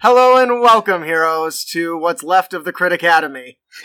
Hello 0.00 0.40
and 0.40 0.60
welcome, 0.60 1.02
heroes, 1.02 1.64
to 1.64 1.98
what's 1.98 2.22
left 2.22 2.54
of 2.54 2.64
the 2.64 2.72
Crit 2.72 2.92
Academy. 2.92 3.58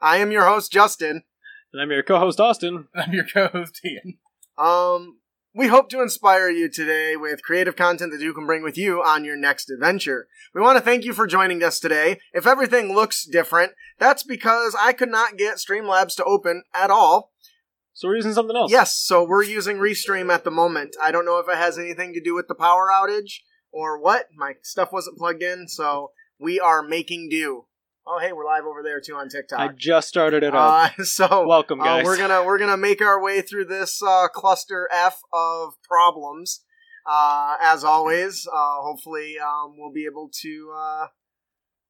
I 0.00 0.16
am 0.16 0.30
your 0.32 0.46
host, 0.46 0.72
Justin. 0.72 1.24
And 1.70 1.82
I'm 1.82 1.90
your 1.90 2.02
co-host 2.02 2.40
Austin. 2.40 2.88
I'm 2.94 3.12
your 3.12 3.26
co-host 3.30 3.78
Ian. 3.84 4.16
Um, 4.56 5.18
we 5.54 5.66
hope 5.66 5.90
to 5.90 6.00
inspire 6.00 6.48
you 6.48 6.70
today 6.70 7.14
with 7.14 7.42
creative 7.42 7.76
content 7.76 8.10
that 8.12 8.22
you 8.22 8.32
can 8.32 8.46
bring 8.46 8.62
with 8.62 8.78
you 8.78 9.02
on 9.02 9.22
your 9.22 9.36
next 9.36 9.68
adventure. 9.68 10.28
We 10.54 10.62
want 10.62 10.78
to 10.78 10.82
thank 10.82 11.04
you 11.04 11.12
for 11.12 11.26
joining 11.26 11.62
us 11.62 11.78
today. 11.78 12.18
If 12.32 12.46
everything 12.46 12.94
looks 12.94 13.26
different, 13.26 13.72
that's 13.98 14.22
because 14.22 14.74
I 14.80 14.94
could 14.94 15.10
not 15.10 15.36
get 15.36 15.56
Streamlabs 15.56 16.16
to 16.16 16.24
open 16.24 16.62
at 16.72 16.90
all. 16.90 17.32
So 17.92 18.08
we're 18.08 18.16
using 18.16 18.32
something 18.32 18.56
else. 18.56 18.72
Yes, 18.72 18.96
so 18.96 19.22
we're 19.24 19.44
using 19.44 19.76
Restream 19.76 20.32
at 20.32 20.44
the 20.44 20.50
moment. 20.50 20.96
I 21.02 21.12
don't 21.12 21.26
know 21.26 21.38
if 21.38 21.50
it 21.50 21.58
has 21.58 21.78
anything 21.78 22.14
to 22.14 22.22
do 22.22 22.34
with 22.34 22.48
the 22.48 22.54
power 22.54 22.88
outage 22.90 23.40
or 23.76 24.00
what. 24.00 24.28
My 24.34 24.54
stuff 24.62 24.90
wasn't 24.90 25.18
plugged 25.18 25.42
in, 25.42 25.68
so 25.68 26.12
we 26.38 26.58
are 26.58 26.82
making 26.82 27.28
do. 27.28 27.66
Oh, 28.06 28.18
hey, 28.20 28.32
we're 28.32 28.46
live 28.46 28.64
over 28.64 28.82
there 28.82 29.00
too 29.00 29.14
on 29.14 29.28
TikTok. 29.28 29.58
I 29.58 29.68
just 29.76 30.08
started 30.08 30.42
it 30.42 30.54
up. 30.54 30.92
Uh, 30.98 31.02
so 31.04 31.46
Welcome, 31.46 31.80
uh, 31.80 31.84
guys. 31.84 32.04
we're 32.04 32.16
gonna 32.16 32.42
we're 32.42 32.58
gonna 32.58 32.76
make 32.76 33.02
our 33.02 33.22
way 33.22 33.42
through 33.42 33.66
this 33.66 34.00
uh, 34.02 34.28
cluster 34.28 34.88
F 34.92 35.20
of 35.32 35.74
problems. 35.82 36.62
Uh, 37.08 37.56
as 37.60 37.84
always, 37.84 38.48
uh, 38.50 38.80
hopefully 38.80 39.34
um, 39.38 39.74
we'll 39.76 39.92
be 39.92 40.06
able 40.06 40.30
to 40.42 40.72
uh, 40.76 41.06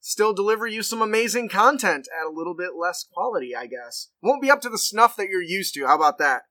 still 0.01 0.35
deliver 0.35 0.67
you 0.67 0.83
some 0.83 1.01
amazing 1.01 1.49
content 1.49 2.09
at 2.19 2.27
a 2.27 2.35
little 2.35 2.55
bit 2.55 2.71
less 2.77 3.07
quality. 3.13 3.55
I 3.55 3.67
guess 3.67 4.09
won't 4.23 4.43
be 4.43 4.51
up 4.51 4.61
to 4.63 4.69
the 4.69 4.79
snuff 4.79 5.17
that 5.17 5.29
you're 5.29 5.41
used 5.41 5.75
to. 5.75 5.87
How 5.87 5.95
about 5.95 6.19
that? 6.19 6.43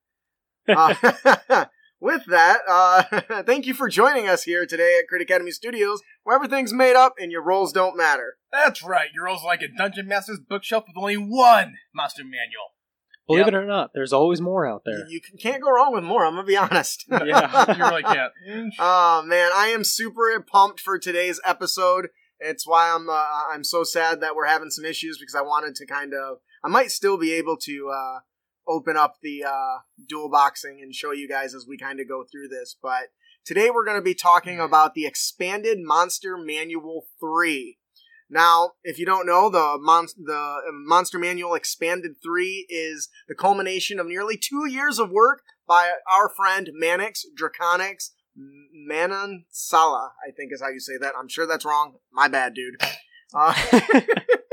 With 1.99 2.25
that, 2.27 2.59
uh, 2.67 3.43
thank 3.43 3.65
you 3.65 3.73
for 3.73 3.87
joining 3.89 4.27
us 4.27 4.43
here 4.43 4.65
today 4.65 4.97
at 5.01 5.07
Crit 5.07 5.21
Academy 5.21 5.51
Studios, 5.51 6.01
where 6.23 6.35
everything's 6.35 6.73
made 6.73 6.95
up 6.95 7.15
and 7.17 7.31
your 7.31 7.41
roles 7.43 7.71
don't 7.71 7.95
matter. 7.97 8.35
That's 8.51 8.83
right. 8.83 9.09
You're 9.13 9.31
like 9.43 9.61
a 9.61 9.67
Dungeon 9.75 10.07
Master's 10.07 10.39
bookshelf 10.39 10.83
with 10.87 10.97
only 11.01 11.15
one 11.15 11.75
monster 11.93 12.23
manual. 12.23 12.73
Believe 13.27 13.45
Yep. 13.45 13.47
it 13.47 13.53
or 13.55 13.65
not, 13.65 13.89
there's 13.95 14.13
always 14.13 14.39
more 14.39 14.67
out 14.67 14.83
there. 14.85 14.99
You, 14.99 15.05
you 15.15 15.21
can- 15.21 15.37
can't 15.37 15.63
go 15.63 15.71
wrong 15.71 15.93
with 15.93 16.03
more. 16.03 16.25
I'm 16.25 16.35
gonna 16.35 16.45
be 16.45 16.57
honest. 16.57 17.05
Yeah. 17.09 17.73
you 17.75 17.83
really 17.83 18.03
can't. 18.03 18.73
Oh 18.77 19.23
man, 19.25 19.49
I 19.55 19.67
am 19.67 19.83
super 19.83 20.39
pumped 20.45 20.79
for 20.81 20.99
today's 20.99 21.39
episode. 21.45 22.09
It's 22.39 22.67
why 22.67 22.91
I'm 22.93 23.09
uh, 23.09 23.25
I'm 23.51 23.63
so 23.63 23.83
sad 23.83 24.19
that 24.21 24.35
we're 24.35 24.45
having 24.45 24.69
some 24.69 24.85
issues 24.85 25.17
because 25.17 25.33
I 25.33 25.41
wanted 25.41 25.73
to 25.75 25.87
kind 25.87 26.13
of 26.13 26.37
I 26.63 26.67
might 26.67 26.91
still 26.91 27.17
be 27.17 27.33
able 27.33 27.57
to 27.63 27.89
uh, 27.89 28.19
open 28.67 28.97
up 28.97 29.15
the 29.21 29.43
uh, 29.43 29.79
dual 30.07 30.29
boxing 30.29 30.79
and 30.81 30.93
show 30.93 31.11
you 31.11 31.27
guys 31.27 31.53
as 31.53 31.65
we 31.67 31.77
kind 31.77 31.99
of 31.99 32.07
go 32.07 32.23
through 32.23 32.47
this. 32.47 32.75
But 32.81 33.09
today 33.45 33.69
we're 33.69 33.85
going 33.85 33.97
to 33.97 34.03
be 34.03 34.15
talking 34.15 34.59
about 34.59 34.93
the 34.93 35.05
expanded 35.05 35.79
Monster 35.81 36.37
Manual 36.37 37.07
three. 37.19 37.77
Now, 38.29 38.71
if 38.83 38.97
you 38.97 39.05
don't 39.05 39.27
know, 39.27 39.49
the 39.49 39.77
mon- 39.79 40.07
the 40.17 40.61
Monster 40.73 41.19
Manual 41.19 41.53
Expanded 41.53 42.15
3 42.23 42.65
is 42.69 43.09
the 43.27 43.35
culmination 43.35 43.99
of 43.99 44.07
nearly 44.07 44.35
two 44.35 44.67
years 44.67 44.97
of 44.97 45.11
work 45.11 45.43
by 45.67 45.91
our 46.11 46.27
friend 46.27 46.71
Mannix 46.73 47.23
Dragonix 47.39 48.09
Manon 48.35 49.45
Sala, 49.49 50.13
I 50.27 50.31
think 50.31 50.51
is 50.51 50.61
how 50.61 50.69
you 50.69 50.79
say 50.79 50.97
that. 50.99 51.13
I'm 51.17 51.27
sure 51.27 51.47
that's 51.47 51.65
wrong. 51.65 51.95
My 52.11 52.27
bad, 52.27 52.53
dude. 52.53 52.75
Uh, 53.33 53.53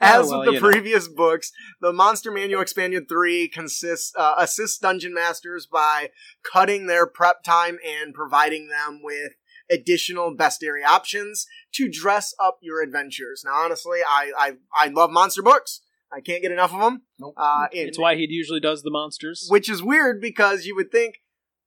as 0.00 0.26
Oh, 0.26 0.30
well, 0.30 0.38
with 0.40 0.46
the 0.48 0.52
you 0.54 0.60
know. 0.60 0.70
previous 0.70 1.08
books, 1.08 1.52
the 1.80 1.92
Monster 1.92 2.30
Manual 2.30 2.60
Expanded 2.62 3.08
3 3.08 3.48
consists 3.48 4.12
uh, 4.16 4.34
assists 4.38 4.78
dungeon 4.78 5.14
masters 5.14 5.66
by 5.70 6.10
cutting 6.42 6.86
their 6.86 7.06
prep 7.06 7.42
time 7.42 7.78
and 7.86 8.14
providing 8.14 8.68
them 8.68 9.00
with 9.02 9.32
additional 9.70 10.34
bestiary 10.36 10.84
options 10.86 11.46
to 11.74 11.90
dress 11.90 12.32
up 12.40 12.58
your 12.62 12.82
adventures. 12.82 13.42
Now, 13.44 13.54
honestly, 13.54 13.98
I 14.08 14.30
I, 14.38 14.52
I 14.74 14.88
love 14.88 15.10
monster 15.10 15.42
books. 15.42 15.80
I 16.12 16.20
can't 16.20 16.40
get 16.40 16.52
enough 16.52 16.72
of 16.72 16.80
them. 16.80 17.02
Nope. 17.18 17.34
Uh, 17.36 17.66
and- 17.72 17.88
it's 17.88 17.98
why 17.98 18.14
he 18.14 18.26
usually 18.30 18.60
does 18.60 18.82
the 18.82 18.90
monsters. 18.92 19.48
which 19.50 19.68
is 19.68 19.82
weird 19.82 20.20
because 20.20 20.64
you 20.64 20.76
would 20.76 20.92
think 20.92 21.16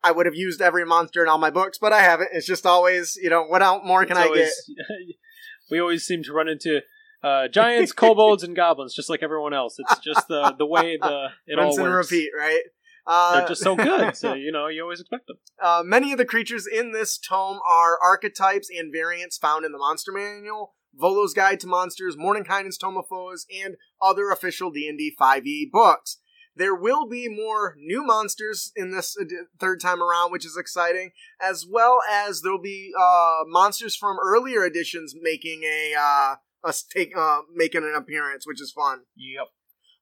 I 0.01 0.11
would 0.13 0.25
have 0.25 0.35
used 0.35 0.61
every 0.61 0.85
monster 0.85 1.21
in 1.21 1.27
all 1.27 1.37
my 1.37 1.49
books, 1.49 1.77
but 1.77 1.91
I 1.91 1.99
haven't. 2.01 2.29
It's 2.31 2.47
just 2.47 2.65
always, 2.65 3.17
you 3.21 3.29
know, 3.29 3.43
what 3.43 3.61
out 3.61 3.85
more 3.85 4.05
can 4.05 4.15
It's 4.15 4.25
I 4.25 4.27
always- 4.27 4.69
we 5.69 5.79
always 5.81 6.05
seem 6.05 6.23
to 6.23 6.31
run 6.31 6.47
into 6.47 6.79
uh, 7.23 7.47
giants, 7.47 7.91
kobolds, 7.91 8.43
and 8.43 8.55
goblins, 8.55 8.93
just 8.93 9.09
like 9.09 9.21
everyone 9.23 9.53
else. 9.53 9.75
It's 9.79 9.99
just 9.99 10.27
the 10.27 10.55
the 10.57 10.65
way 10.65 10.97
the 10.97 11.27
it 11.47 11.59
all 11.59 11.65
Rinse 11.67 11.77
and 11.77 11.87
works. 11.87 12.11
repeat, 12.11 12.29
right? 12.37 12.61
Uh, 13.07 13.39
They're 13.39 13.47
just 13.47 13.63
so 13.63 13.75
good, 13.75 14.15
so 14.15 14.33
you 14.45 14.51
know 14.51 14.67
you 14.67 14.83
always 14.83 14.99
expect 14.99 15.27
them. 15.27 15.37
uh, 15.61 15.81
many 15.85 16.11
of 16.11 16.17
the 16.17 16.25
creatures 16.25 16.67
in 16.67 16.91
this 16.91 17.17
tome 17.17 17.59
are 17.69 17.97
archetypes 18.03 18.69
and 18.69 18.91
variants 18.91 19.37
found 19.37 19.65
in 19.65 19.71
the 19.71 19.77
Monster 19.79 20.11
Manual, 20.11 20.75
Volo's 20.93 21.33
Guide 21.33 21.59
to 21.61 21.67
Monsters, 21.67 22.15
Mordenkainen's 22.15 22.77
Tome 22.77 22.97
of 22.97 23.07
Foes, 23.07 23.45
and 23.63 23.75
other 24.01 24.29
official 24.29 24.69
D&D 24.69 25.15
5e 25.19 25.71
books. 25.71 26.17
There 26.55 26.75
will 26.75 27.07
be 27.07 27.27
more 27.29 27.75
new 27.79 28.03
monsters 28.05 28.71
in 28.75 28.91
this 28.91 29.15
third 29.59 29.79
time 29.79 30.03
around, 30.03 30.31
which 30.31 30.45
is 30.45 30.57
exciting, 30.57 31.11
as 31.41 31.65
well 31.67 31.99
as 32.11 32.41
there'll 32.41 32.61
be 32.61 32.91
uh, 32.99 33.39
monsters 33.47 33.95
from 33.95 34.17
earlier 34.21 34.65
editions 34.65 35.15
making 35.19 35.63
a 35.63 35.93
uh, 35.97 36.35
us 36.63 36.83
take 36.83 37.15
uh, 37.17 37.39
making 37.53 37.83
an 37.83 37.93
appearance, 37.95 38.45
which 38.45 38.61
is 38.61 38.71
fun. 38.71 39.01
Yep. 39.15 39.47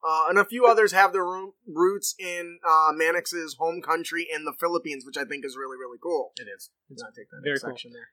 Uh, 0.07 0.25
and 0.29 0.38
a 0.38 0.45
few 0.45 0.66
others 0.66 0.91
have 0.91 1.12
their 1.12 1.23
roo- 1.25 1.56
roots 1.68 2.13
in 2.19 2.59
uh, 2.66 2.91
Mannix's 2.94 3.56
home 3.59 3.81
country 3.81 4.28
in 4.31 4.45
the 4.45 4.53
Philippines, 4.59 5.03
which 5.06 5.17
I 5.17 5.25
think 5.25 5.44
is 5.44 5.57
really, 5.57 5.75
really 5.78 5.97
cool. 6.01 6.34
It 6.40 6.47
is. 6.56 6.69
Let's 6.90 7.01
not 7.01 7.13
take 7.16 7.29
that 7.31 7.41
Very 7.44 7.59
cool. 7.59 7.72
section 7.72 7.91
there. 7.94 8.09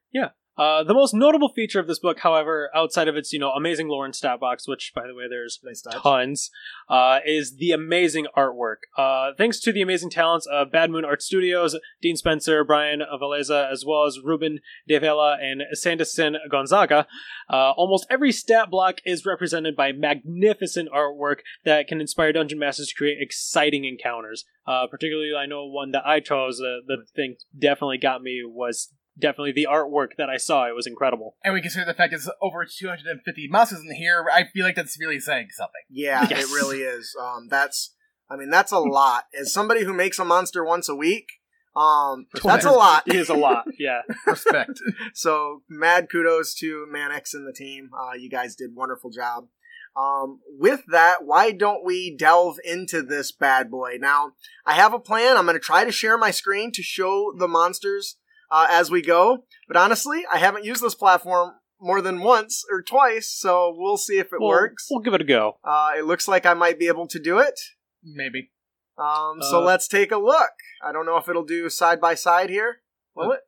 Uh, 0.57 0.85
the 0.85 0.95
most 0.95 1.15
notable 1.15 1.49
feature 1.49 1.81
of 1.81 1.87
this 1.87 1.99
book, 1.99 2.21
however, 2.21 2.71
outside 2.75 3.09
of 3.09 3.17
its 3.17 3.33
you 3.33 3.39
know 3.39 3.51
amazing 3.51 3.89
lore 3.89 4.05
and 4.05 4.15
stat 4.15 4.39
box, 4.39 4.69
which 4.69 4.93
by 4.95 5.07
the 5.07 5.15
way 5.15 5.25
there's 5.29 5.59
Nice 5.65 5.83
tons, 5.83 6.51
uh, 6.89 7.19
is 7.27 7.57
the 7.57 7.73
amazing 7.73 8.27
artwork. 8.37 8.77
Uh, 8.97 9.33
thanks 9.37 9.59
to 9.61 9.73
the 9.73 9.83
amazing 9.83 10.11
talents 10.11 10.47
of 10.51 10.71
Bad 10.71 10.91
Moon 10.91 11.05
Art 11.05 11.23
Studios, 11.23 11.77
Dean 12.01 12.17
Spencer, 12.17 12.63
Brian 12.65 13.03
Valeza, 13.21 13.71
as 13.71 13.85
well 13.87 14.05
as 14.05 14.21
Ruben 14.23 14.61
De 14.87 14.99
Vela 14.99 15.37
and 15.41 15.63
Sanderson 15.73 16.37
Gonzaga, 16.51 17.07
uh, 17.51 17.73
almost 17.73 18.07
every 18.09 18.33
stat 18.33 18.71
block 18.71 18.99
is 19.05 19.27
represented 19.27 19.75
by 19.75 19.93
magnificent 19.93 20.89
artwork 20.95 21.39
that 21.65 21.89
can 21.89 22.01
inspire 22.01 22.33
dungeon 22.33 22.59
masters 22.59 22.89
to 22.89 22.95
create 22.95 23.19
exciting 23.21 23.85
encounters. 23.85 24.45
Uh, 24.67 24.87
particularly, 24.91 25.33
I 25.37 25.47
know 25.47 25.67
one 25.67 25.91
that 25.91 26.07
I 26.07 26.21
chose. 26.21 26.61
Uh, 26.61 26.81
the 26.87 27.05
thing 27.15 27.37
definitely 27.59 27.99
got 27.99 28.23
me 28.23 28.43
was 28.45 28.93
definitely 29.19 29.53
the 29.53 29.69
artwork 29.71 30.17
that 30.19 30.29
I 30.29 30.37
saw. 30.37 30.67
It 30.69 30.75
was 30.75 30.87
incredible. 30.87 31.37
And 31.45 31.55
we 31.55 31.61
consider 31.61 31.85
the 31.87 31.95
fact 31.95 32.13
it's 32.13 32.29
over 32.43 32.65
250 32.67 33.49
monsters 33.49 33.81
in 33.81 33.95
here. 33.95 34.25
I 34.33 34.45
feel 34.53 34.65
like 34.65 34.75
that's 34.77 34.99
really 35.01 35.21
saying 35.21 35.49
something. 35.51 35.83
Yeah, 35.91 36.27
Yes. 36.29 36.45
it 36.45 36.55
really 36.55 36.83
is. 36.83 37.15
Um, 37.21 37.49
that's, 37.49 37.95
I 38.31 38.37
mean, 38.37 38.51
that's 38.51 38.73
a 38.73 38.79
lot. 38.79 39.25
As 39.39 39.53
somebody 39.53 39.85
who 39.85 39.93
makes 39.93 40.19
a 40.19 40.25
monster 40.25 40.65
once 40.65 40.89
a 40.89 40.95
week, 40.95 41.29
um, 41.77 42.27
that's 42.45 42.65
a 42.65 42.71
lot. 42.71 43.03
It 43.07 43.17
is 43.17 43.29
a 43.29 43.35
lot. 43.35 43.65
Yeah. 43.79 44.03
Respect. 44.27 44.81
So 45.13 45.63
mad 45.69 46.09
kudos 46.11 46.55
to 46.57 46.87
Mannix 46.91 47.35
and 47.35 47.47
the 47.47 47.53
team. 47.53 47.91
Uh, 47.99 48.15
you 48.15 48.31
guys 48.31 48.55
did 48.55 48.71
wonderful 48.75 49.11
job. 49.11 49.49
Um, 49.97 50.41
with 50.59 50.83
that, 50.91 51.25
why 51.25 51.53
don't 51.53 51.85
we 51.85 52.17
delve 52.17 52.57
into 52.65 53.03
this 53.03 53.31
bad 53.33 53.71
boy? 53.71 53.97
Now, 54.01 54.33
I 54.67 54.75
have 54.75 54.93
a 54.95 54.99
plan. 54.99 55.37
I'm 55.37 55.45
going 55.47 55.55
to 55.57 55.61
try 55.61 55.85
to 55.85 55.93
share 55.93 56.19
my 56.19 56.31
screen 56.33 56.73
to 56.73 56.83
show 56.83 57.33
the 57.39 57.47
monsters 57.49 58.17
uh, 58.51 58.67
as 58.71 58.91
we 58.91 59.03
go. 59.03 59.45
But 59.69 59.77
honestly, 59.77 60.25
I 60.33 60.39
haven't 60.39 60.65
used 60.65 60.83
this 60.83 60.95
platform 60.95 61.55
more 61.81 62.01
than 62.01 62.21
once 62.21 62.65
or 62.71 62.83
twice, 62.83 63.29
so 63.29 63.75
we'll 63.77 63.97
see 63.97 64.19
if 64.19 64.27
it 64.33 64.41
We'll- 64.41 64.49
works. 64.49 64.87
We'll 64.91 65.01
give 65.01 65.15
it 65.15 65.21
a 65.21 65.25
go. 65.25 65.59
Uh, 65.65 65.93
it 65.99 66.05
looks 66.05 66.27
like 66.29 66.47
I 66.47 66.55
might 66.55 66.79
be 66.79 66.89
able 66.89 67.07
to 67.09 67.19
do 67.19 67.39
it. 67.39 67.59
Maybe. 68.03 68.51
Um, 68.97 69.39
so 69.43 69.59
Uh, 69.59 69.65
let's 69.65 69.89
take 69.89 70.13
a 70.13 70.19
look. 70.19 70.53
I 70.83 70.93
don't 70.93 71.05
know 71.07 71.17
if 71.17 71.29
it'll 71.29 71.45
do 71.45 71.69
side 71.69 72.01
by 72.01 72.15
side 72.15 72.49
here. 72.51 72.81
Will 73.15 73.33
it? 73.33 73.41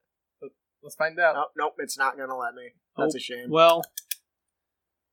Let's 0.83 0.97
find 0.97 1.19
out. 1.19 1.37
Oh, 1.37 1.47
nope, 1.57 1.75
it's 1.79 1.99
not 1.99 2.17
going 2.17 2.29
to 2.29 2.37
let 2.37 2.55
me. 2.55 2.71
That's 2.97 3.15
Oh, 3.15 3.17
a 3.17 3.21
shame. 3.21 3.51
Well, 3.51 3.83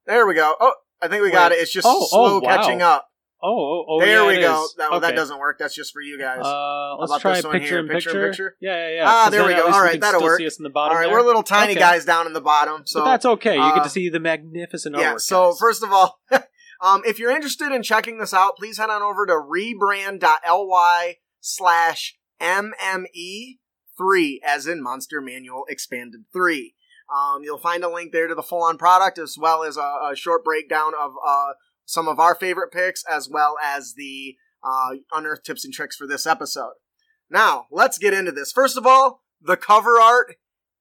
There 0.06 0.28
we 0.28 0.34
go. 0.34 0.56
Oh, 0.60 0.74
I 1.02 1.08
think 1.08 1.24
we 1.24 1.32
got 1.32 1.52
it. 1.52 1.60
It's 1.60 1.72
just 1.72 1.88
Oh, 1.90 2.06
slow 2.10 2.38
oh, 2.38 2.40
wow. 2.40 2.56
catching 2.58 2.82
up. 2.82 3.08
Oh, 3.44 3.50
oh, 3.50 3.86
oh 3.88 4.00
there 4.00 4.24
yeah, 4.24 4.28
we 4.28 4.40
go. 4.42 4.66
That, 4.78 5.02
that 5.02 5.16
doesn't 5.16 5.38
work. 5.38 5.60
That's 5.60 5.76
just 5.76 5.92
for 5.94 6.02
you 6.02 6.18
guys. 6.18 6.40
Uh, 6.44 6.96
let's 6.98 7.22
try 7.22 7.36
this 7.36 7.46
one 7.46 7.54
picture 7.54 7.68
here? 7.68 7.80
in 7.80 7.88
Picture 7.88 8.10
picture. 8.10 8.26
in 8.26 8.32
picture? 8.32 8.58
Yeah, 8.62 8.88
yeah, 8.90 8.96
yeah. 8.96 9.04
Ah, 9.06 9.30
there 9.30 9.46
we 9.46 9.54
go. 9.54 9.66
All 9.66 9.82
right, 9.82 10.00
that'll 10.00 10.22
work. 10.22 10.40
See 10.40 10.48
us 10.48 10.58
in 10.58 10.64
the 10.64 10.70
bottom 10.70 10.96
All 10.96 11.02
right, 11.02 11.10
there. 11.10 11.18
we're 11.18 11.26
little 11.26 11.44
tiny 11.44 11.74
Okay. 11.74 11.80
guys 11.80 12.06
down 12.06 12.26
in 12.28 12.34
the 12.34 12.42
bottom. 12.42 12.84
So 12.86 13.02
but 13.02 13.06
that's 13.06 13.26
okay. 13.26 13.56
You 13.56 13.62
uh, 13.62 13.76
get 13.76 13.84
to 13.84 13.90
see 13.90 14.10
the 14.10 14.20
magnificent 14.20 14.96
yeah. 14.98 15.18
So 15.18 15.52
guys. 15.52 15.60
first 15.60 15.84
of 15.84 15.92
all, 15.92 16.20
um, 16.82 17.02
if 17.06 17.20
you're 17.20 17.32
interested 17.32 17.72
in 17.72 17.84
checking 17.84 18.18
this 18.18 18.34
out, 18.34 18.58
please 18.58 18.78
head 18.78 18.90
on 18.90 19.02
over 19.02 19.26
to 19.26 19.34
rebrand.ly 19.34 21.18
slash 21.42 22.16
mme 22.42 23.58
three, 23.98 24.42
as 24.46 24.68
in 24.68 24.82
Monster 24.82 25.22
Manual 25.22 25.66
Expanded 25.70 26.22
three. 26.32 26.76
Um, 27.14 27.44
you'll 27.44 27.58
find 27.58 27.84
a 27.84 27.90
link 27.90 28.12
there 28.12 28.28
to 28.28 28.34
the 28.36 28.42
full-on 28.42 28.78
product 28.78 29.20
as 29.20 29.38
well 29.40 29.64
as 29.64 29.78
a, 29.78 29.82
a 29.82 30.16
short 30.16 30.44
breakdown 30.44 30.94
of 31.00 31.12
uh, 31.26 31.52
some 31.86 32.08
of 32.08 32.20
our 32.20 32.36
favorite 32.36 32.72
picks, 32.72 33.04
as 33.10 33.30
well 33.30 33.56
as 33.64 33.94
the 33.96 34.36
uh, 34.64 34.96
unearthed 35.12 35.46
tips 35.46 35.66
and 35.66 35.74
tricks 35.74 35.96
for 35.96 36.08
this 36.08 36.26
episode. 36.26 36.74
Now, 37.30 37.66
let's 37.72 37.98
get 37.98 38.14
into 38.14 38.32
this. 38.32 38.52
First 38.52 38.78
of 38.78 38.86
all, 38.86 39.22
the 39.42 39.58
cover 39.58 40.00
art 40.00 40.36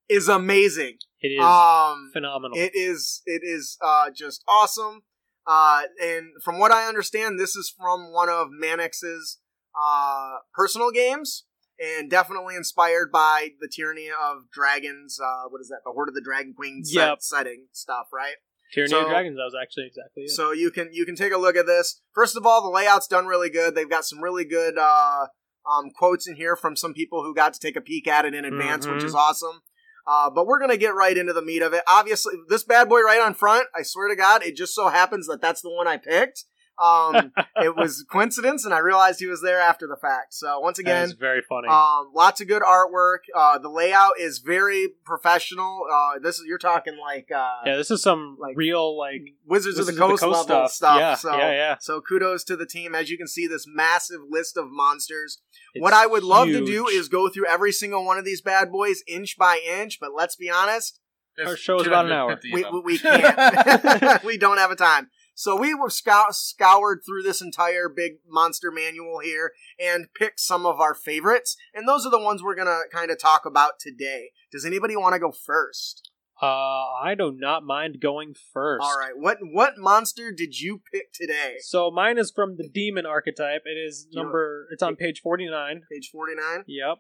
is 0.09 0.29
amazing. 0.29 0.99
It 1.21 1.29
is 1.39 1.45
Um, 1.45 2.11
phenomenal. 2.13 2.59
it 2.59 2.73
is 2.75 3.23
it 3.27 3.43
is 3.45 3.79
uh, 3.83 4.11
just 4.15 4.43
awesome. 4.49 5.03
Uh, 5.47 5.83
and 6.01 6.27
from 6.45 6.59
what 6.59 6.71
I 6.71 6.87
understand, 6.87 7.39
this 7.39 7.57
is 7.57 7.73
from 7.77 8.13
one 8.13 8.29
of 8.29 8.49
Mannix's 8.51 9.39
uh, 9.81 10.35
personal 10.55 10.91
games, 10.93 11.45
and 11.81 12.09
definitely 12.11 12.55
inspired 12.55 13.11
by 13.13 13.51
the 13.61 13.69
Tyranny 13.75 14.09
of 14.09 14.51
Dragons. 14.53 15.19
Uh, 15.21 15.49
what 15.49 15.61
is 15.61 15.69
that? 15.69 15.81
The 15.85 15.93
Hoard 15.93 16.09
of 16.09 16.15
the 16.15 16.21
Dragon 16.21 16.53
Queen 16.55 16.85
set- 16.85 16.95
Yep. 17.09 17.19
setting 17.23 17.67
stuff, 17.73 18.07
right? 18.13 18.35
Tyranny 18.73 18.91
so- 18.91 19.03
of 19.03 19.09
Dragons. 19.09 19.37
That 19.37 19.45
was 19.45 19.57
actually 19.61 19.87
exactly 19.87 20.25
it. 20.25 20.31
So 20.31 20.53
you 20.53 20.71
can 20.71 20.89
you 20.93 21.05
can 21.05 21.17
take 21.17 21.33
a 21.33 21.39
look 21.39 21.57
at 21.57 21.67
this. 21.67 22.01
First 22.15 22.37
of 22.37 22.47
all, 22.47 22.63
the 22.63 22.71
layout's 22.71 23.07
done 23.07 23.27
really 23.27 23.51
good. 23.51 23.75
They've 23.75 23.89
got 23.91 24.05
some 24.05 24.21
really 24.23 24.45
good 24.45 24.79
uh, 24.79 25.27
um, 25.71 25.91
quotes 25.97 26.27
in 26.27 26.37
here 26.37 26.57
from 26.57 26.77
some 26.77 26.95
people 26.95 27.23
who 27.23 27.35
got 27.35 27.55
to 27.55 27.61
take 27.61 27.77
a 27.77 27.81
peek 27.81 28.07
at 28.09 28.25
it 28.25 28.35
in 28.35 28.45
advance, 28.45 28.87
which 28.87 29.03
Mhm. 29.03 29.07
is 29.07 29.15
awesome. 29.15 29.61
Uh, 30.07 30.29
but 30.31 30.47
we're 30.47 30.59
gonna 30.59 30.77
get 30.77 30.95
right 30.95 31.17
into 31.17 31.33
the 31.33 31.43
meat 31.43 31.63
of 31.63 31.73
it. 31.73 31.83
Obviously, 31.87 32.35
this 32.49 32.65
bad 32.65 32.89
boy 32.89 33.01
right 33.03 33.21
on 33.21 33.35
front. 33.35 33.69
I 33.75 33.83
swear 33.83 34.09
to 34.09 34.17
God, 34.17 34.43
it 34.43 34.57
just 34.57 34.75
so 34.75 34.89
happens 34.89 35.27
that 35.29 35.41
that's 35.41 35.61
the 35.63 35.71
one 35.71 35.87
I 35.87 35.97
picked. 35.97 36.45
Um, 36.83 37.33
it 37.57 37.77
was 37.77 38.05
coincidence, 38.11 38.65
and 38.65 38.73
I 38.75 38.79
realized 38.79 39.21
he 39.21 39.27
was 39.27 39.43
there 39.43 39.61
after 39.61 39.87
the 39.87 39.97
fact. 39.97 40.35
So 40.35 40.59
once 40.61 40.79
again, 40.79 41.05
is 41.05 41.13
very 41.13 41.43
funny. 41.49 41.69
um, 41.69 42.11
lots 42.15 42.41
of 42.41 42.49
good 42.49 42.63
artwork. 42.63 43.19
Uh, 43.35 43.59
the 43.59 43.69
layout 43.69 44.13
is 44.19 44.39
very 44.39 44.89
professional. 45.05 45.85
Uh, 45.93 46.19
this 46.21 46.37
is 46.39 46.45
you're 46.47 46.59
talking 46.59 46.97
like 46.99 47.31
uh, 47.31 47.57
yeah, 47.67 47.77
this 47.77 47.91
is 47.91 48.03
some 48.03 48.37
like- 48.41 48.57
real 48.57 48.97
like 48.99 49.23
Wizards 49.47 49.79
of 49.79 49.87
the 49.87 49.93
Wizards 49.93 50.21
Coast, 50.21 50.23
level 50.23 50.45
stuff. 50.45 50.73
stuff. 50.73 50.99
Yeah, 50.99 51.15
so, 51.15 51.37
yeah, 51.37 51.51
yeah. 51.53 51.77
so 51.81 52.01
kudos 52.01 52.45
to 52.45 52.57
the 52.57 52.67
team. 52.67 52.95
As 52.95 53.11
you 53.11 53.19
can 53.19 53.29
see, 53.29 53.47
this 53.47 53.67
massive 53.67 54.21
list 54.29 54.57
of 54.57 54.67
monsters. 54.71 55.39
It's 55.75 55.83
what 55.83 55.93
I 55.95 56.07
would 56.07 56.23
love 56.23 56.49
to 56.49 56.65
do 56.65 56.87
is 56.89 57.09
go 57.09 57.29
through 57.29 57.47
every 57.47 57.73
single 57.73 58.05
one 58.05 58.19
of 58.19 58.25
these 58.25 58.41
bad 58.43 58.71
boys 58.71 59.03
inch 59.07 59.37
by 59.39 59.61
inch. 59.67 59.99
But 60.01 60.11
let's 60.15 60.37
be 60.37 60.51
honest, 60.51 61.01
There's 61.37 61.49
Our 61.69 61.77
is 61.81 61.87
about 61.87 62.07
an 62.07 62.13
hour. 62.13 62.39
we, 62.43 62.65
we, 62.71 62.81
we 62.81 62.99
can't. 62.99 64.25
we 64.25 64.37
don't 64.37 64.59
have 64.59 64.71
a 64.71 64.77
time. 64.77 65.11
So 65.35 65.57
we 65.57 65.75
were 65.75 65.91
scour- 65.91 66.33
scoured 66.33 67.01
through 67.05 67.23
this 67.23 67.41
entire 67.41 67.89
big 67.89 68.19
monster 68.29 68.71
manual 68.71 69.21
here 69.21 69.53
and 69.81 70.07
picked 70.15 70.41
some 70.41 70.67
of 70.67 70.81
our 70.81 70.95
favorites, 70.95 71.57
and 71.75 71.89
those 71.89 72.05
are 72.07 72.11
the 72.11 72.21
ones 72.21 72.43
we're 72.43 72.55
gonna 72.55 72.83
kind 72.93 73.11
of 73.11 73.19
talk 73.19 73.47
about 73.47 73.79
today. 73.81 74.31
Does 74.51 74.65
anybody 74.65 74.97
want 74.97 75.15
to 75.15 75.19
go 75.19 75.33
first? 75.33 76.11
Uh, 76.43 76.91
I 77.01 77.15
do 77.17 77.33
not 77.33 77.63
mind 77.63 77.99
going 78.01 78.35
first. 78.53 78.83
All 78.83 78.99
right. 78.99 79.13
What 79.17 79.39
what 79.53 79.79
monster 79.79 80.33
did 80.33 80.59
you 80.59 80.81
pick 80.93 81.13
today? 81.13 81.57
So 81.61 81.89
mine 81.91 82.19
is 82.19 82.33
from 82.35 82.57
the 82.57 82.69
demon 82.69 83.07
archetype. 83.07 83.63
It 83.65 83.79
is 83.79 84.09
number. 84.13 84.67
It's 84.73 84.83
on 84.83 84.97
page 84.97 85.21
forty 85.21 85.49
nine. 85.49 85.83
Page 85.91 86.11
forty 86.11 86.35
nine. 86.35 86.65
Yep. 86.67 86.99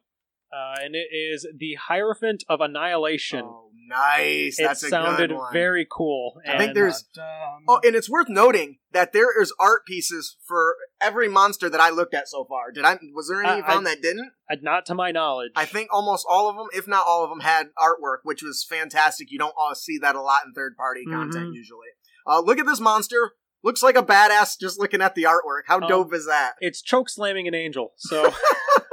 Uh, 0.53 0.75
and 0.83 0.95
it 0.95 1.09
is 1.15 1.47
the 1.57 1.75
Hierophant 1.89 2.45
of 2.49 2.61
Annihilation. 2.61 3.41
Oh, 3.43 3.71
nice. 3.89 4.59
it 4.59 4.65
That's 4.65 4.83
a 4.83 4.89
sounded 4.89 5.31
good 5.31 5.37
one. 5.37 5.53
very 5.53 5.87
cool. 5.91 6.41
I 6.47 6.59
think 6.59 6.75
there's- 6.75 7.05
Um, 7.19 7.65
Oh, 7.69 7.81
and 7.83 7.97
it's 7.97 8.11
worth 8.11 8.29
noting 8.29 8.79
that 8.91 9.13
there 9.15 9.41
is 9.41 9.53
art 9.59 9.87
pieces 9.87 10.37
for 10.47 10.77
every 11.01 11.29
monster 11.29 11.71
that 11.71 11.81
I 11.81 11.89
looked 11.91 12.13
at 12.13 12.29
so 12.29 12.45
far. 12.45 12.71
Did 12.71 12.85
I? 12.85 12.99
Was 13.15 13.29
there 13.29 13.41
any 13.41 13.49
I- 13.49 13.57
you 13.59 13.63
found 13.63 13.87
I- 13.89 13.95
that 13.95 14.03
didn't? 14.03 14.31
uh, 14.51 14.57
not 14.61 14.85
to 14.87 14.95
my 14.95 15.11
knowledge. 15.11 15.53
I 15.57 15.65
think 15.65 15.89
almost 15.91 16.27
all 16.29 16.51
of 16.51 16.57
them, 16.57 16.67
if 16.75 16.87
not 16.87 17.05
all 17.07 17.25
of 17.25 17.31
them, 17.31 17.41
had 17.41 17.69
artwork, 17.79 18.19
which 18.25 18.43
was 18.43 18.63
fantastic. 18.69 19.31
You 19.31 19.39
don't 19.39 19.55
uh, 19.59 19.73
see 19.75 19.97
that 19.99 20.17
a 20.17 20.21
lot 20.21 20.45
in 20.45 20.53
third 20.53 20.77
party 20.77 21.05
content 21.07 21.51
Mhm. 21.53 21.55
usually. 21.55 21.89
Uh, 22.27 22.41
look 22.41 22.59
at 22.59 22.67
this 22.67 22.79
monster. 22.81 23.33
Looks 23.65 23.83
like 23.83 23.97
a 23.97 24.03
badass 24.03 24.59
just 24.59 24.79
looking 24.81 25.01
at 25.01 25.15
the 25.15 25.25
artwork. 25.25 25.63
How 25.67 25.77
Um, 25.77 25.89
dope 25.89 26.13
is 26.15 26.27
that? 26.27 26.55
it's 26.61 26.83
choke 26.83 27.09
slamming 27.09 27.47
an 27.47 27.55
angel. 27.55 27.93
So 27.97 28.33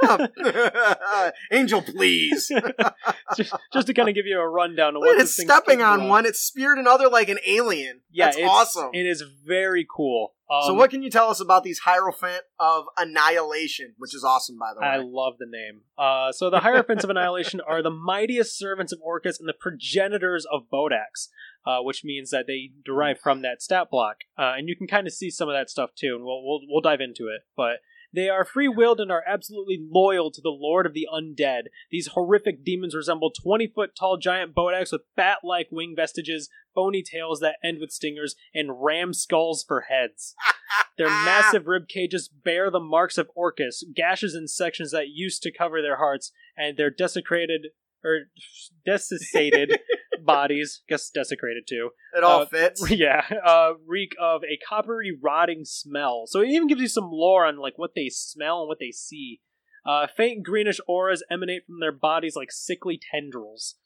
Angel, 1.52 1.82
please. 1.82 2.50
just, 3.36 3.54
just 3.72 3.86
to 3.86 3.94
kind 3.94 4.08
of 4.08 4.14
give 4.14 4.26
you 4.26 4.38
a 4.40 4.48
rundown 4.48 4.96
of 4.96 5.00
what 5.00 5.20
it's 5.20 5.34
stepping 5.34 5.82
on 5.82 6.08
one. 6.08 6.26
It's 6.26 6.40
speared 6.40 6.78
another 6.78 7.08
like 7.08 7.28
an 7.28 7.38
alien. 7.46 8.00
Yeah, 8.10 8.26
That's 8.26 8.38
it's, 8.38 8.48
awesome. 8.48 8.90
It 8.92 9.06
is 9.06 9.22
very 9.46 9.86
cool. 9.88 10.34
Um, 10.50 10.62
so, 10.66 10.74
what 10.74 10.90
can 10.90 11.02
you 11.02 11.10
tell 11.10 11.28
us 11.30 11.40
about 11.40 11.62
these 11.62 11.80
Hierophant 11.80 12.42
of 12.58 12.86
Annihilation, 12.96 13.94
which 13.98 14.14
is 14.16 14.24
awesome, 14.24 14.58
by 14.58 14.74
the 14.74 14.80
way? 14.80 14.86
I 14.86 14.96
love 14.96 15.34
the 15.38 15.46
name. 15.46 15.82
Uh, 15.96 16.32
so 16.32 16.50
the 16.50 16.58
Hierophants 16.60 17.04
of 17.04 17.10
Annihilation 17.10 17.60
are 17.60 17.82
the 17.82 17.90
mightiest 17.90 18.58
servants 18.58 18.92
of 18.92 18.98
Orcus 19.00 19.38
and 19.38 19.48
the 19.48 19.52
progenitors 19.52 20.44
of 20.50 20.62
Bodaks, 20.72 21.28
uh, 21.66 21.78
which 21.80 22.04
means 22.04 22.30
that 22.30 22.46
they 22.46 22.70
derive 22.84 23.18
from 23.20 23.42
that 23.42 23.62
stat 23.62 23.88
block. 23.90 24.18
Uh, 24.38 24.54
and 24.56 24.68
you 24.68 24.76
can 24.76 24.86
kind 24.86 25.06
of 25.06 25.12
see 25.12 25.30
some 25.30 25.48
of 25.48 25.54
that 25.54 25.70
stuff 25.70 25.90
too, 25.94 26.14
and 26.16 26.24
we'll, 26.24 26.42
we'll, 26.44 26.60
we'll 26.68 26.80
dive 26.80 27.00
into 27.00 27.28
it. 27.28 27.42
But 27.56 27.80
they 28.12 28.28
are 28.28 28.44
free 28.44 28.68
willed 28.68 29.00
and 29.00 29.12
are 29.12 29.22
absolutely 29.26 29.78
loyal 29.80 30.30
to 30.32 30.40
the 30.40 30.50
Lord 30.50 30.84
of 30.84 30.94
the 30.94 31.06
Undead. 31.12 31.64
These 31.90 32.08
horrific 32.08 32.64
demons 32.64 32.94
resemble 32.94 33.30
20 33.30 33.68
foot 33.68 33.90
tall 33.96 34.16
giant 34.16 34.54
Bodaks 34.54 34.92
with 34.92 35.02
bat 35.16 35.38
like 35.44 35.68
wing 35.70 35.94
vestiges, 35.96 36.48
bony 36.74 37.02
tails 37.02 37.40
that 37.40 37.56
end 37.62 37.78
with 37.80 37.92
stingers, 37.92 38.34
and 38.52 38.82
ram 38.82 39.14
skulls 39.14 39.64
for 39.66 39.82
heads. 39.82 40.34
Their 40.98 41.08
massive 41.08 41.66
rib 41.66 41.88
cages 41.88 42.28
bear 42.28 42.70
the 42.70 42.80
marks 42.80 43.16
of 43.16 43.30
Orcus, 43.34 43.84
gashes 43.94 44.34
and 44.34 44.50
sections 44.50 44.90
that 44.90 45.08
used 45.08 45.42
to 45.42 45.52
cover 45.52 45.80
their 45.80 45.96
hearts, 45.96 46.32
and 46.56 46.76
their 46.76 46.90
desecrated 46.90 47.68
or 48.04 48.24
desiccated 48.84 49.78
bodies, 50.26 50.82
guess 50.88 51.10
desecrated 51.10 51.64
too. 51.68 51.90
it 52.16 52.22
all 52.24 52.42
uh, 52.42 52.46
fits. 52.46 52.88
Yeah, 52.90 53.22
uh, 53.44 53.72
reek 53.86 54.12
of 54.20 54.42
a 54.44 54.58
coppery 54.68 55.16
rotting 55.22 55.64
smell. 55.64 56.24
So 56.26 56.40
it 56.40 56.48
even 56.48 56.66
gives 56.68 56.80
you 56.80 56.88
some 56.88 57.10
lore 57.10 57.46
on 57.46 57.58
like 57.58 57.78
what 57.78 57.92
they 57.94 58.08
smell 58.10 58.60
and 58.60 58.68
what 58.68 58.78
they 58.80 58.90
see. 58.92 59.40
Uh, 59.86 60.06
faint 60.14 60.42
greenish 60.44 60.78
auras 60.86 61.22
emanate 61.30 61.64
from 61.66 61.80
their 61.80 61.92
bodies 61.92 62.36
like 62.36 62.52
sickly 62.52 63.00
tendrils. 63.10 63.76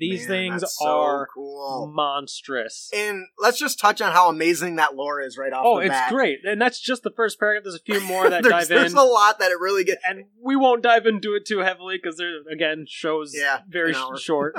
These 0.00 0.28
Man, 0.28 0.58
things 0.58 0.64
so 0.76 0.88
are 0.88 1.28
cool. 1.32 1.88
monstrous. 1.94 2.90
And 2.92 3.26
let's 3.38 3.60
just 3.60 3.78
touch 3.78 4.00
on 4.00 4.10
how 4.12 4.28
amazing 4.28 4.74
that 4.76 4.96
lore 4.96 5.20
is 5.20 5.38
right 5.38 5.52
off 5.52 5.62
the 5.62 5.68
bat. 5.68 5.72
Oh, 5.72 5.78
it's 5.78 5.88
bat. 5.90 6.10
great, 6.10 6.38
and 6.44 6.60
that's 6.60 6.80
just 6.80 7.04
the 7.04 7.12
first 7.14 7.38
paragraph. 7.38 7.62
There's 7.62 7.76
a 7.76 7.78
few 7.78 8.00
more 8.08 8.28
that 8.28 8.42
there's, 8.42 8.50
dive 8.52 8.68
there's 8.68 8.94
a 8.94 9.02
lot 9.02 9.38
that 9.38 9.52
it 9.52 9.60
really 9.60 9.84
gets. 9.84 10.02
and 10.04 10.24
we 10.42 10.56
won't 10.56 10.82
dive 10.82 11.06
into 11.06 11.34
it 11.34 11.46
too 11.46 11.58
heavily 11.60 11.96
because 12.02 12.16
there 12.16 12.30
again 12.52 12.86
shows 12.88 13.34
Yeah, 13.38 13.60
very 13.68 13.92
sh- 13.92 13.98
short. 14.20 14.56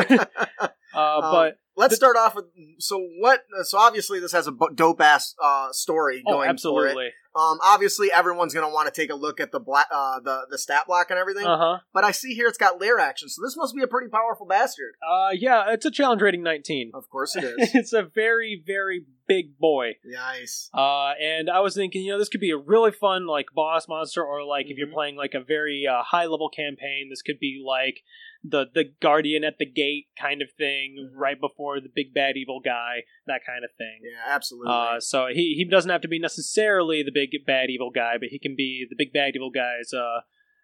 Uh, 0.95 1.21
but 1.31 1.59
Let's 1.77 1.91
the- 1.91 1.97
start 1.97 2.15
off 2.15 2.35
with 2.35 2.45
so 2.79 2.97
what? 3.19 3.41
So 3.63 3.77
obviously 3.77 4.19
this 4.21 4.31
has 4.31 4.47
a 4.47 4.53
dope 4.75 5.01
ass 5.01 5.35
uh, 5.43 5.71
story 5.73 6.23
oh, 6.25 6.31
going 6.31 6.45
for 6.45 6.47
it. 6.47 6.49
absolutely, 6.51 7.05
Um, 7.35 7.59
obviously 7.61 8.09
everyone's 8.13 8.53
gonna 8.53 8.69
want 8.69 8.93
to 8.93 9.01
take 9.01 9.09
a 9.09 9.15
look 9.15 9.41
at 9.41 9.51
the 9.51 9.59
black, 9.59 9.87
uh, 9.91 10.21
the 10.21 10.47
the 10.49 10.57
stat 10.57 10.83
block 10.87 11.09
and 11.09 11.19
everything. 11.19 11.45
uh 11.45 11.57
huh. 11.57 11.77
But 11.93 12.05
I 12.05 12.11
see 12.11 12.33
here 12.33 12.47
it's 12.47 12.57
got 12.57 12.79
lair 12.79 12.97
action, 12.97 13.27
so 13.27 13.41
this 13.43 13.57
must 13.57 13.75
be 13.75 13.81
a 13.83 13.87
pretty 13.87 14.07
powerful 14.07 14.45
bastard. 14.45 14.93
Uh, 15.05 15.31
yeah, 15.33 15.65
it's 15.73 15.85
a 15.85 15.91
challenge 15.91 16.21
rating 16.21 16.43
19. 16.43 16.91
Of 16.93 17.09
course 17.09 17.35
it 17.35 17.43
is. 17.59 17.75
it's 17.75 17.91
a 17.93 18.03
very 18.03 18.63
very 18.65 19.03
big 19.27 19.57
boy. 19.57 19.95
nice. 20.05 20.69
Uh, 20.73 21.11
and 21.21 21.49
I 21.49 21.59
was 21.59 21.75
thinking, 21.75 22.03
you 22.03 22.13
know, 22.13 22.19
this 22.19 22.29
could 22.29 22.39
be 22.41 22.51
a 22.51 22.57
really 22.57 22.91
fun 22.91 23.27
like 23.27 23.47
boss 23.53 23.87
monster, 23.89 24.23
or 24.23 24.45
like 24.45 24.67
if 24.69 24.77
you're 24.77 24.87
Mhm. 24.87 24.93
playing 24.93 25.15
like 25.17 25.33
a 25.33 25.41
very 25.43 25.85
uh, 25.91 26.03
high 26.03 26.25
level 26.27 26.47
campaign, 26.47 27.07
this 27.09 27.21
could 27.21 27.39
be 27.39 27.61
like 27.65 28.01
the 28.47 28.65
the 28.73 28.85
guardian 29.01 29.43
at 29.43 29.57
the 29.57 29.65
gate 29.65 30.07
kind 30.19 30.41
of 30.41 30.49
thing, 30.57 30.95
Mhm. 30.99 31.09
right 31.19 31.39
before 31.39 31.79
the 31.79 31.89
big 31.93 32.13
bad 32.13 32.37
evil 32.37 32.59
guy, 32.59 33.03
that 33.25 33.41
kind 33.45 33.63
of 33.63 33.71
thing. 33.77 34.01
Yeah, 34.03 34.33
absolutely. 34.35 34.71
Uh, 34.73 34.99
so 34.99 35.27
he, 35.27 35.55
he 35.57 35.65
doesn't 35.65 35.89
have 35.89 36.01
to 36.01 36.07
be 36.07 36.19
necessarily 36.19 37.01
the 37.03 37.11
big 37.13 37.31
bad 37.45 37.69
evil 37.69 37.89
guy, 37.89 38.17
but 38.19 38.29
he 38.29 38.39
can 38.39 38.55
be 38.55 38.85
the 38.89 38.95
big 38.97 39.11
bad 39.13 39.31
evil 39.35 39.49
guy's 39.51 39.93
uh, 39.93 40.21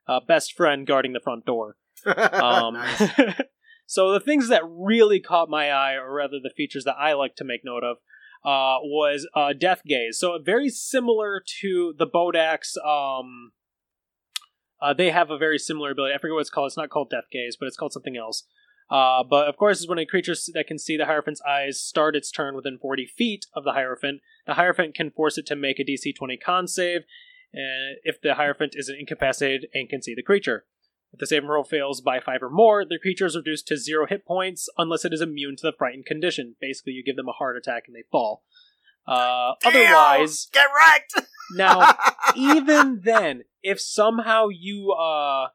uh, 0.07 0.19
best 0.27 0.53
friend 0.53 0.85
guarding 0.85 1.13
the 1.13 1.19
front 1.19 1.45
door. 1.45 1.77
Um, 2.05 2.75
so 3.85 4.11
the 4.11 4.19
things 4.19 4.47
that 4.49 4.63
really 4.65 5.19
caught 5.19 5.49
my 5.49 5.69
eye, 5.71 5.93
or 5.95 6.11
rather 6.13 6.39
the 6.41 6.53
features 6.55 6.83
that 6.85 6.95
I 6.99 7.13
like 7.13 7.35
to 7.37 7.43
make 7.43 7.61
note 7.63 7.83
of, 7.83 7.97
uh, 8.43 8.81
was 8.81 9.27
uh, 9.35 9.53
Death 9.53 9.81
Gaze. 9.85 10.17
So 10.17 10.39
very 10.43 10.69
similar 10.69 11.41
to 11.61 11.93
the 11.97 12.07
Bodaks. 12.07 12.75
Um, 12.83 13.51
uh, 14.81 14.93
they 14.93 15.11
have 15.11 15.29
a 15.29 15.37
very 15.37 15.59
similar 15.59 15.91
ability. 15.91 16.13
I 16.13 16.17
forget 16.17 16.33
what 16.33 16.41
it's 16.41 16.49
called. 16.49 16.67
It's 16.67 16.77
not 16.77 16.89
called 16.89 17.09
Death 17.09 17.29
Gaze, 17.31 17.55
but 17.59 17.67
it's 17.67 17.77
called 17.77 17.93
something 17.93 18.17
else. 18.17 18.43
Uh, 18.89 19.23
but 19.23 19.47
of 19.47 19.55
course, 19.55 19.79
is 19.79 19.87
when 19.87 19.99
a 19.99 20.05
creature 20.05 20.35
that 20.53 20.67
can 20.67 20.77
see 20.77 20.97
the 20.97 21.05
Hierophant's 21.05 21.41
eyes 21.47 21.79
start 21.79 22.15
its 22.15 22.29
turn 22.29 22.55
within 22.55 22.77
40 22.77 23.05
feet 23.05 23.45
of 23.53 23.63
the 23.63 23.71
Hierophant, 23.71 24.19
the 24.45 24.55
Hierophant 24.55 24.95
can 24.95 25.11
force 25.11 25.37
it 25.37 25.45
to 25.45 25.55
make 25.55 25.79
a 25.79 25.85
DC 25.85 26.13
20 26.13 26.35
con 26.37 26.67
save 26.67 27.01
uh, 27.53 27.95
if 28.03 28.19
the 28.21 28.35
Hierophant 28.35 28.73
is 28.75 28.89
incapacitated 28.89 29.69
and 29.73 29.87
can 29.87 30.01
see 30.01 30.13
the 30.13 30.23
creature. 30.23 30.65
If 31.13 31.19
the 31.19 31.27
saving 31.27 31.49
roll 31.49 31.63
fails 31.63 32.01
by 32.01 32.19
5 32.19 32.43
or 32.43 32.49
more, 32.49 32.85
the 32.85 32.99
creature 32.99 33.25
is 33.25 33.35
reduced 33.35 33.67
to 33.67 33.77
0 33.77 34.07
hit 34.07 34.25
points 34.25 34.69
unless 34.77 35.05
it 35.05 35.13
is 35.13 35.21
immune 35.21 35.55
to 35.57 35.63
the 35.63 35.73
frightened 35.77 36.05
condition. 36.05 36.55
Basically, 36.59 36.93
you 36.93 37.03
give 37.03 37.17
them 37.17 37.29
a 37.29 37.33
heart 37.33 37.57
attack 37.57 37.83
and 37.87 37.95
they 37.95 38.03
fall. 38.11 38.43
Uh, 39.07 39.53
Damn! 39.61 39.73
otherwise, 39.75 40.47
get 40.51 40.67
wrecked. 40.75 41.27
now 41.53 41.95
even 42.35 43.01
then, 43.03 43.43
if 43.63 43.79
somehow 43.79 44.47
you, 44.49 44.91
uh, 44.91 45.47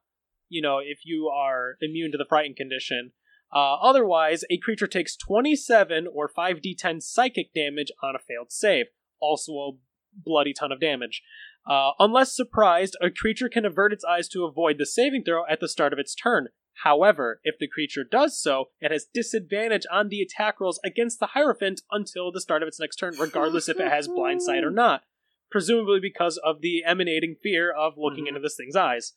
you 0.49 0.61
know, 0.61 0.79
if 0.79 1.00
you 1.05 1.29
are 1.29 1.76
immune 1.81 2.12
to 2.12 2.19
the 2.19 2.26
frightened 2.29 2.57
condition, 2.57 3.12
uh, 3.55 3.76
otherwise, 3.81 4.45
a 4.50 4.59
creature 4.59 4.87
takes 4.87 5.17
27 5.17 6.07
or 6.12 6.29
5d10 6.29 7.03
psychic 7.03 7.55
damage 7.55 7.93
on 8.03 8.15
a 8.17 8.19
failed 8.19 8.50
save. 8.50 8.87
Also 9.21 9.53
a 9.53 9.71
bloody 10.15 10.53
ton 10.53 10.73
of 10.73 10.81
damage. 10.81 11.23
Uh, 11.69 11.91
unless 11.99 12.35
surprised, 12.35 12.97
a 13.00 13.11
creature 13.11 13.49
can 13.49 13.65
avert 13.65 13.93
its 13.93 14.05
eyes 14.05 14.29
to 14.29 14.45
avoid 14.45 14.79
the 14.79 14.87
saving 14.87 15.25
throw 15.25 15.45
at 15.49 15.61
the 15.61 15.69
start 15.69 15.93
of 15.93 15.99
its 15.99 16.15
turn. 16.15 16.49
However, 16.83 17.40
if 17.42 17.59
the 17.59 17.68
creature 17.68 18.04
does 18.04 18.38
so, 18.40 18.66
it 18.80 18.90
has 18.90 19.06
disadvantage 19.12 19.87
on 19.90 20.09
the 20.09 20.21
attack 20.21 20.61
rolls 20.61 20.78
against 20.85 21.18
the 21.21 21.28
Hierophant 21.28 21.80
until 21.90 22.30
the 22.30 22.40
start 22.40 22.62
of 22.62 22.68
its 22.68 22.78
next 22.78 22.97
turn, 22.97 23.14
regardless 23.18 23.68
if 23.68 23.80
it 23.80 23.88
has 23.88 24.09
blind 24.09 24.42
sight 24.42 24.62
or 24.62 24.71
not. 24.71 25.02
Presumably 25.50 26.00
because 26.00 26.38
of 26.38 26.61
the 26.61 26.85
emanating 26.85 27.37
fear 27.42 27.73
of 27.73 27.95
looking 27.97 28.25
Mhm. 28.25 28.28
into 28.28 28.40
this 28.40 28.56
thing's 28.56 28.76
eyes. 28.76 29.14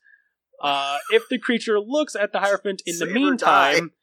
Uh, 0.62 1.00
if 1.12 1.28
the 1.30 1.38
creature 1.38 1.80
looks 1.80 2.16
at 2.16 2.32
the 2.32 2.40
Hierophant 2.40 2.82
in 2.86 2.98
the 2.98 3.06
meantime, 3.06 3.94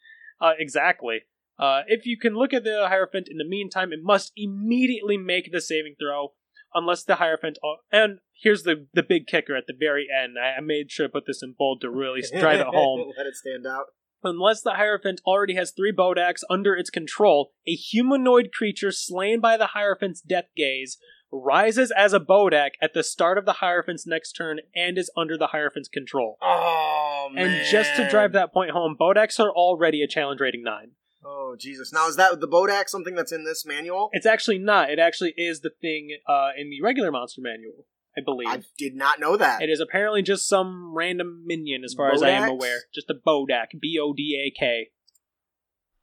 uh, 0.40 0.52
exactly. 0.58 1.22
Uh, 1.58 1.82
if 1.86 2.04
you 2.04 2.18
can 2.18 2.34
look 2.34 2.52
at 2.52 2.64
the 2.64 2.88
Hierophant 2.88 3.28
in 3.30 3.38
the 3.38 3.44
meantime, 3.44 3.92
it 3.92 4.00
must 4.02 4.32
immediately 4.36 5.16
make 5.16 5.50
the 5.50 5.60
saving 5.60 5.96
throw, 5.98 6.34
unless 6.74 7.04
the 7.04 7.14
Hierophant. 7.16 7.58
And 7.90 8.18
here's 8.42 8.62
the 8.62 8.86
the 8.92 9.02
big 9.02 9.26
kicker 9.26 9.56
at 9.56 9.66
the 9.66 9.74
very 9.78 10.06
end. 10.10 10.36
I, 10.38 10.58
I 10.58 10.60
made 10.60 10.90
sure 10.90 11.06
to 11.06 11.12
put 11.12 11.26
this 11.26 11.42
in 11.42 11.54
bold 11.58 11.80
to 11.82 11.90
really 11.90 12.22
drive 12.38 12.60
it 12.60 12.66
home. 12.72 13.12
Let 13.16 13.26
it 13.26 13.36
stand 13.36 13.66
out. 13.66 13.86
Unless 14.22 14.62
the 14.62 14.74
Hierophant 14.74 15.20
already 15.26 15.54
has 15.54 15.70
three 15.70 15.92
Bodaks 15.92 16.40
under 16.50 16.74
its 16.74 16.90
control, 16.90 17.52
a 17.66 17.72
humanoid 17.72 18.50
creature 18.52 18.90
slain 18.90 19.40
by 19.40 19.56
the 19.56 19.68
Hierophant's 19.68 20.20
death 20.20 20.46
gaze 20.56 20.98
rises 21.30 21.92
as 21.96 22.12
a 22.12 22.20
Bodak 22.20 22.70
at 22.80 22.94
the 22.94 23.02
start 23.02 23.38
of 23.38 23.44
the 23.44 23.54
Hierophant's 23.54 24.06
next 24.06 24.32
turn 24.32 24.60
and 24.74 24.96
is 24.96 25.10
under 25.16 25.36
the 25.36 25.48
Hierophant's 25.48 25.88
control. 25.88 26.38
Oh 26.42 27.28
man! 27.32 27.46
And 27.46 27.66
just 27.66 27.94
to 27.96 28.08
drive 28.08 28.32
that 28.32 28.52
point 28.52 28.70
home, 28.70 28.96
Bodaks 28.98 29.38
are 29.38 29.50
already 29.50 30.02
a 30.02 30.08
challenge 30.08 30.40
rating 30.40 30.62
9. 30.62 30.92
Oh 31.24 31.56
Jesus! 31.58 31.92
Now 31.92 32.08
is 32.08 32.16
that 32.16 32.40
the 32.40 32.48
Bodak 32.48 32.88
something 32.88 33.14
that's 33.14 33.32
in 33.32 33.44
this 33.44 33.64
manual? 33.66 34.10
It's 34.12 34.26
actually 34.26 34.58
not. 34.58 34.90
It 34.90 34.98
actually 34.98 35.34
is 35.36 35.60
the 35.60 35.70
thing 35.80 36.16
uh, 36.28 36.50
in 36.56 36.70
the 36.70 36.80
regular 36.82 37.10
monster 37.10 37.40
manual, 37.42 37.86
I 38.18 38.22
believe. 38.24 38.48
I 38.48 38.62
did 38.78 38.94
not 38.94 39.20
know 39.20 39.36
that. 39.36 39.62
It 39.62 39.68
is 39.68 39.80
apparently 39.80 40.22
just 40.22 40.48
some 40.48 40.94
random 40.94 41.44
minion, 41.46 41.82
as 41.84 41.94
far 41.94 42.12
as 42.12 42.22
I 42.22 42.30
am 42.30 42.48
aware. 42.48 42.80
Just 42.94 43.10
a 43.10 43.14
Bodak. 43.14 43.78
B 43.80 43.98
O 44.02 44.12
D 44.12 44.40
A 44.46 44.58
K. 44.58 44.88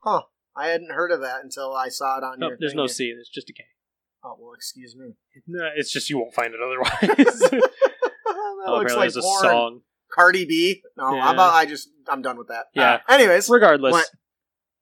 Huh? 0.00 0.22
I 0.56 0.68
hadn't 0.68 0.92
heard 0.92 1.10
of 1.10 1.20
that 1.22 1.42
until 1.42 1.74
I 1.74 1.88
saw 1.88 2.18
it 2.18 2.24
on 2.24 2.38
No, 2.38 2.48
your. 2.48 2.56
there's 2.60 2.72
thing 2.72 2.76
no 2.76 2.82
here. 2.84 2.88
C. 2.88 3.12
There's 3.14 3.28
just 3.28 3.50
a 3.50 3.52
K. 3.52 3.64
Oh 4.22 4.36
well, 4.38 4.54
excuse 4.54 4.94
me. 4.96 5.14
No, 5.46 5.68
it's 5.76 5.92
just 5.92 6.08
you 6.08 6.18
won't 6.18 6.34
find 6.34 6.54
it 6.54 6.60
otherwise. 6.64 7.38
that 7.50 7.70
oh, 8.26 8.78
looks 8.78 8.92
apparently 8.92 8.94
like 8.94 9.12
there's 9.12 9.16
a 9.16 9.22
song. 9.22 9.80
Cardi 10.12 10.44
B. 10.44 10.82
No, 10.96 11.14
Yeah. 11.14 11.22
how 11.22 11.32
about 11.32 11.54
I 11.54 11.66
just? 11.66 11.88
I'm 12.08 12.22
done 12.22 12.38
with 12.38 12.48
that. 12.48 12.66
Yeah. 12.74 13.00
Uh, 13.08 13.12
anyways, 13.12 13.50
Regardless, 13.50 13.92
What? 13.92 14.06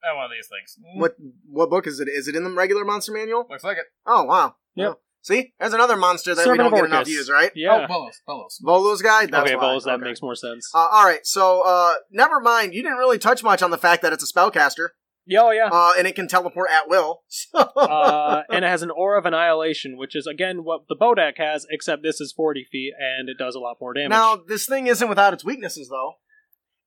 Oh, 0.04 0.16
one 0.16 0.26
of 0.26 0.30
these 0.32 0.48
things. 0.48 0.76
What 0.96 1.16
what 1.48 1.70
book 1.70 1.86
is 1.86 2.00
it? 2.00 2.08
Is 2.08 2.28
it 2.28 2.34
in 2.34 2.44
the 2.44 2.50
regular 2.50 2.84
monster 2.84 3.12
manual? 3.12 3.46
Looks 3.48 3.64
like 3.64 3.78
it. 3.78 3.84
Oh 4.04 4.24
wow. 4.24 4.56
Yep. 4.74 4.86
Well, 4.86 5.00
see, 5.22 5.52
there's 5.58 5.72
another 5.72 5.96
monster 5.96 6.34
that 6.34 6.46
we 6.46 6.56
don't 6.58 6.70
get 6.74 6.84
enough 6.84 6.98
Orcus. 7.00 7.12
use, 7.12 7.30
right? 7.30 7.50
yeah. 7.54 7.84
Oh, 7.84 7.86
Bolos. 7.86 8.20
Bolos. 8.26 8.58
Volo's 8.62 9.02
guide. 9.02 9.30
That's 9.30 9.46
okay, 9.48 9.56
why. 9.56 9.62
Vols, 9.62 9.84
that 9.84 9.94
Okay. 9.94 10.04
makes 10.04 10.20
more 10.22 10.34
sense. 10.34 10.70
Uh, 10.74 10.88
all 10.92 11.04
right, 11.04 11.24
so 11.26 11.62
uh, 11.64 11.94
never 12.10 12.40
mind. 12.40 12.74
You 12.74 12.82
didn't 12.82 12.98
really 12.98 13.18
touch 13.18 13.42
much 13.42 13.62
on 13.62 13.70
the 13.70 13.78
fact 13.78 14.02
that 14.02 14.12
it's 14.12 14.22
a 14.22 14.32
spellcaster, 14.32 14.88
yeah, 15.26 15.40
oh, 15.42 15.50
yeah. 15.50 15.68
uh, 15.72 15.92
and 15.96 16.06
it 16.06 16.14
can 16.16 16.28
teleport 16.28 16.68
at 16.70 16.88
will. 16.88 17.22
Uh, 17.54 18.42
and 18.50 18.64
it 18.64 18.68
has 18.68 18.82
an 18.82 18.90
aura 18.90 19.18
of 19.18 19.26
annihilation, 19.26 19.96
which 19.96 20.14
is 20.16 20.26
again 20.26 20.64
what 20.64 20.82
the 20.88 20.96
Bodak 20.96 21.36
has, 21.38 21.66
except 21.70 22.02
this 22.02 22.20
is 22.20 22.32
40 22.32 22.66
feet 22.70 22.92
and 22.98 23.28
it 23.28 23.36
does 23.38 23.54
a 23.54 23.58
lot 23.60 23.76
more 23.80 23.92
damage. 23.92 24.10
now 24.10 24.36
this 24.36 24.66
thing 24.66 24.86
isn't 24.86 25.08
without 25.08 25.32
its 25.34 25.44
weaknesses, 25.44 25.88
though. 25.90 26.14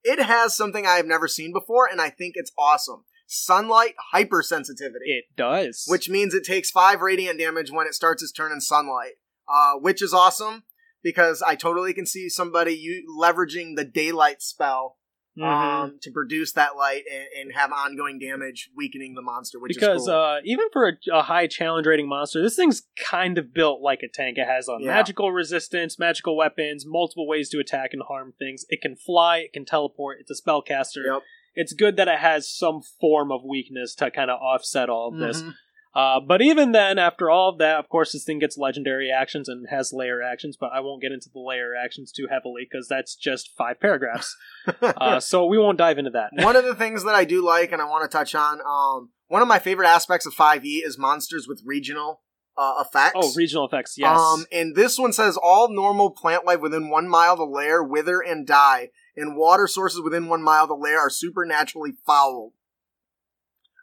It 0.03 0.21
has 0.21 0.55
something 0.55 0.85
I 0.85 0.95
have 0.95 1.05
never 1.05 1.27
seen 1.27 1.51
before, 1.53 1.87
and 1.91 1.99
I 2.01 2.09
think 2.09 2.33
it's 2.35 2.51
awesome. 2.57 3.03
Sunlight 3.27 3.95
hypersensitivity, 4.13 5.05
it 5.07 5.25
does. 5.35 5.85
which 5.87 6.09
means 6.09 6.33
it 6.33 6.43
takes 6.43 6.69
five 6.71 7.01
radiant 7.01 7.39
damage 7.39 7.71
when 7.71 7.87
it 7.87 7.93
starts 7.93 8.21
its 8.21 8.31
turn 8.31 8.51
in 8.51 8.61
sunlight, 8.61 9.13
uh, 9.47 9.73
which 9.79 10.01
is 10.01 10.13
awesome 10.13 10.63
because 11.03 11.41
I 11.41 11.55
totally 11.55 11.93
can 11.93 12.05
see 12.05 12.29
somebody 12.29 12.73
you 12.73 13.03
leveraging 13.19 13.75
the 13.75 13.85
daylight 13.85 14.41
spell 14.41 14.97
Mhm. 15.37 15.43
um, 15.43 15.99
to 16.01 16.11
produce 16.11 16.53
that 16.53 16.77
light 16.77 17.03
and, 17.11 17.27
and 17.37 17.53
have 17.55 17.69
ongoing 17.73 18.17
damage, 18.19 18.69
weakening 18.73 19.15
the 19.15 19.21
monster, 19.21 19.59
which 19.59 19.73
because 19.75 20.03
is 20.03 20.07
cool. 20.07 20.15
uh, 20.15 20.39
even 20.45 20.67
for 20.71 20.87
a, 20.87 20.93
a 21.11 21.23
high 21.23 21.45
challenge 21.45 21.85
rating 21.85 22.07
monster, 22.07 22.41
this 22.41 22.55
thing's 22.55 22.83
kind 22.97 23.37
of 23.37 23.53
built 23.53 23.81
like 23.81 23.99
a 24.01 24.07
tank. 24.07 24.37
It 24.37 24.47
has 24.47 24.69
a 24.69 24.77
Yeah. 24.79 24.87
magical 24.87 25.33
resistance, 25.33 25.99
magical 25.99 26.37
weapons, 26.37 26.85
multiple 26.87 27.27
ways 27.27 27.49
to 27.49 27.59
attack 27.59 27.89
and 27.91 28.01
harm 28.07 28.33
things. 28.39 28.65
It 28.69 28.81
can 28.81 28.95
fly, 28.95 29.39
it 29.39 29.51
can 29.51 29.65
teleport. 29.65 30.19
It's 30.21 30.31
a 30.31 30.41
spellcaster. 30.41 31.03
Yep. 31.05 31.21
It's 31.55 31.73
good 31.73 31.95
that 31.97 32.07
it 32.07 32.19
has 32.19 32.49
some 32.49 32.81
form 32.99 33.31
of 33.31 33.41
weakness 33.43 33.95
to 33.95 34.11
kind 34.11 34.29
of 34.29 34.39
offset 34.39 34.89
all 34.89 35.09
of 35.13 35.19
this. 35.19 35.41
Mhm. 35.41 35.53
Uh, 35.95 36.19
but 36.19 36.41
even 36.41 36.73
then, 36.73 36.99
after 36.99 37.29
all 37.29 37.49
of 37.51 37.57
that, 37.59 37.77
of 37.79 37.87
course, 37.87 38.11
this 38.11 38.25
thing 38.25 38.37
gets 38.37 38.57
legendary 38.57 39.09
actions 39.09 39.47
and 39.47 39.65
has 39.69 39.93
lair 39.93 40.21
actions. 40.21 40.57
But 40.59 40.71
I 40.73 40.81
won't 40.81 41.01
get 41.01 41.13
into 41.13 41.29
the 41.33 41.39
lair 41.39 41.73
actions 41.73 42.11
too 42.11 42.27
heavily 42.29 42.67
because 42.69 42.89
that's 42.89 43.15
just 43.15 43.51
five 43.57 43.79
paragraphs. 43.79 44.35
uh, 44.81 45.21
so 45.21 45.45
we 45.45 45.57
won't 45.57 45.77
dive 45.77 45.97
into 45.97 46.11
that. 46.11 46.31
one 46.33 46.57
of 46.57 46.65
the 46.65 46.75
things 46.75 47.05
that 47.05 47.15
I 47.15 47.23
do 47.23 47.41
like 47.43 47.71
and 47.71 47.81
I 47.81 47.85
want 47.85 48.09
to 48.09 48.15
touch 48.15 48.35
on, 48.35 48.59
um, 48.67 49.11
one 49.27 49.41
of 49.41 49.47
my 49.47 49.57
favorite 49.57 49.87
aspects 49.87 50.25
of 50.25 50.33
5e 50.33 50.81
is 50.85 50.97
monsters 50.97 51.47
with 51.47 51.61
regional 51.65 52.21
uh, 52.57 52.83
effects. 52.85 53.15
Oh, 53.15 53.33
regional 53.35 53.65
effects, 53.65 53.95
yes. 53.97 54.19
Um, 54.19 54.45
and 54.51 54.75
this 54.75 54.99
one 54.99 55.13
says 55.13 55.37
all 55.41 55.73
normal 55.73 56.11
plant 56.11 56.45
life 56.45 56.59
within 56.59 56.89
one 56.89 57.07
mile 57.07 57.33
of 57.33 57.39
the 57.39 57.45
lair 57.45 57.81
wither 57.83 58.19
and 58.19 58.45
die, 58.45 58.89
and 59.15 59.37
water 59.37 59.67
sources 59.67 60.01
within 60.01 60.27
one 60.27 60.43
mile 60.43 60.63
of 60.63 60.69
the 60.69 60.75
lair 60.75 60.99
are 60.99 61.09
supernaturally 61.09 61.93
fouled. 62.05 62.53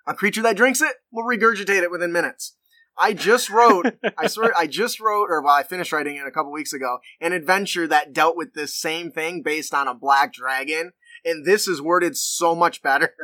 A 0.06 0.14
creature 0.14 0.42
that 0.42 0.56
drinks 0.56 0.80
it 0.80 0.96
will 1.12 1.24
regurgitate 1.24 1.82
it 1.82 1.90
within 1.90 2.12
minutes. 2.12 2.56
I 2.98 3.14
just 3.14 3.48
wrote, 3.48 3.86
I 4.18 4.26
swear, 4.26 4.52
I 4.56 4.66
just 4.66 5.00
wrote, 5.00 5.28
or 5.30 5.40
well, 5.40 5.54
I 5.54 5.62
finished 5.62 5.92
writing 5.92 6.16
it 6.16 6.26
a 6.26 6.30
couple 6.30 6.52
weeks 6.52 6.72
ago, 6.72 6.98
an 7.20 7.32
adventure 7.32 7.86
that 7.86 8.12
dealt 8.12 8.36
with 8.36 8.54
this 8.54 8.76
same 8.76 9.10
thing 9.10 9.42
based 9.42 9.72
on 9.72 9.88
a 9.88 9.94
black 9.94 10.32
dragon, 10.32 10.92
and 11.24 11.46
this 11.46 11.66
is 11.66 11.80
worded 11.80 12.16
so 12.16 12.54
much 12.54 12.82
better. 12.82 13.14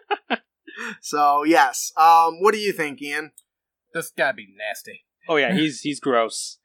so 1.00 1.44
yes, 1.44 1.92
um, 1.96 2.40
what 2.40 2.52
do 2.52 2.58
you 2.58 2.72
think, 2.72 3.00
Ian? 3.00 3.32
This 3.94 4.12
gotta 4.16 4.34
be 4.34 4.48
nasty. 4.56 5.04
oh 5.28 5.36
yeah, 5.36 5.54
he's 5.54 5.80
he's 5.80 6.00
gross. 6.00 6.58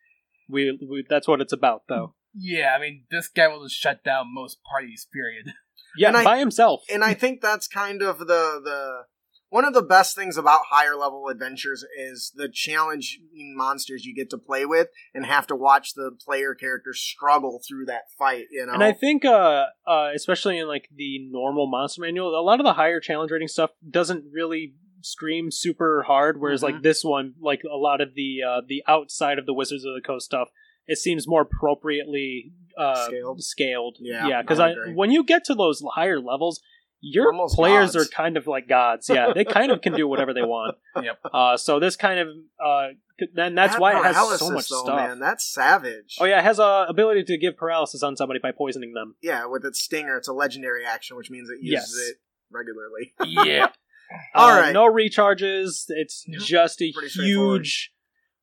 We, 0.50 0.78
we 0.90 1.06
that's 1.08 1.28
what 1.28 1.42
it's 1.42 1.54
about 1.54 1.84
though. 1.88 2.14
Yeah, 2.40 2.74
I 2.78 2.80
mean, 2.80 3.06
this 3.10 3.28
guy 3.28 3.48
will 3.48 3.64
just 3.64 3.76
shut 3.80 4.04
down 4.04 4.34
most 4.34 4.60
parties, 4.70 5.08
period. 5.14 5.54
Yeah, 6.00 6.10
And 6.10 6.18
I- 6.18 6.24
by 6.24 6.38
himself. 6.38 6.84
and 6.94 7.04
I 7.04 7.16
think 7.16 7.42
that's 7.42 7.68
kind 7.68 8.04
of 8.04 8.20
the 8.20 8.62
the 8.64 9.06
one 9.50 9.66
of 9.66 9.74
the 9.74 9.82
best 9.82 10.16
things 10.16 10.38
about 10.38 10.60
higher 10.70 10.96
level 10.96 11.28
adventures 11.30 11.84
is 11.98 12.32
the 12.36 12.50
challenging 12.50 13.56
monsters 13.56 14.06
you 14.06 14.14
get 14.14 14.30
to 14.32 14.38
play 14.38 14.66
with 14.66 14.90
and 15.16 15.26
have 15.26 15.48
to 15.48 15.56
watch 15.56 15.94
the 15.96 16.12
player 16.24 16.54
character 16.54 16.94
struggle 16.94 17.62
through 17.68 17.86
that 17.86 18.04
fight. 18.20 18.46
You 18.52 18.66
know, 18.66 18.74
And 18.74 18.84
I 18.84 18.92
think, 18.92 19.26
uh, 19.26 19.66
uh, 19.88 20.10
especially 20.14 20.60
in 20.60 20.68
like 20.68 20.88
the 20.94 21.20
normal 21.32 21.66
monster 21.68 22.02
manual, 22.02 22.38
a 22.40 22.44
lot 22.44 22.60
of 22.60 22.66
the 22.66 22.74
higher 22.74 23.00
challenge 23.00 23.32
rating 23.32 23.48
stuff 23.48 23.72
doesn't 23.90 24.26
really 24.32 24.76
scream 25.02 25.50
super 25.50 26.04
hard. 26.04 26.40
Whereas 26.40 26.60
Mhm. 26.62 26.64
like 26.74 26.82
this 26.84 27.04
one, 27.04 27.34
like 27.42 27.62
a 27.64 27.78
lot 27.78 28.02
of 28.02 28.14
the 28.14 28.44
uh, 28.48 28.62
the 28.68 28.84
outside 28.88 29.40
of 29.40 29.46
the 29.46 29.54
Wizards 29.54 29.86
of 29.86 29.94
the 29.96 30.02
Coast 30.06 30.26
stuff, 30.26 30.50
it 30.88 30.98
seems 30.98 31.28
more 31.28 31.42
appropriately 31.42 32.52
uh, 32.78 33.08
Scaled. 33.08 33.44
scaled. 33.44 33.98
Yeah, 34.00 34.28
yeah. 34.28 34.42
Because 34.42 34.60
I 34.60 34.70
I, 34.72 34.76
when 34.94 35.12
you 35.12 35.24
get 35.24 35.46
to 35.46 35.56
those 35.56 35.84
higher 35.94 36.20
levels. 36.20 36.62
Your 37.00 37.32
Almost 37.32 37.56
players 37.56 37.94
gods. 37.94 38.08
are 38.08 38.10
kind 38.10 38.38
of 38.38 38.48
like 38.48 38.68
gods. 38.68 39.08
Yeah, 39.08 39.32
they 39.32 39.46
kind 39.46 39.72
of 39.72 39.82
can 39.82 39.94
do 39.94 40.08
whatever 40.08 40.34
they 40.34 40.42
want. 40.42 40.78
Yep. 41.04 41.20
Uh, 41.32 41.56
so 41.56 41.80
this 41.80 41.96
kind 41.96 42.20
of, 42.20 42.28
uh, 42.60 42.88
then 43.36 43.54
that's 43.54 43.74
That 43.74 43.80
why 43.82 44.00
it 44.00 44.04
has 44.04 44.40
so 44.40 44.50
much 44.50 44.68
though, 44.68 44.82
stuff. 44.82 44.96
Man, 44.96 45.20
that's 45.20 45.46
savage. 45.46 46.18
Oh 46.20 46.26
yeah, 46.26 46.40
it 46.40 46.44
has 46.44 46.58
a 46.58 46.88
ability 46.90 47.24
to 47.26 47.38
give 47.38 47.56
paralysis 47.56 48.02
on 48.02 48.16
somebody 48.18 48.40
by 48.42 48.52
poisoning 48.52 48.94
them. 48.94 49.14
yeah. 49.22 49.46
With 49.46 49.64
its 49.64 49.80
stinger, 49.80 50.18
it's 50.18 50.28
a 50.28 50.34
legendary 50.34 50.86
action, 50.88 51.18
which 51.18 51.30
means 51.30 51.52
it 51.52 51.60
uses 51.62 51.94
Yes. 51.96 52.10
it 52.10 52.18
regularly. 52.52 53.14
Yeah. 53.48 53.68
All 54.34 54.50
Uh, 54.50 54.60
right. 54.62 54.74
No 54.74 54.92
recharges. 54.92 55.86
It's 55.90 56.26
Nope. 56.28 56.42
just 56.42 56.82
a 56.82 56.92
Pretty 56.92 57.10
straightforward. 57.10 57.62
huge 57.62 57.92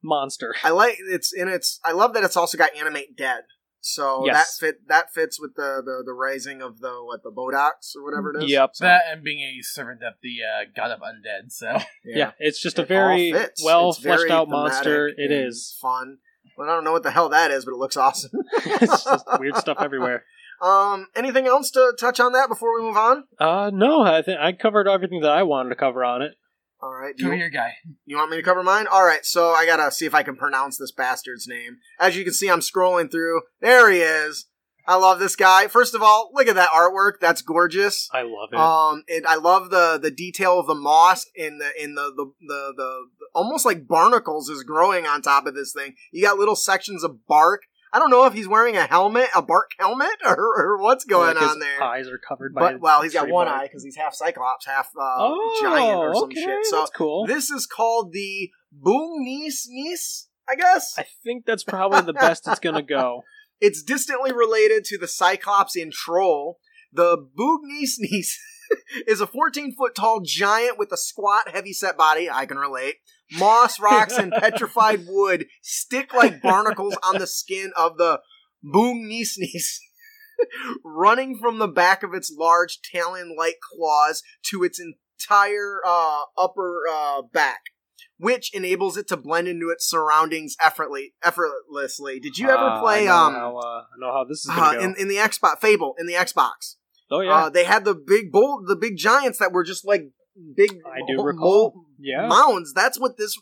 monster. 0.05 0.55
I 0.63 0.71
like 0.71 0.99
it's 1.01 1.33
in 1.33 1.49
its. 1.49 1.81
I 1.85 1.93
love 1.93 2.15
that 2.15 2.23
it's 2.25 2.37
also 2.37 2.57
got 2.59 2.77
animate 2.77 3.17
dead. 3.17 3.45
So 3.81 4.25
Yes. 4.25 4.57
that 4.59 4.67
fit 4.67 4.89
that 4.89 5.13
fits 5.13 5.39
with 5.39 5.57
the, 5.57 5.83
the 5.85 6.03
the 6.07 6.13
rising 6.15 6.63
of 6.63 6.81
the 6.81 7.01
what 7.05 7.23
the 7.23 7.31
Bodaks 7.31 7.95
or 7.95 8.03
whatever 8.05 8.31
it 8.35 8.45
is. 8.45 8.51
Yep. 8.51 8.71
So, 8.75 8.85
That 8.85 9.03
and 9.11 9.23
being 9.23 9.41
a 9.41 9.63
servant 9.63 10.03
of 10.03 10.15
the 10.23 10.37
uh, 10.43 10.65
god 10.75 10.91
of 10.91 11.01
undead, 11.01 11.51
so. 11.53 11.79
Yeah. 12.05 12.33
it's 12.39 12.61
just 12.63 12.79
a 12.79 12.85
very 12.85 13.33
well 13.63 13.91
It's 13.91 13.99
very 13.99 14.17
fleshed 14.17 14.31
out 14.31 14.49
monster. 14.49 15.09
It 15.09 15.31
is 15.31 15.77
fun. 15.81 16.19
Well, 16.57 16.71
I 16.71 16.75
don't 16.75 16.85
know 16.85 16.93
what 16.93 17.03
the 17.03 17.11
hell 17.11 17.29
that 17.31 17.51
is, 17.51 17.65
but 17.65 17.73
it 17.73 17.79
looks 17.79 17.97
awesome. 17.97 18.31
it's 18.65 19.05
just 19.05 19.27
weird 19.39 19.57
stuff 19.57 19.79
everywhere. 19.81 20.25
Um, 20.63 21.09
anything 21.15 21.47
else 21.47 21.71
to 21.73 21.93
touch 21.99 22.21
on 22.21 22.33
that 22.33 22.49
before 22.49 22.75
we 22.79 22.87
move 22.87 22.97
on? 22.97 23.25
Uh, 23.39 23.71
no, 23.75 24.01
I 24.03 24.23
think 24.23 24.39
I 24.41 24.53
covered 24.53 24.89
everything 24.89 25.21
that 25.21 25.33
I 25.33 25.43
wanted 25.43 25.71
to 25.71 25.75
cover 25.75 26.03
on 26.05 26.23
it. 26.23 26.37
All 26.81 26.93
right. 26.93 27.17
Do 27.17 27.25
Come 27.25 27.33
you, 27.33 27.39
here, 27.39 27.51
guy. 27.51 27.75
you 28.05 28.17
want 28.17 28.31
me 28.31 28.37
to 28.37 28.43
cover 28.43 28.63
mine? 28.63 28.87
All 28.91 29.05
right. 29.05 29.25
So 29.25 29.53
I 29.53 29.65
gotta 29.67 29.91
see 29.91 30.07
if 30.07 30.15
I 30.15 30.23
can 30.23 30.37
pronounce 30.37 30.77
this 30.77 30.93
bastard's 30.93 31.47
name. 31.49 31.79
As 31.99 32.17
you 32.17 32.25
can 32.25 32.35
see, 32.35 32.51
I'm 32.51 32.61
scrolling 32.61 33.11
through. 33.11 33.43
There 33.61 33.91
he 33.91 34.01
is. 34.01 34.47
I 34.87 34.97
love 34.97 35.19
this 35.19 35.35
guy. 35.35 35.69
First 35.69 35.95
of 35.95 36.03
all, 36.03 36.31
look 36.35 36.47
at 36.47 36.57
that 36.57 36.69
artwork. 36.71 37.13
That's 37.21 37.41
gorgeous. 37.41 38.09
I 38.13 38.23
love 38.23 38.51
it. 38.53 38.59
Um, 38.59 39.03
and 39.09 39.27
I 39.27 39.37
love 39.37 39.71
the 39.71 39.99
the 40.01 40.11
detail 40.11 40.61
of 40.61 40.67
the 40.67 40.75
moss 40.75 41.25
in 41.35 41.59
the 41.59 41.71
in 41.83 41.95
the 41.95 42.13
the, 42.15 42.33
the 42.47 42.73
the 42.77 43.07
the 43.19 43.27
almost 43.35 43.65
like 43.65 43.87
barnacles 43.89 44.51
is 44.51 44.63
growing 44.63 45.07
on 45.07 45.23
top 45.23 45.47
of 45.47 45.55
this 45.55 45.73
thing. 45.73 45.95
You 46.13 46.23
got 46.23 46.39
little 46.39 46.57
sections 46.57 47.03
of 47.03 47.27
bark. 47.27 47.63
I 47.95 48.01
don't 48.01 48.11
know 48.11 48.27
if 48.27 48.35
he's 48.35 48.49
wearing 48.49 48.77
a 48.77 48.87
helmet, 48.87 49.29
a 49.37 49.41
bark 49.41 49.71
helmet, 49.79 50.17
or, 50.27 50.37
or 50.37 50.83
what's 50.83 51.05
going 51.05 51.37
Like 51.37 51.49
on 51.49 51.61
there. 51.61 51.81
Eyes 51.81 52.09
are 52.09 52.19
covered 52.19 52.53
by. 52.53 52.73
But 52.73 52.81
well, 52.81 53.03
he's 53.03 53.15
got 53.15 53.29
one 53.29 53.47
bark. 53.47 53.61
eye 53.61 53.65
because 53.67 53.85
he's 53.85 53.95
half 53.95 54.15
Cyclops, 54.15 54.67
half 54.67 54.89
uh, 54.99 55.17
oh, 55.21 55.59
giant 55.63 55.99
or 55.99 56.15
some 56.15 56.25
okay, 56.25 56.43
shit. 56.43 56.65
So 56.65 56.79
that's 56.79 56.91
cool. 56.91 57.25
this 57.27 57.51
is 57.51 57.67
called 57.67 58.13
the 58.13 58.51
Boom 58.73 59.23
Niece 59.23 59.69
Niece, 59.71 60.29
I 60.49 60.57
guess. 60.57 60.95
I 60.99 61.07
think 61.23 61.47
that's 61.47 61.63
probably 61.63 62.01
the 62.01 62.13
best 62.13 62.49
it's 62.49 62.61
gonna 62.61 62.83
go. 62.83 63.23
It's 63.61 63.83
distantly 63.83 64.33
related 64.33 64.85
to 64.87 64.99
the 64.99 65.07
Cyclops 65.09 65.77
in 65.77 65.91
Troll. 65.91 66.59
The 66.93 67.17
Boognies 67.17 67.93
is 69.07 69.21
a 69.21 69.27
14 69.27 69.75
foot 69.75 69.95
tall 69.95 70.21
giant 70.23 70.77
with 70.77 70.93
a 70.93 70.99
squat, 70.99 71.49
heavy 71.49 71.73
set 71.73 71.97
body. 71.97 72.29
I 72.29 72.45
can 72.45 72.59
relate. 72.59 72.97
Moss, 73.33 73.81
rocks, 73.81 74.17
and 74.17 74.33
petrified 74.39 75.05
wood 75.07 75.47
stick 75.63 76.13
like 76.15 76.43
barnacles 76.43 76.97
on 77.03 77.19
the 77.19 77.27
skin 77.27 77.73
of 77.77 77.97
the 77.97 78.21
Boognies, 78.65 79.37
running 80.85 81.39
from 81.41 81.59
the 81.59 81.69
back 81.69 82.03
of 82.03 82.15
its 82.15 82.35
large 82.37 82.81
talon 82.83 83.35
like 83.37 83.57
claws 83.61 84.23
to 84.51 84.63
its 84.63 84.81
entire 84.81 85.79
uh, 85.87 86.23
upper 86.37 86.83
uh, 86.91 87.23
back. 87.33 87.61
Which 88.17 88.55
enables 88.55 88.97
it 88.97 89.09
to 89.09 89.17
blend 89.17 89.49
into 89.49 89.71
its 89.71 89.91
surroundings 89.91 90.55
effortlessly. 90.65 91.15
Effortlessly. 91.23 92.21
Did 92.21 92.39
you 92.39 92.49
ever 92.49 92.69
Uh, 92.69 92.81
play 92.81 93.03
I 93.03 93.07
know 93.07 93.17
um 93.17 93.35
How, 93.35 93.57
uh, 93.57 93.61
I 93.83 93.99
know 93.99 94.13
how 94.13 94.25
this 94.25 94.39
is 94.45 94.53
gonna 94.55 94.79
uh, 94.79 94.81
in 94.81 94.95
in 94.97 95.09
the 95.09 95.17
Xbox 95.17 95.61
Fable 95.61 95.97
in 95.99 96.07
the 96.07 96.13
Xbox. 96.13 96.77
oh 97.11 97.21
yeah, 97.21 97.35
Uh, 97.35 97.51
they 97.51 97.65
had 97.65 97.85
the 97.85 97.95
big 97.95 98.31
bold 98.31 98.69
the 98.69 98.77
big 98.77 98.97
giants 98.97 99.41
that 99.41 99.51
were 99.53 99.65
just 99.65 99.85
like 99.85 100.03
big 100.57 100.71
I 100.87 101.01
do 101.09 101.23
recall. 101.23 101.84
Yeah. 102.05 102.27
mounds. 102.29 102.73
That's 102.73 102.99
what 103.01 103.17
this 103.17 103.35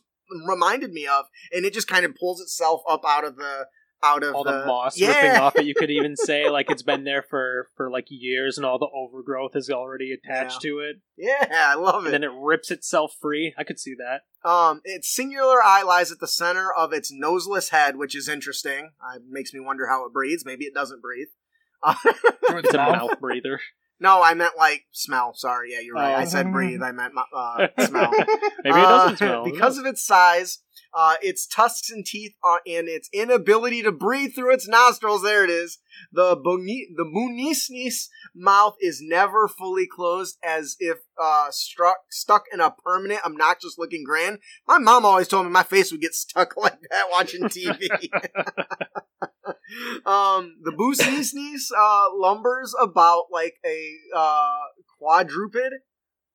reminded 0.46 0.92
me 0.92 1.06
of, 1.06 1.26
and 1.52 1.64
it 1.66 1.74
just 1.74 1.88
kind 1.88 2.04
of 2.06 2.14
pulls 2.14 2.40
itself 2.40 2.82
up 2.88 3.02
out 3.06 3.24
of 3.24 3.36
the 3.36 3.66
out 4.04 4.24
of 4.24 4.34
all 4.34 4.42
the, 4.42 4.50
the 4.60 4.66
moss 4.66 4.98
yeah. 4.98 5.08
ripping 5.14 5.40
off 5.40 5.56
it. 5.56 5.64
You 5.64 5.74
could 5.76 5.90
even 5.90 6.16
say 6.16 6.48
like 6.48 6.70
it's 6.70 6.82
been 6.82 7.04
there 7.04 7.22
for 7.22 7.68
for 7.76 7.90
like 7.90 8.06
years, 8.08 8.56
and 8.56 8.64
all 8.66 8.78
the 8.78 8.88
overgrowth 8.94 9.54
is 9.54 9.70
already 9.70 10.12
attached 10.12 10.60
to 10.62 10.78
it. 10.80 10.96
Yeah, 11.16 11.46
I 11.50 11.74
love 11.74 12.04
And 12.04 12.08
it. 12.08 12.10
then 12.12 12.24
it 12.24 12.32
rips 12.36 12.70
itself 12.70 13.14
free. 13.20 13.54
I 13.58 13.64
could 13.64 13.78
see 13.78 13.94
that. 13.98 14.22
Um, 14.48 14.80
its 14.84 15.14
singular 15.14 15.62
eye 15.62 15.82
lies 15.82 16.10
at 16.10 16.18
the 16.18 16.26
center 16.26 16.72
of 16.72 16.92
its 16.92 17.12
noseless 17.12 17.68
head, 17.68 17.96
which 17.96 18.16
is 18.16 18.28
interesting. 18.28 18.90
Uh, 19.00 19.18
makes 19.30 19.52
me 19.52 19.60
wonder 19.60 19.86
how 19.86 20.04
it 20.06 20.12
breathes. 20.12 20.44
Maybe 20.44 20.64
it 20.64 20.74
doesn't 20.74 21.02
breathe. 21.02 21.28
Uh, 21.84 21.94
its 22.04 22.20
It's 22.66 22.74
a 22.74 22.76
mouth. 22.76 22.92
mouth 22.92 23.20
breather. 23.20 23.58
No, 24.02 24.22
I 24.22 24.34
meant 24.34 24.54
like 24.58 24.82
smell. 24.92 25.32
Sorry, 25.34 25.72
yeah, 25.72 25.80
you're 25.80 25.94
right. 25.94 26.14
Oh. 26.14 26.18
I 26.18 26.24
said 26.24 26.52
breathe. 26.52 26.82
I 26.82 26.92
meant 26.92 27.14
uh, 27.34 27.68
smell. 27.86 28.10
Maybe 28.64 28.78
it 28.78 28.82
doesn't 28.82 29.14
Uh, 29.14 29.16
smell. 29.16 29.44
because 29.50 29.78
of 29.78 29.86
its 29.86 30.04
size, 30.04 30.58
uh, 30.92 31.14
its 31.22 31.46
tusks 31.46 31.90
and 31.90 32.04
teeth, 32.04 32.34
are, 32.44 32.60
and 32.66 32.88
its 32.88 33.08
inability 33.12 33.82
to 33.82 33.92
breathe 33.92 34.34
through 34.34 34.52
its 34.52 34.68
nostrils. 34.68 35.22
There 35.22 35.44
it 35.44 35.50
is. 35.50 35.78
The 36.12 36.36
boni- 36.36 36.88
the 36.96 37.04
Munisnis 37.04 38.08
mouth 38.34 38.74
is 38.80 39.00
never 39.02 39.46
fully 39.48 39.86
closed, 39.86 40.36
as 40.42 40.76
if 40.80 40.98
uh, 41.22 41.46
struck 41.50 41.98
stuck 42.10 42.44
in 42.52 42.60
a 42.60 42.70
permanent, 42.70 43.24
obnoxious 43.24 43.76
looking 43.78 44.02
grin. 44.04 44.38
My 44.66 44.78
mom 44.78 45.04
always 45.06 45.28
told 45.28 45.46
me 45.46 45.52
my 45.52 45.62
face 45.62 45.92
would 45.92 46.00
get 46.00 46.14
stuck 46.14 46.56
like 46.56 46.78
that 46.90 47.06
watching 47.10 47.42
TV. 47.44 47.88
Um, 50.06 50.56
the 50.62 50.72
Busnisnis 50.72 51.70
uh, 51.76 52.08
lumbers 52.20 52.72
about 52.80 53.24
like 53.30 53.54
a 53.64 53.94
uh, 54.16 54.56
quadruped. 54.98 55.56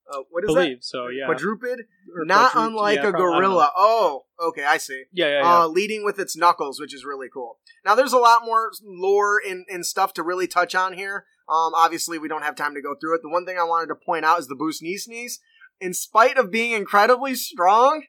Uh, 0.10 0.20
what 0.30 0.46
is 0.46 0.56
that? 0.56 0.78
so. 0.82 1.08
Yeah. 1.08 1.26
Quadruped? 1.26 1.82
Not 2.26 2.52
unlike 2.56 2.96
yeah, 2.98 3.08
a 3.08 3.12
probably- 3.12 3.28
I 3.28 3.32
don't 3.32 3.42
know. 3.42 3.48
gorilla. 3.50 3.72
Oh, 3.76 4.26
okay, 4.42 4.64
I 4.64 4.78
see. 4.78 5.04
Yeah, 5.12 5.28
yeah, 5.28 5.42
yeah. 5.42 5.60
Uh, 5.60 5.68
leading 5.68 6.06
with 6.06 6.18
its 6.18 6.38
knuckles, 6.38 6.80
which 6.80 6.94
is 6.94 7.04
really 7.04 7.28
cool. 7.34 7.60
Now, 7.86 7.94
there's 7.96 8.14
a 8.14 8.18
lot 8.18 8.46
more 8.46 8.72
lore 8.84 9.42
and, 9.46 9.66
and 9.70 9.86
stuff 9.86 10.14
to 10.14 10.24
really 10.24 10.48
touch 10.48 10.76
on 10.76 10.94
here. 10.94 11.26
Um, 11.50 11.74
obviously, 11.76 12.18
we 12.18 12.28
don't 12.28 12.44
have 12.44 12.56
time 12.56 12.74
to 12.76 12.82
go 12.82 12.96
through 13.00 13.16
it. 13.16 13.22
The 13.22 13.30
one 13.30 13.46
thing 13.46 13.58
I 13.60 13.64
wanted 13.64 13.88
to 13.88 13.96
point 13.96 14.26
out 14.26 14.40
is 14.40 14.48
the 14.48 14.56
Boost 14.56 14.82
Knee 14.82 14.98
Sneeze. 14.98 15.40
In 15.80 15.94
spite 15.94 16.38
of 16.38 16.52
being 16.52 16.72
incredibly 16.72 17.36
strong, 17.36 18.04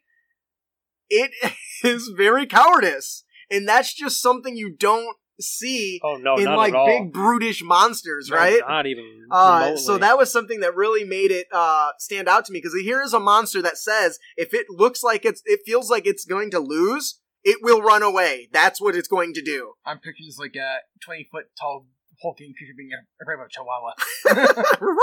it 1.08 1.32
is 1.84 2.12
very 2.16 2.46
cowardice. 2.46 3.24
And 3.50 3.66
that's 3.66 3.94
just 3.94 4.20
something 4.20 4.56
you 4.56 4.74
don't 4.76 5.16
see 5.40 6.00
oh 6.02 6.16
no, 6.16 6.36
in 6.36 6.44
like 6.44 6.74
big 6.86 7.12
brutish 7.12 7.62
monsters, 7.62 8.28
No, 8.30 8.36
right? 8.36 8.60
Not 8.66 8.86
even. 8.86 9.26
Uh, 9.30 9.76
so 9.76 9.98
that 9.98 10.18
was 10.18 10.32
something 10.32 10.60
that 10.60 10.74
really 10.74 11.04
made 11.04 11.30
it 11.30 11.46
uh, 11.52 11.90
stand 11.98 12.28
out 12.28 12.44
to 12.46 12.52
me 12.52 12.58
because 12.58 12.74
here 12.80 13.02
is 13.02 13.12
a 13.12 13.20
monster 13.20 13.62
that 13.62 13.78
says 13.78 14.18
if 14.36 14.54
it 14.54 14.66
looks 14.68 15.02
like 15.02 15.24
it's, 15.24 15.42
it 15.44 15.60
feels 15.64 15.90
like 15.90 16.06
it's 16.06 16.24
going 16.24 16.50
to 16.50 16.60
lose, 16.60 17.20
it 17.44 17.58
will 17.62 17.82
run 17.82 18.02
away. 18.02 18.48
That's 18.52 18.80
what 18.80 18.94
it's 18.94 19.08
going 19.08 19.34
to 19.34 19.42
do. 19.42 19.72
I'm 19.84 19.98
picturing 19.98 20.28
just 20.28 20.40
like 20.40 20.56
a 20.56 20.78
20 21.04 21.28
foot 21.30 21.44
tall 21.58 21.86
hulking 22.22 22.52
creature 22.56 22.74
being 22.76 22.90
afraid 23.22 23.34
of 23.34 23.46
a 23.46 23.48
chihuahua. 23.48 24.64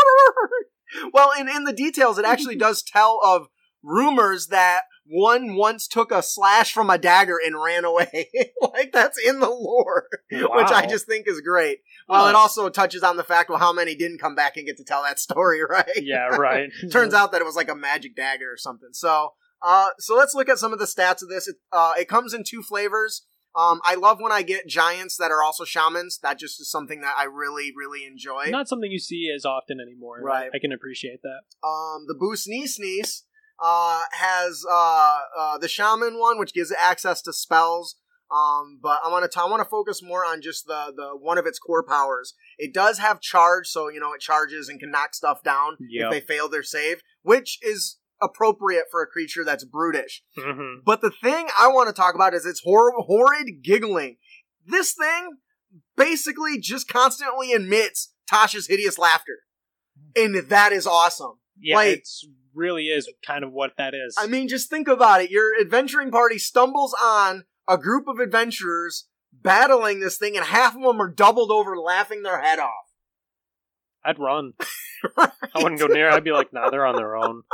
well, 1.14 1.32
in 1.40 1.50
in 1.50 1.64
the 1.64 1.74
details, 1.74 2.18
it 2.18 2.26
actually 2.26 2.56
does 2.68 2.84
tell 2.84 3.20
of 3.24 3.48
rumors 3.86 4.48
that 4.48 4.82
one 5.08 5.56
once 5.56 5.88
took 5.88 6.12
a 6.12 6.24
slash 6.24 6.74
from 6.74 6.90
a 6.90 6.98
dagger 6.98 7.38
and 7.44 7.62
ran 7.62 7.86
away. 7.86 8.30
like 8.62 8.92
that's 8.92 9.20
in 9.20 9.40
the 9.40 9.50
lore, 9.50 10.08
which 10.32 10.72
I 10.72 10.88
just 10.88 11.06
think 11.06 11.28
is 11.28 11.42
great. 11.42 11.80
Well, 12.08 12.28
it 12.28 12.36
also 12.36 12.70
touches 12.70 13.04
on 13.04 13.18
the 13.18 13.24
fact 13.24 13.50
well 13.50 13.60
how 13.60 13.74
many 13.74 13.96
didn't 13.96 14.20
come 14.20 14.36
back 14.36 14.58
and 14.58 14.66
get 14.66 14.78
to 14.78 14.84
tell 14.84 15.04
that 15.04 15.20
story, 15.26 15.62
right? 15.64 15.86
yeah, 15.98 16.28
right. 16.28 16.70
Turns 16.92 17.14
out 17.14 17.32
that 17.32 17.42
it 17.42 17.46
was 17.46 17.56
like 17.56 17.70
a 17.70 17.76
magic 17.76 18.16
dagger 18.16 18.52
or 18.52 18.58
something. 18.58 18.90
So, 18.94 19.34
uh, 19.62 19.90
so 20.00 20.16
let's 20.16 20.34
look 20.34 20.50
at 20.50 20.58
some 20.58 20.74
of 20.74 20.80
the 20.80 20.86
stats 20.86 21.22
of 21.22 21.30
this. 21.30 21.48
It, 21.48 21.58
uh, 21.72 21.94
it 22.00 22.08
comes 22.08 22.34
in 22.34 22.44
two 22.44 22.64
flavors. 22.64 23.26
Um, 23.56 23.80
I 23.86 23.96
love 23.96 24.20
when 24.20 24.34
I 24.34 24.42
get 24.42 24.68
giants 24.68 25.16
that 25.16 25.32
are 25.32 25.42
also 25.42 25.64
shamans. 25.64 26.20
That 26.22 26.38
just 26.38 26.60
is 26.60 26.70
something 26.70 27.00
that 27.02 27.16
I 27.18 27.24
really, 27.24 27.72
really 27.74 28.06
enjoy. 28.06 28.48
not 28.50 28.68
something 28.68 28.92
you 28.92 29.00
see 29.00 29.32
as 29.34 29.46
often 29.46 29.80
anymore. 29.80 30.20
Right. 30.22 30.50
I 30.54 30.60
can 30.60 30.74
appreciate 30.74 31.22
that. 31.22 31.66
Um, 31.66 32.04
the 32.06 32.16
Boo 32.16 32.36
Sneeze 32.36 32.76
Sneeze 32.76 33.24
uh, 33.62 34.02
has 34.12 34.64
uh, 34.70 35.18
uh, 35.38 35.58
the 35.58 35.68
Shaman 35.68 36.20
one, 36.20 36.38
which 36.40 36.54
gives 36.54 36.72
it 36.72 36.78
access 36.80 37.22
to 37.24 37.34
spells. 37.34 37.96
Um, 38.32 38.80
but 38.82 39.00
I 39.06 39.10
want 39.10 39.32
to 39.32 39.40
I 39.40 39.46
want 39.46 39.62
to 39.62 39.70
focus 39.70 40.02
more 40.02 40.26
on 40.26 40.42
just 40.42 40.66
the 40.66 40.92
the 40.96 41.10
one 41.18 41.38
of 41.38 41.46
its 41.46 41.60
core 41.60 41.84
powers. 41.84 42.34
It 42.58 42.74
does 42.74 42.98
have 42.98 43.22
charge, 43.22 43.68
so 43.68 43.88
you 43.90 44.00
know 44.00 44.14
it 44.14 44.22
charges 44.22 44.68
and 44.68 44.80
can 44.80 44.90
knock 44.92 45.14
stuff 45.14 45.44
down 45.44 45.78
Yep. 45.80 46.06
if 46.06 46.12
they 46.12 46.34
fail 46.34 46.50
their 46.50 46.64
save, 46.64 47.02
which 47.22 47.60
is 47.62 47.98
appropriate 48.22 48.86
for 48.90 49.02
a 49.04 49.08
creature 49.08 49.44
that's 49.44 49.64
brutish. 49.66 50.24
Mhm. 50.38 50.78
But 50.84 51.02
the 51.02 51.12
thing 51.12 51.50
I 51.58 51.68
want 51.68 51.88
to 51.88 51.94
talk 51.94 52.16
about 52.16 52.34
is 52.34 52.46
its 52.46 52.62
hor- 52.64 52.94
horrid 52.98 53.62
giggling. 53.64 54.18
This 54.66 54.94
thing 54.96 55.38
basically 55.96 56.60
just 56.60 56.88
constantly 56.88 57.52
emits 57.52 58.14
Tasha's 58.32 58.68
hideous 58.68 58.98
laughter, 58.98 59.44
and 60.16 60.36
that 60.50 60.72
is 60.72 60.88
awesome. 60.88 61.40
Yeah, 61.60 61.76
Like- 61.76 61.98
it 62.00 62.08
really 62.54 62.86
is 62.88 63.12
kind 63.26 63.44
of 63.44 63.52
what 63.52 63.72
that 63.78 63.94
is. 63.94 64.16
I 64.18 64.28
mean, 64.28 64.48
just 64.48 64.70
think 64.70 64.88
about 64.88 65.22
it. 65.22 65.30
Your 65.32 65.60
adventuring 65.60 66.12
party 66.12 66.38
stumbles 66.38 66.96
on 67.02 67.46
a 67.68 67.78
group 67.78 68.08
of 68.08 68.20
adventurers 68.20 69.08
battling 69.34 70.00
this 70.00 70.18
thing, 70.18 70.38
and 70.38 70.46
half 70.46 70.76
of 70.76 70.82
them 70.82 71.02
are 71.02 71.10
doubled 71.12 71.52
over 71.52 71.78
laughing 71.78 72.24
their 72.24 72.42
head 72.42 72.60
off. 72.60 72.86
I'd 74.04 74.20
run. 74.20 74.54
I 75.18 75.32
wouldn't 75.56 75.80
go 75.80 75.88
near. 75.88 76.10
I'd 76.10 76.24
be 76.24 76.32
like, 76.32 76.54
nah, 76.54 76.70
they're 76.70 76.86
on 76.86 76.96
their 76.96 77.16
own. 77.16 77.44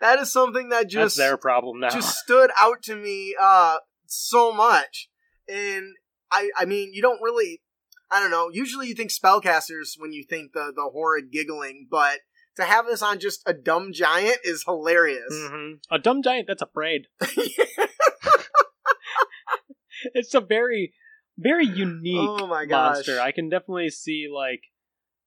That 0.00 0.20
is 0.20 0.32
something 0.32 0.68
that 0.68 0.82
That's 0.84 0.92
just 0.94 1.16
their 1.16 1.36
problem 1.36 1.80
now. 1.80 1.88
just 1.88 2.16
stood 2.18 2.50
out 2.60 2.80
to 2.84 2.94
me 2.94 3.34
uh, 3.40 3.78
so 4.06 4.52
much. 4.52 5.10
And 5.48 5.96
I, 6.30 6.50
I 6.56 6.64
mean, 6.64 6.92
you 6.94 7.02
don't 7.02 7.20
really, 7.20 7.60
I 8.08 8.20
don't 8.20 8.30
know. 8.30 8.50
Usually, 8.52 8.86
you 8.86 8.94
think 8.94 9.10
spellcasters 9.10 9.94
when 9.98 10.12
you 10.12 10.22
think 10.22 10.52
the 10.52 10.72
the 10.74 10.88
horrid 10.92 11.32
giggling, 11.32 11.88
but 11.90 12.20
to 12.56 12.64
have 12.64 12.86
this 12.86 13.02
on 13.02 13.18
just 13.18 13.42
a 13.46 13.52
dumb 13.52 13.92
giant 13.92 14.38
is 14.44 14.64
hilarious. 14.64 15.32
Mhm. 15.32 15.80
A 15.90 15.98
dumb 15.98 16.22
giant 16.22 16.46
that's 16.48 16.62
afraid. 16.62 17.08
it's 20.14 20.34
a 20.34 20.40
very, 20.40 20.92
very 21.38 21.66
unique 21.66 22.28
oh 22.28 22.46
my 22.46 22.64
gosh! 22.66 22.94
monster. 22.96 23.20
I 23.20 23.32
can 23.32 23.48
definitely 23.48 23.90
see 23.90 24.26
like 24.32 24.60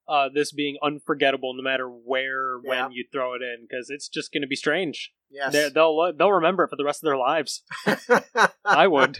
uh, 0.07 0.29
this 0.33 0.51
being 0.53 0.77
unforgettable 0.81 1.53
no 1.55 1.63
matter 1.63 1.87
where 1.87 2.59
Yeah. 2.63 2.83
when 2.83 2.91
you 2.93 3.05
throw 3.11 3.33
it 3.33 3.41
in 3.41 3.65
because 3.67 3.89
it's 3.89 4.07
just 4.07 4.31
going 4.31 4.41
to 4.41 4.47
be 4.47 4.55
strange. 4.55 5.11
yes, 5.29 5.51
They're- 5.51 5.69
They'll 5.69 6.13
they'll 6.17 6.31
remember 6.31 6.63
it 6.63 6.69
for 6.69 6.75
the 6.77 6.85
rest 6.85 7.03
of 7.03 7.07
their 7.07 7.17
lives. 7.17 7.63
I 8.65 8.87
would. 8.87 9.19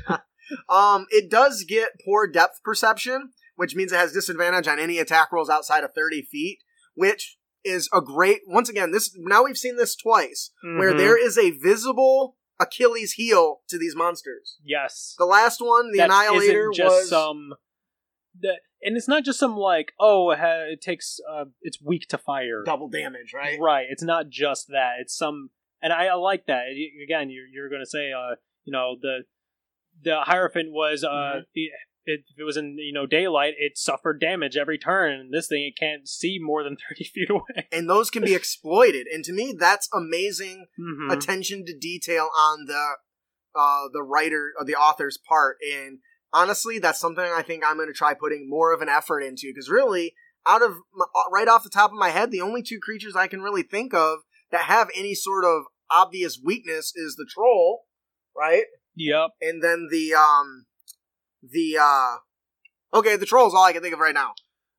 Um, 0.70 1.08
it 1.10 1.30
does 1.30 1.66
get 1.68 1.90
poor 2.06 2.26
depth 2.26 2.62
perception, 2.64 3.34
which 3.58 3.76
means 3.76 3.92
it 3.92 3.98
has 3.98 4.14
disadvantage 4.14 4.68
on 4.68 4.80
any 4.80 4.98
attack 4.98 5.32
rolls 5.34 5.50
outside 5.50 5.84
of 5.84 5.92
30 5.94 6.22
feet, 6.32 6.60
which 6.96 7.37
is 7.68 7.90
a 7.94 8.02
great, 8.02 8.42
once 8.48 8.70
again, 8.70 8.92
this, 8.92 9.16
now 9.18 9.44
we've 9.44 9.58
seen 9.58 9.76
this 9.78 9.96
twice, 9.96 10.52
where 10.64 10.94
Mhm. 10.94 10.98
there 10.98 11.18
is 11.18 11.38
a 11.38 11.52
visible 11.52 12.38
Achilles 12.60 13.14
heel 13.14 13.62
to 13.70 13.78
these 13.78 13.96
monsters. 13.96 14.58
yes, 14.64 15.14
The 15.18 15.26
last 15.26 15.62
one, 15.62 15.92
the 15.92 16.00
That 16.00 16.06
Annihilator, 16.10 16.72
isn't 16.72 16.74
just 16.74 16.96
was, 16.96 17.10
some. 17.10 17.54
The, 18.40 18.60
and 18.82 18.96
it's 18.98 19.08
not 19.08 19.24
just 19.24 19.40
some 19.40 19.56
like 19.58 19.94
oh 20.00 20.32
it, 20.32 20.82
takes 20.82 21.20
uh, 21.30 21.46
it's 21.62 21.82
weak 21.82 22.08
to 22.10 22.18
fire 22.18 22.64
double 22.64 22.88
damage, 22.90 23.34
right? 23.34 23.60
Right. 23.60 23.88
It's 23.90 24.04
not 24.04 24.30
just 24.30 24.68
that. 24.70 24.96
It's 25.02 25.16
some, 25.18 25.50
and 25.82 25.92
I, 25.92 26.08
I 26.08 26.14
like 26.16 26.46
that. 26.48 26.66
Again, 27.04 27.30
you're 27.30 27.48
you're 27.48 27.70
going 27.70 27.82
to 27.82 27.90
say, 27.90 28.12
uh, 28.12 28.36
you 28.64 28.72
know, 28.74 28.96
the 29.02 29.24
the 30.04 30.22
Hierophant 30.22 30.72
was 30.72 31.04
uh, 31.04 31.08
Mhm. 31.10 31.44
It, 32.08 32.22
if 32.30 32.40
it 32.40 32.44
was 32.44 32.58
in 32.58 32.78
you 32.80 32.94
know 32.94 33.06
daylight, 33.06 33.54
it 33.58 33.78
suffered 33.78 34.20
damage 34.20 34.58
every 34.58 34.78
turn. 34.78 35.12
And 35.20 35.34
this 35.34 35.48
thing, 35.48 35.64
it 35.66 35.80
can't 35.80 36.08
see 36.08 36.40
more 36.42 36.64
than 36.64 36.78
thirty 36.90 37.04
feet 37.04 37.30
away. 37.30 37.68
and 37.72 37.90
those 37.90 38.10
can 38.10 38.24
be 38.24 38.34
exploited. 38.36 39.06
And 39.14 39.24
to 39.26 39.34
me, 39.34 39.54
that's 39.58 39.88
amazing 39.94 40.66
Mhm. 40.80 41.12
attention 41.14 41.66
to 41.66 41.78
detail 41.78 42.30
on 42.38 42.66
the 42.66 42.96
uh, 43.56 43.88
the 43.92 44.04
writer 44.04 44.54
or 44.60 44.66
the 44.66 44.76
author's 44.76 45.18
part. 45.18 45.58
And 45.76 46.00
honestly, 46.34 46.80
that's 46.80 47.00
something 47.00 47.24
I 47.26 47.42
think 47.42 47.64
I'm 47.66 47.78
going 47.78 47.88
to 47.90 47.94
try 47.94 48.14
putting 48.14 48.50
more 48.50 48.74
of 48.74 48.82
an 48.82 48.90
effort 48.90 49.22
into 49.22 49.48
because 49.54 49.70
really, 49.70 50.14
out 50.46 50.62
of 50.62 50.76
my, 50.94 51.06
uh, 51.16 51.30
right 51.32 51.48
off 51.48 51.64
the 51.64 51.70
top 51.70 51.92
of 51.92 51.98
my 51.98 52.10
head, 52.10 52.32
the 52.32 52.42
only 52.42 52.62
two 52.62 52.80
creatures 52.80 53.16
I 53.16 53.28
can 53.28 53.42
really 53.42 53.64
think 53.64 53.94
of 53.94 54.20
that 54.52 54.62
have 54.66 54.90
any 54.96 55.16
sort 55.16 55.44
of 55.44 55.64
obvious 55.90 56.40
weakness 56.44 56.92
is 56.96 57.16
the 57.16 57.26
troll, 57.30 57.86
right? 58.38 58.66
Yep. 58.96 59.30
And 59.42 59.64
then 59.64 59.88
the 59.92 60.14
um 60.14 60.66
the 61.52 61.78
uh 61.82 62.18
okay, 62.94 63.16
the 63.16 63.26
troll 63.26 63.48
is 63.48 63.54
all 63.54 63.64
I 63.64 63.74
can 63.74 63.82
think 63.82 63.94
of 63.94 64.00
right 64.00 64.14
now. 64.14 64.34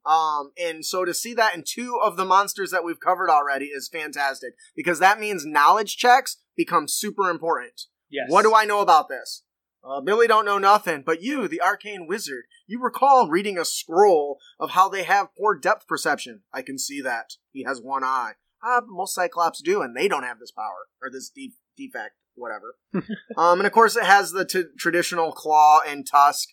Um, 0.06 0.52
and 0.58 0.84
so 0.84 1.04
to 1.04 1.12
see 1.12 1.34
that 1.34 1.54
in 1.54 1.64
two 1.66 1.98
of 2.02 2.16
the 2.16 2.24
monsters 2.24 2.70
that 2.70 2.84
we've 2.84 3.00
covered 3.00 3.28
already 3.28 3.66
is 3.66 3.88
fantastic 3.92 4.54
because 4.74 5.00
that 5.00 5.20
means 5.20 5.44
knowledge 5.44 5.96
checks 5.96 6.38
become 6.56 6.88
super 6.88 7.28
important. 7.28 7.82
Yes. 8.10 8.26
What 8.28 8.42
do 8.42 8.54
I 8.54 8.64
know 8.64 8.80
about 8.80 9.08
this? 9.08 9.42
Uh, 9.84 10.00
Billy 10.00 10.26
don't 10.26 10.44
know 10.44 10.58
nothing, 10.58 11.02
but 11.04 11.22
you, 11.22 11.46
the 11.46 11.62
arcane 11.62 12.06
wizard, 12.06 12.44
you 12.66 12.80
recall 12.80 13.28
reading 13.28 13.58
a 13.58 13.64
scroll 13.64 14.38
of 14.58 14.70
how 14.70 14.88
they 14.88 15.04
have 15.04 15.28
poor 15.38 15.56
depth 15.56 15.86
perception. 15.86 16.40
I 16.52 16.62
can 16.62 16.78
see 16.78 17.00
that. 17.02 17.34
He 17.52 17.64
has 17.64 17.80
one 17.80 18.02
eye. 18.04 18.32
Ah, 18.62 18.80
most 18.86 19.14
Cyclops 19.14 19.62
do, 19.62 19.82
and 19.82 19.96
they 19.96 20.08
don't 20.08 20.24
have 20.24 20.40
this 20.40 20.50
power 20.50 20.88
or 21.00 21.10
this 21.10 21.30
de- 21.30 21.54
defect, 21.76 22.14
whatever. 22.34 22.76
um, 23.36 23.60
and 23.60 23.66
of 23.66 23.72
course, 23.72 23.96
it 23.96 24.04
has 24.04 24.32
the 24.32 24.44
t- 24.44 24.64
traditional 24.78 25.32
claw 25.32 25.80
and 25.86 26.06
tusk. 26.06 26.48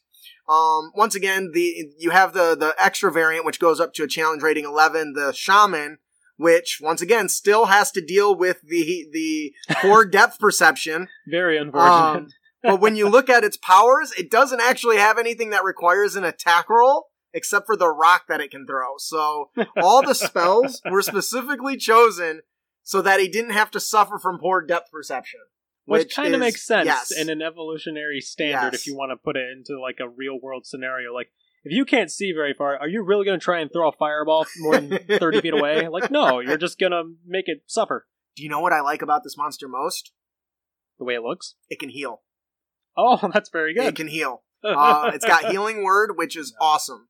Um, 0.48 0.92
once 0.96 1.16
again, 1.16 1.52
the 1.54 1.92
you 1.98 2.12
have 2.12 2.34
the 2.34 2.56
the 2.56 2.76
extra 2.78 3.12
variant, 3.12 3.46
which 3.46 3.60
goes 3.60 3.80
up 3.80 3.94
to 3.94 4.04
a 4.04 4.08
challenge 4.08 4.44
rating 4.44 4.66
eleven. 4.66 5.14
The 5.14 5.34
shaman, 5.34 5.98
which 6.38 6.80
once 6.82 7.02
again 7.02 7.30
still 7.30 7.66
has 7.66 7.92
to 7.92 8.02
deal 8.02 8.36
with 8.36 8.62
the 8.62 9.08
the 9.12 9.54
poor 9.82 10.06
depth 10.10 10.40
perception. 10.40 11.08
Very 11.28 11.58
unfortunate. 11.58 12.18
Um, 12.18 12.28
but 12.64 12.82
when 12.82 12.96
you 12.96 13.08
look 13.08 13.30
at 13.30 13.44
its 13.44 13.58
powers, 13.58 14.12
it 14.18 14.32
doesn't 14.32 14.62
actually 14.62 14.98
have 14.98 15.20
anything 15.20 15.52
that 15.52 15.64
requires 15.64 16.16
an 16.16 16.24
attack 16.24 16.70
roll 16.70 17.08
except 17.36 17.66
for 17.66 17.76
the 17.76 17.90
rock 17.90 18.24
that 18.28 18.42
it 18.42 18.50
can 18.50 18.66
throw. 18.66 18.98
So 18.98 19.52
all 19.78 20.02
the 20.02 20.16
spells 20.16 20.82
were 20.90 21.02
specifically 21.02 21.76
chosen 21.76 22.42
so 22.82 23.02
that 23.02 23.20
he 23.20 23.28
didn't 23.28 23.52
have 23.52 23.70
to 23.72 23.80
suffer 23.80 24.18
from 24.18 24.40
poor 24.40 24.62
depth 24.62 24.90
perception. 24.90 25.42
Which, 25.86 26.16
kind 26.16 26.34
of 26.34 26.40
makes 26.40 26.66
sense 26.66 26.86
yes. 26.86 27.12
in 27.12 27.30
an 27.30 27.42
evolutionary 27.42 28.20
standard 28.22 28.74
Yes. 28.74 28.82
if 28.82 28.88
you 28.88 28.96
want 28.96 29.12
to 29.12 29.18
put 29.18 29.36
it 29.38 29.50
into 29.52 29.80
like 29.82 29.98
a 30.02 30.08
real 30.10 30.40
world 30.42 30.66
scenario 30.66 31.14
like 31.14 31.30
if 31.64 31.72
you 31.72 31.86
can't 31.86 32.12
see 32.12 32.32
very 32.32 32.54
far 32.54 32.78
are 32.78 32.88
you 32.88 33.04
really 33.04 33.26
going 33.26 33.40
to 33.40 33.44
try 33.44 33.60
and 33.60 33.72
throw 33.72 33.90
a 33.90 33.92
fireball 33.92 34.46
more 34.60 34.78
than 34.80 35.00
30 35.20 35.42
feet 35.42 35.54
away 35.54 35.88
like 35.88 36.10
no 36.12 36.40
you're 36.40 36.58
just 36.58 36.80
going 36.80 36.92
to 36.92 37.04
make 37.26 37.48
it 37.48 37.64
suffer 37.68 38.08
Do 38.36 38.44
you 38.44 38.50
know 38.50 38.60
what 38.60 38.74
I 38.74 38.82
like 38.82 39.02
about 39.02 39.24
this 39.24 39.38
monster 39.38 39.68
most? 39.68 40.12
the 40.98 41.06
way 41.06 41.16
it 41.16 41.22
looks 41.24 41.56
It 41.70 41.80
can 41.80 41.90
heal. 41.90 42.22
oh 42.98 43.30
that's 43.34 43.50
very 43.50 43.74
good. 43.74 43.86
It 43.86 43.96
can 43.96 44.08
heal. 44.08 44.42
Uh, 44.66 45.12
it's 45.14 45.24
got 45.26 45.52
healing 45.52 45.84
word, 45.84 46.14
which 46.16 46.36
is 46.36 46.56
awesome. 46.60 47.08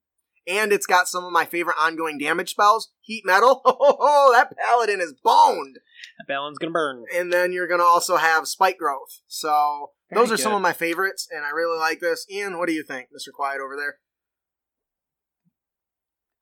And 0.47 0.71
it's 0.71 0.85
got 0.85 1.07
some 1.07 1.23
of 1.23 1.31
my 1.31 1.45
favorite 1.45 1.77
ongoing 1.79 2.17
damage 2.17 2.51
spells. 2.51 2.91
Heat 3.01 3.23
metal. 3.25 3.61
Oh, 3.97 4.31
that 4.33 4.53
paladin 4.57 5.01
is 5.01 5.13
boned. 5.23 5.77
that 6.17 6.27
paladin's 6.27 6.57
going 6.57 6.69
to 6.69 6.73
burn 6.73 7.03
and 7.15 7.31
then 7.31 7.51
you're 7.51 7.67
gonna 7.67 7.83
also 7.83 8.17
have 8.17 8.47
spike 8.47 8.77
growth. 8.77 9.21
So 9.27 9.91
those 10.11 10.27
Very 10.29 10.35
are 10.35 10.37
some 10.37 10.53
of 10.53 10.61
my 10.61 10.73
favorites, 10.73 11.27
and 11.31 11.43
I 11.45 11.49
really 11.49 11.79
like 11.79 11.99
this. 11.99 12.25
Ian, 12.31 12.57
what 12.57 12.67
do 12.67 12.73
you 12.73 12.83
think, 12.83 13.07
Mister 13.11 13.31
Quiet 13.31 13.59
over 13.61 13.75
there? 13.75 13.95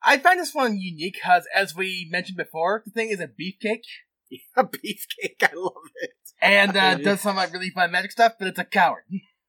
I 0.03 0.17
find 0.17 0.39
this 0.39 0.53
one 0.53 0.77
unique 0.77 1.15
because, 1.15 1.47
as 1.55 1.75
we 1.75 2.07
mentioned 2.11 2.37
before, 2.37 2.83
the 2.85 2.91
thing 2.91 3.09
is 3.09 3.19
a 3.19 3.27
beefcake 3.27 3.83
A 4.57 4.63
beefcake, 4.63 5.41
I 5.41 5.53
love 5.55 5.73
it. 5.95 6.11
and 6.41 6.75
uh, 6.75 6.95
does 7.03 7.21
some 7.21 7.35
like 7.35 7.53
really 7.53 7.69
fun 7.69 7.91
magic 7.91 8.11
stuff, 8.11 8.33
but 8.39 8.47
it's 8.47 8.59
a 8.59 8.63
coward. 8.63 9.03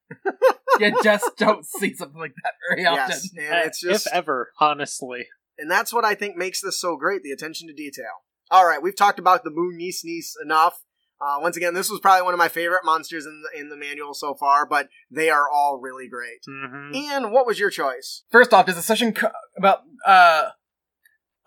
you 0.79 0.95
just 1.03 1.31
don't 1.37 1.65
see 1.65 1.93
something 1.93 2.19
like 2.19 2.33
that 2.43 2.53
very 2.69 2.85
often. 2.85 3.09
Yes, 3.09 3.29
and 3.37 3.53
Uh, 3.55 3.63
it's 3.65 3.81
just, 3.81 4.07
if 4.07 4.13
ever 4.13 4.51
honestly 4.59 5.25
and 5.57 5.71
that's 5.71 5.93
what 5.93 6.03
I 6.05 6.15
think 6.15 6.35
makes 6.35 6.61
this 6.61 6.79
so 6.79 6.97
great—the 6.97 7.31
attention 7.31 7.67
to 7.67 7.73
detail. 7.73 8.23
All 8.51 8.65
right, 8.65 8.81
we've 8.81 8.95
talked 8.95 9.19
about 9.19 9.43
the 9.43 9.51
Moon 9.51 9.77
Niece 9.77 10.03
Niece 10.03 10.35
enough. 10.43 10.83
Uh, 11.19 11.37
once 11.39 11.55
again, 11.55 11.73
this 11.73 11.89
was 11.89 12.01
probably 12.01 12.23
one 12.23 12.33
of 12.33 12.37
my 12.37 12.49
favorite 12.49 12.83
monsters 12.83 13.25
in 13.25 13.41
the, 13.41 13.59
in 13.59 13.69
the 13.69 13.77
manual 13.77 14.13
so 14.13 14.33
far, 14.33 14.65
but 14.65 14.89
they 15.09 15.29
are 15.29 15.49
all 15.49 15.79
really 15.81 16.09
great. 16.09 16.39
hmm 16.45 16.93
Ian, 16.93 17.31
what 17.31 17.47
was 17.47 17.57
your 17.57 17.69
choice? 17.69 18.23
First 18.29 18.53
off, 18.53 18.65
there's 18.65 18.77
a 18.77 18.81
session 18.83 19.13
co- 19.13 19.31
about 19.57 19.83
uh, 20.05 20.49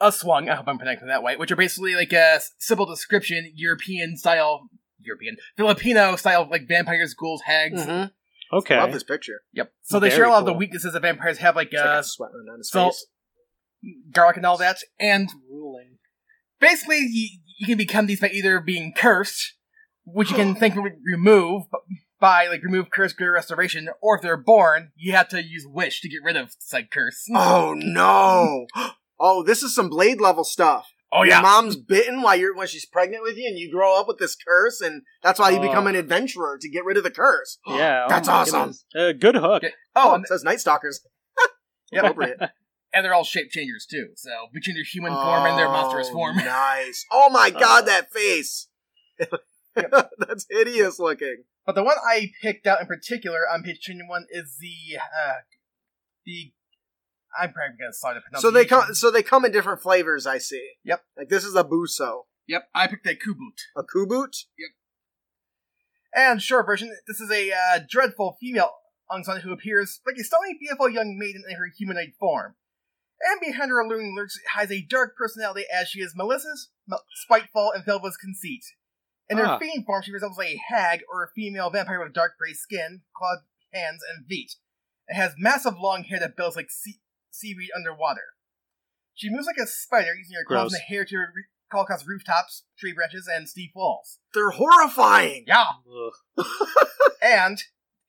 Aswang. 0.00 0.50
I 0.50 0.54
hope 0.54 0.68
I'm 0.68 0.78
pronouncing 0.78 1.08
that 1.08 1.22
right, 1.22 1.38
which 1.38 1.52
are 1.52 1.56
basically 1.56 1.94
like 1.94 2.12
a 2.12 2.40
simple 2.58 2.86
description, 2.86 3.52
European 3.54 4.16
style, 4.16 4.68
European, 5.00 5.36
Filipino 5.56 6.16
style, 6.16 6.48
like 6.50 6.66
vampires, 6.66 7.14
ghouls, 7.14 7.42
hags. 7.44 7.82
Mm-hmm. 7.82 8.06
Okay 8.52 8.76
I 8.76 8.82
Love 8.82 8.92
this 8.92 9.04
picture. 9.04 9.40
Yep. 9.52 9.72
So 9.82 9.98
they 10.00 10.08
Very 10.08 10.18
share 10.18 10.26
a 10.26 10.30
lot 10.30 10.40
of 10.40 10.44
the 10.46 10.52
cool. 10.52 10.58
weaknesses 10.58 10.92
that 10.92 11.02
vampires 11.02 11.38
have, 11.38 11.56
like 11.56 11.68
It's 11.72 11.80
like 11.80 11.86
uh, 11.96 11.98
a 12.00 12.04
sweat 12.04 12.30
run 12.34 12.46
down 12.46 12.58
his 12.58 12.70
salt, 12.70 12.94
face. 12.94 13.06
garlic, 14.12 14.36
and 14.36 14.46
all 14.46 14.56
that. 14.58 14.78
And 14.98 15.28
ruling 15.50 15.98
basically, 16.60 16.98
you, 17.10 17.28
you 17.58 17.66
can 17.66 17.78
become 17.78 18.06
these 18.06 18.20
by 18.20 18.28
either 18.30 18.60
being 18.60 18.92
cursed, 18.96 19.54
which 20.04 20.30
you 20.30 20.36
can 20.36 20.54
thankfully 20.60 20.90
remove 21.04 21.64
by 22.20 22.48
like 22.48 22.62
remove 22.62 22.90
curse, 22.90 23.12
greater 23.12 23.32
restoration, 23.32 23.88
or 24.02 24.16
if 24.16 24.22
they're 24.22 24.36
born, 24.36 24.90
you 24.96 25.12
have 25.12 25.28
to 25.28 25.42
use 25.42 25.64
wish 25.68 26.00
to 26.00 26.08
get 26.08 26.18
rid 26.24 26.36
of 26.36 26.50
said 26.58 26.90
curse. 26.90 27.26
Oh 27.34 27.74
no! 27.76 28.66
Oh, 29.20 29.42
this 29.42 29.64
is 29.64 29.74
some 29.74 29.88
blade 29.88 30.20
level 30.20 30.44
stuff. 30.44 30.92
Oh 31.10 31.22
Your 31.22 31.36
yeah. 31.36 31.40
mom's 31.40 31.76
bitten 31.76 32.20
while 32.20 32.36
you're 32.36 32.54
when 32.54 32.66
she's 32.66 32.84
pregnant 32.84 33.22
with 33.22 33.36
you, 33.38 33.48
and 33.48 33.58
you 33.58 33.70
grow 33.72 33.98
up 33.98 34.08
with 34.08 34.18
this 34.18 34.36
curse, 34.36 34.80
and 34.82 35.02
that's 35.22 35.40
why 35.40 35.50
you 35.50 35.58
Oh. 35.58 35.62
become 35.62 35.86
an 35.86 35.96
adventurer 35.96 36.58
to 36.60 36.68
get 36.68 36.84
rid 36.84 36.96
of 36.98 37.02
the 37.04 37.10
curse. 37.10 37.58
yeah 37.66 38.04
oh 38.04 38.08
That's 38.10 38.28
my 38.28 38.34
awesome. 38.34 38.58
goodness. 38.60 38.84
uh, 38.94 39.12
good 39.12 39.34
hook 39.36 39.62
Yeah. 39.62 39.70
Oh, 39.96 40.12
Oh, 40.12 40.14
it 40.16 40.26
says 40.28 40.44
Night 40.44 40.60
Stalkers. 40.60 41.00
Yep. 41.92 42.02
Appropriate. 42.04 42.38
and 42.92 43.02
they're 43.04 43.14
all 43.14 43.24
shape 43.24 43.48
changers 43.50 43.86
too. 43.90 44.08
So 44.16 44.30
between 44.52 44.76
their 44.76 44.84
human 44.84 45.12
form 45.14 45.46
and 45.46 45.58
their 45.58 45.68
monstrous 45.70 46.08
Oh, 46.10 46.12
form. 46.12 46.36
Nice. 46.44 47.06
Oh 47.10 47.30
my 47.30 47.48
god, 47.48 47.84
Uh. 47.84 47.86
that 47.86 48.12
face. 48.12 48.68
That's 49.74 50.46
hideous 50.50 50.98
looking. 50.98 51.44
But 51.64 51.74
the 51.74 51.82
one 51.84 51.96
I 52.06 52.30
picked 52.42 52.66
out 52.66 52.80
in 52.80 52.86
particular 52.86 53.40
on 53.50 53.62
page 53.62 53.80
twenty 53.86 54.02
one 54.06 54.26
is 54.30 54.56
the 54.60 54.98
uh 54.98 55.34
the 56.26 56.52
I'm 57.38 57.52
probably 57.52 57.76
gonna 57.78 57.92
start 57.92 58.16
the 58.32 58.40
So 58.40 58.50
they 58.50 58.64
come. 58.64 58.94
So 58.94 59.10
they 59.10 59.22
come 59.22 59.44
in 59.44 59.52
different 59.52 59.80
flavors. 59.82 60.26
I 60.26 60.38
see. 60.38 60.72
Yep. 60.84 61.02
Like 61.16 61.28
this 61.28 61.44
is 61.44 61.54
a 61.54 61.64
buso, 61.64 62.22
Yep, 62.46 62.68
I 62.74 62.86
picked 62.86 63.06
a 63.06 63.10
kubut. 63.14 63.58
a 63.76 63.82
kubut. 63.82 64.44
Yep. 64.58 64.70
And 66.14 66.42
short 66.42 66.66
version, 66.66 66.90
this 67.06 67.20
is 67.20 67.30
a 67.30 67.50
uh, 67.52 67.80
dreadful 67.88 68.36
female 68.40 68.70
Ongsan 69.10 69.40
who 69.42 69.52
appears 69.52 70.00
like 70.06 70.16
a 70.18 70.24
stunning, 70.24 70.56
beautiful 70.60 70.88
young 70.88 71.16
maiden 71.18 71.42
in 71.48 71.56
her 71.56 71.66
humanoid 71.76 72.12
form. 72.18 72.56
And 73.20 73.40
behind 73.40 73.70
her 73.70 73.80
alluring 73.80 74.14
lurks 74.16 74.38
has 74.54 74.70
a 74.70 74.82
dark 74.88 75.16
personality 75.16 75.64
as 75.72 75.88
she 75.88 76.00
is 76.00 76.14
malicious, 76.16 76.70
spiteful, 77.14 77.72
and 77.74 77.84
filled 77.84 78.02
with 78.02 78.16
conceit. 78.20 78.62
In 79.28 79.38
Ah. 79.38 79.54
her 79.54 79.58
fiend 79.60 79.84
form, 79.84 80.02
she 80.02 80.12
resembles 80.12 80.38
a 80.40 80.56
hag 80.70 81.02
or 81.12 81.22
a 81.24 81.30
female 81.34 81.68
vampire 81.68 82.02
with 82.02 82.14
dark 82.14 82.38
gray 82.38 82.54
skin, 82.54 83.02
clawed 83.14 83.38
hands, 83.72 84.00
and 84.08 84.26
feet. 84.26 84.52
It 85.08 85.14
has 85.14 85.34
massive 85.36 85.78
long 85.78 86.04
hair 86.04 86.20
that 86.20 86.36
billows 86.36 86.56
like 86.56 86.70
sea- 86.70 87.00
seaweed 87.38 87.70
underwater. 87.76 88.22
She 89.14 89.30
moves 89.30 89.46
like 89.46 89.56
a 89.62 89.66
spider, 89.66 90.14
using 90.14 90.36
her 90.36 90.44
claws 90.46 90.70
Gross. 90.70 90.74
and 90.74 90.82
hair 90.88 91.04
to 91.04 91.16
re- 91.16 91.44
call 91.70 91.82
across 91.82 92.06
rooftops, 92.06 92.64
tree 92.78 92.92
branches, 92.92 93.28
and 93.32 93.48
steep 93.48 93.72
walls. 93.74 94.18
They're 94.34 94.50
horrifying. 94.50 95.44
Yeah! 95.46 95.64
Ugh. 96.38 96.46
And 97.22 97.58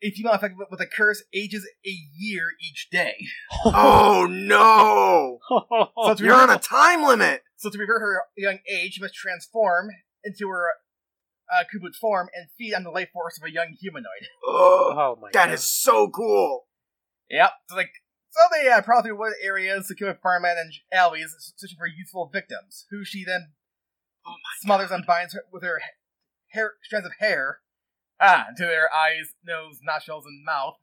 a 0.04 0.12
female 0.12 0.34
affected 0.34 0.58
with- 0.60 0.70
with 0.72 0.82
a 0.82 0.86
curse 0.88 1.24
ages 1.34 1.68
a 1.86 1.90
year 2.16 2.52
each 2.62 2.90
day. 2.92 3.16
Oh 3.66 4.28
no! 4.30 5.40
So 6.06 6.14
to 6.16 6.24
You're 6.24 6.36
on 6.36 6.50
a 6.50 6.60
time 6.60 7.04
limit. 7.04 7.44
so 7.58 7.70
to 7.70 7.78
revert 7.78 8.02
her 8.02 8.22
young 8.38 8.60
age, 8.70 8.94
she 8.94 9.02
must 9.02 9.16
transform 9.16 9.90
into 10.24 10.48
her 10.50 10.68
uh, 11.52 11.64
Kubut 11.74 11.96
form 11.96 12.30
and 12.36 12.48
feed 12.58 12.74
on 12.76 12.84
the 12.84 12.92
life 12.92 13.10
force 13.12 13.38
of 13.38 13.44
a 13.44 13.52
young 13.52 13.76
humanoid. 13.82 14.28
Oh, 14.46 14.94
oh 14.96 15.18
my 15.20 15.30
that 15.34 15.48
god 15.48 15.54
is 15.54 15.64
so 15.64 16.08
cool. 16.10 16.68
Yep. 17.30 17.52
So 17.70 17.76
like, 17.76 17.92
so 18.30 18.40
they 18.52 18.70
uh, 18.70 18.82
prowl 18.82 19.02
through 19.04 19.18
wood 19.18 19.34
areas, 19.42 19.88
secure 19.88 20.14
farmland 20.22 20.58
and 20.60 20.74
alley's, 20.92 21.36
searching 21.56 21.78
for 21.78 21.88
youthful 21.88 22.30
victims, 22.32 22.86
who 22.92 23.04
she 23.06 23.24
then 23.26 23.52
Oh 24.26 24.34
smothers 24.62 24.92
and 24.92 25.06
binds 25.06 25.34
her 25.34 25.44
with 25.52 25.64
her 25.64 25.80
hair 26.50 26.74
strands 26.84 27.06
of 27.08 27.14
hair 27.20 27.60
ah 28.20 28.48
to 28.58 28.64
their 28.66 28.94
eyes, 28.94 29.34
nose, 29.46 29.80
nostrils, 29.84 30.26
and 30.26 30.44
mouth, 30.46 30.76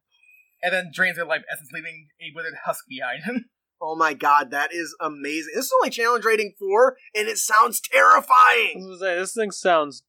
and 0.62 0.72
then 0.72 0.90
drains 0.92 1.16
their 1.16 1.26
life 1.26 1.42
essence, 1.52 1.68
leaving 1.72 2.08
a 2.20 2.32
withered 2.34 2.54
husk 2.64 2.84
behind. 2.88 3.22
Oh 3.78 3.94
my 3.94 4.14
god, 4.14 4.52
that 4.52 4.72
is 4.72 4.96
amazing. 5.02 5.52
This 5.54 5.66
is 5.66 5.72
only 5.78 5.90
challenge 5.90 6.24
rating 6.24 6.54
four, 6.58 6.96
and 7.14 7.28
it 7.28 7.36
sounds 7.36 7.78
I 7.92 7.94
terrifying. 7.94 8.88
was 8.88 9.00
say, 9.00 9.16
this 9.16 9.34
thing 9.34 9.50
sounds 9.50 10.02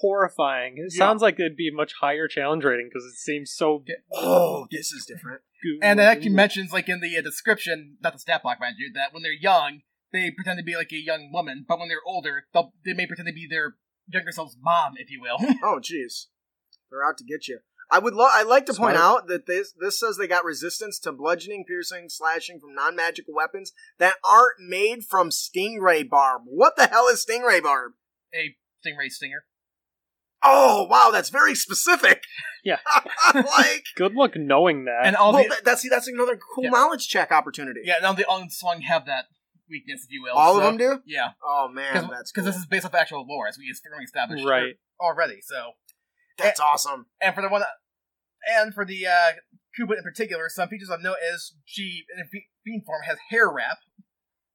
horrifying. 0.00 0.74
It 0.78 0.92
Yeah. 0.92 0.98
sounds 1.06 1.22
like 1.22 1.38
it'd 1.38 1.54
be 1.56 1.68
a 1.68 1.72
much 1.72 1.92
higher 2.00 2.26
challenge 2.26 2.64
rating 2.64 2.88
because 2.92 3.04
it 3.04 3.14
seems 3.16 3.52
so. 3.52 3.84
Oh, 4.12 4.66
this 4.72 4.90
is 4.90 5.04
different. 5.06 5.42
And 5.82 6.00
it 6.00 6.04
actually 6.04 6.30
mentions, 6.30 6.72
like 6.72 6.88
in 6.88 7.00
the 7.00 7.16
uh, 7.16 7.22
description, 7.22 7.96
not 8.02 8.12
the 8.12 8.18
stat 8.18 8.42
block, 8.42 8.58
mind 8.60 8.76
you, 8.78 8.90
that 8.94 9.12
when 9.12 9.22
they're 9.22 9.32
young, 9.32 9.80
they 10.12 10.30
pretend 10.30 10.58
to 10.58 10.64
be 10.64 10.76
like 10.76 10.92
a 10.92 10.96
young 10.96 11.30
woman, 11.32 11.64
but 11.66 11.78
when 11.78 11.88
they're 11.88 12.06
older, 12.06 12.44
they 12.84 12.92
may 12.92 13.06
pretend 13.06 13.26
to 13.28 13.32
be 13.32 13.46
their 13.48 13.74
younger 14.06 14.32
self's 14.32 14.56
mom, 14.60 14.94
if 14.96 15.10
you 15.10 15.20
will. 15.20 15.38
Oh, 15.64 15.78
jeez, 15.78 16.26
they're 16.90 17.04
out 17.04 17.18
to 17.18 17.24
get 17.24 17.48
you. 17.48 17.60
I 17.90 17.98
would. 17.98 18.14
Lo- 18.14 18.28
I'd 18.32 18.46
like 18.46 18.64
to 18.66 18.74
point 18.74 18.96
out 18.96 19.26
that 19.28 19.46
this 19.46 19.74
this 19.78 20.00
says 20.00 20.16
they 20.16 20.26
got 20.26 20.46
resistance 20.46 20.98
to 21.00 21.12
bludgeoning, 21.12 21.64
piercing, 21.68 22.08
slashing 22.08 22.58
from 22.58 22.74
non 22.74 22.96
magical 22.96 23.34
weapons 23.34 23.72
that 23.98 24.14
aren't 24.24 24.60
made 24.66 25.04
from 25.04 25.28
stingray 25.28 26.08
barb. 26.08 26.42
What 26.46 26.76
the 26.76 26.86
hell 26.86 27.08
is 27.08 27.24
stingray 27.24 27.62
barb? 27.62 27.92
a 28.34 28.56
stingray 28.84 29.10
stinger. 29.10 29.44
Oh, 30.42 30.86
wow, 30.90 31.10
that's 31.12 31.30
very 31.30 31.54
specific. 31.54 32.22
Yeah. 32.64 32.78
like, 33.34 33.82
Good 33.96 34.14
luck 34.14 34.36
knowing 34.36 34.84
that. 34.84 35.00
And 35.04 35.16
all 35.16 35.32
well, 35.32 35.42
the 35.42 35.48
that, 35.48 35.64
that's 35.64 35.82
see, 35.82 35.88
that's 35.88 36.06
another 36.06 36.36
cool 36.54 36.62
Yeah. 36.62 36.70
knowledge 36.70 37.08
check 37.08 37.32
opportunity. 37.32 37.80
yeah, 37.82 37.94
now 38.00 38.12
the 38.12 38.22
Aswang 38.22 38.82
have 38.82 39.04
that 39.06 39.24
weakness, 39.68 40.04
if 40.04 40.12
you 40.12 40.22
will. 40.22 40.36
All 40.36 40.54
so- 40.54 40.60
of 40.60 40.64
them 40.66 40.76
do. 40.76 41.02
Yeah, 41.04 41.30
Oh 41.44 41.66
man, 41.72 42.08
that's 42.08 42.30
because 42.30 42.44
cool. 42.44 42.52
this 42.52 42.56
is 42.56 42.66
based 42.66 42.84
off 42.86 42.94
actual 42.94 43.26
lore, 43.28 43.48
as 43.48 43.58
we 43.58 43.66
has 43.66 43.80
firmly 43.84 44.04
established 44.04 44.44
right. 44.44 44.74
already. 45.00 45.40
So, 45.42 45.72
that's 46.38 46.60
awesome. 46.60 47.06
and 47.20 47.34
for 47.34 47.42
the 47.42 47.48
one, 47.48 47.64
and 48.48 48.72
for 48.72 48.84
the 48.84 49.08
uh, 49.08 49.32
Kuba 49.74 49.94
in 49.94 50.04
particular, 50.04 50.48
some 50.48 50.68
features 50.68 50.88
of 50.88 51.02
note 51.02 51.16
is 51.34 51.56
she 51.64 52.04
in 52.16 52.26
fe- 52.26 52.46
fiend 52.64 52.84
form 52.86 53.02
has 53.08 53.18
hair 53.30 53.50
wrap. 53.50 53.78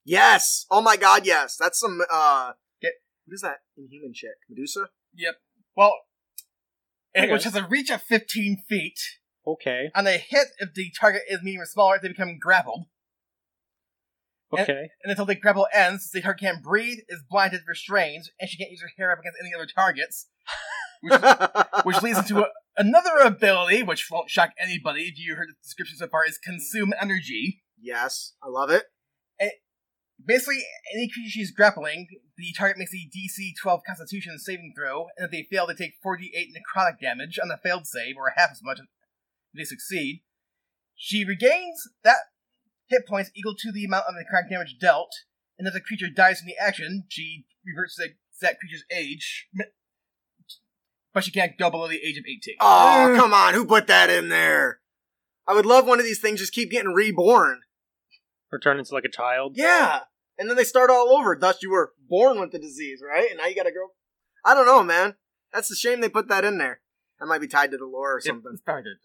Yes. 0.06 0.66
Oh 0.72 0.82
my 0.82 0.96
god, 0.96 1.26
yes. 1.26 1.58
That's 1.60 1.78
some. 1.78 2.02
uh 2.10 2.54
Yeah. 2.82 2.92
What 3.26 3.34
is 3.34 3.42
that 3.42 3.58
inhuman 3.76 4.14
chick? 4.14 4.36
Medusa. 4.50 4.88
Yep. 5.14 5.36
Well, 5.78 5.94
and 7.14 7.26
Okay. 7.26 7.34
which 7.34 7.44
has 7.46 7.56
a 7.56 7.66
reach 7.66 7.90
of 7.90 8.02
15 8.02 8.64
feet. 8.68 9.00
Okay. 9.46 9.90
On 9.96 10.06
a 10.06 10.18
hit, 10.18 10.48
if 10.60 10.74
the 10.74 10.92
target 11.00 11.22
is 11.30 11.42
medium 11.42 11.62
or 11.62 11.66
smaller, 11.66 12.00
they 12.02 12.10
become 12.10 12.38
grappled. 12.38 12.86
Okay. 14.52 14.90
And 15.04 15.12
until 15.12 15.26
the 15.26 15.36
grapple 15.36 15.68
ends, 15.74 16.10
the 16.12 16.22
target 16.22 16.42
can't 16.42 16.64
breathe, 16.64 17.00
is 17.10 17.22
blinded, 17.30 17.62
restrained, 17.68 18.26
and 18.40 18.50
she 18.50 18.58
can't 18.58 18.72
use 18.72 18.82
her 18.82 18.92
hair 18.98 19.12
up 19.12 19.20
against 19.20 19.38
any 19.42 19.54
other 19.54 19.68
targets. 19.68 20.28
Which, 21.02 21.22
which 21.84 22.02
leads 22.02 22.18
into 22.20 22.40
a, 22.40 22.48
another 22.78 23.18
ability, 23.24 23.84
which 23.84 24.08
won't 24.10 24.30
shock 24.30 24.52
anybody 24.60 25.04
if 25.04 25.18
you 25.20 25.36
heard 25.36 25.50
the 25.50 25.54
description 25.62 25.98
so 25.98 26.08
far, 26.08 26.26
is 26.26 26.38
consume 26.38 26.94
energy. 27.00 27.62
yes, 27.80 28.34
I 28.42 28.48
love 28.50 28.70
it. 28.70 28.86
Basically, 30.24 30.64
any 30.94 31.08
creature 31.08 31.30
she's 31.30 31.52
grappling, 31.52 32.08
the 32.38 32.54
target 32.58 32.78
makes 32.78 32.94
a 32.94 32.98
DC 32.98 33.52
12 33.62 33.82
Constitution 33.86 34.38
saving 34.40 34.74
throw, 34.76 35.08
and 35.16 35.26
if 35.26 35.32
they 35.32 35.48
fail, 35.50 35.68
they 35.68 35.74
take 35.74 35.94
48 36.02 36.50
necrotic 36.50 37.00
damage 37.00 37.40
on 37.42 37.50
the 37.50 37.58
failed 37.64 37.86
save, 37.86 38.16
or 38.18 38.34
half 38.36 38.52
as 38.52 38.62
much 38.64 38.80
if 38.80 38.88
they 39.56 39.64
succeed. 39.64 40.24
She 40.96 41.24
regains 41.24 41.88
that 42.04 42.18
hit 42.88 43.08
points 43.08 43.32
equal 43.36 43.56
to 43.60 43.72
the 43.72 43.86
amount 43.86 44.06
of 44.08 44.16
necrotic 44.16 44.50
damage 44.50 44.78
dealt, 44.80 45.12
and 45.60 45.68
if 45.68 45.74
the 45.74 45.82
creature 45.82 46.10
dies 46.14 46.42
in 46.42 46.48
the 46.48 46.58
action, 46.60 47.06
she 47.10 47.46
reverts 47.66 47.96
to 47.96 48.10
that 48.42 48.60
creature's 48.60 48.86
age, 48.92 49.48
but 51.14 51.24
she 51.24 51.32
can't 51.32 51.58
go 51.58 51.70
below 51.70 51.88
the 51.88 52.04
age 52.04 52.18
of 52.18 52.26
18. 52.28 52.56
Oh, 52.60 53.14
come 53.18 53.34
on. 53.34 53.54
Who 53.54 53.66
put 53.66 53.88
that 53.88 54.10
in 54.10 54.30
there? 54.30 54.80
I 55.48 55.54
would 55.54 55.66
love 55.66 55.88
one 55.88 56.00
of 56.00 56.06
these 56.06 56.20
things 56.20 56.40
just 56.40 56.54
keep 56.54 56.72
getting 56.72 56.94
reborn. 56.94 57.62
Or 58.52 58.60
turn 58.60 58.80
into 58.80 58.94
like 58.94 59.04
a 59.06 59.12
child. 59.12 59.54
Yeah. 59.56 60.02
And 60.38 60.50
then 60.50 60.56
they 60.58 60.64
start 60.64 60.90
all 60.90 61.10
over. 61.10 61.36
Thus, 61.40 61.62
you 61.62 61.72
were 61.72 61.94
born 62.08 62.40
with 62.40 62.52
the 62.52 62.60
disease, 62.60 63.02
right? 63.06 63.30
And 63.30 63.38
now 63.40 63.46
you 63.48 63.56
gotta 63.56 63.72
go. 63.72 63.90
I 64.46 64.54
don't 64.54 64.66
know, 64.66 64.84
man. 64.84 65.16
That's 65.54 65.72
a 65.72 65.76
shame 65.76 66.02
they 66.02 66.10
put 66.10 66.28
that 66.30 66.46
in 66.46 66.58
there. 66.58 66.82
That 67.20 67.26
might 67.26 67.42
be 67.42 67.48
tied 67.48 67.72
to 67.72 67.78
the 67.78 67.86
lore 67.86 68.18
or 68.18 68.22
something. 68.22 68.52
It 68.54 68.60
started. 68.60 68.98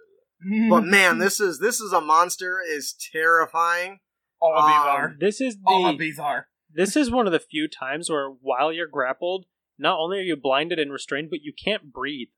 But 0.69 0.85
man, 0.85 1.19
this 1.19 1.41
is 1.41 1.59
this 1.61 1.81
is 1.81 1.93
a 1.93 2.01
monster 2.01 2.59
is 2.69 2.95
terrifying. 3.13 4.01
all 4.41 4.59
of 4.59 4.67
these 4.67 4.75
um, 4.75 4.89
are. 4.89 5.15
This 5.19 5.41
is 5.41 5.57
All 5.65 5.87
of 5.87 5.99
the 5.99 6.05
these 6.05 6.19
are. 6.19 6.49
this 6.73 6.97
is 6.97 7.11
one 7.11 7.27
of 7.27 7.33
the 7.33 7.39
few 7.41 7.69
times 7.69 8.11
where 8.11 8.29
while 8.29 8.73
you're 8.73 8.89
grappled, 8.89 9.47
not 9.79 9.99
only 9.99 10.19
are 10.19 10.23
you 10.23 10.37
blinded 10.37 10.79
and 10.79 10.93
restrained, 10.93 11.31
but 11.31 11.43
you 11.43 11.53
can't 11.53 11.93
breathe. 11.93 12.29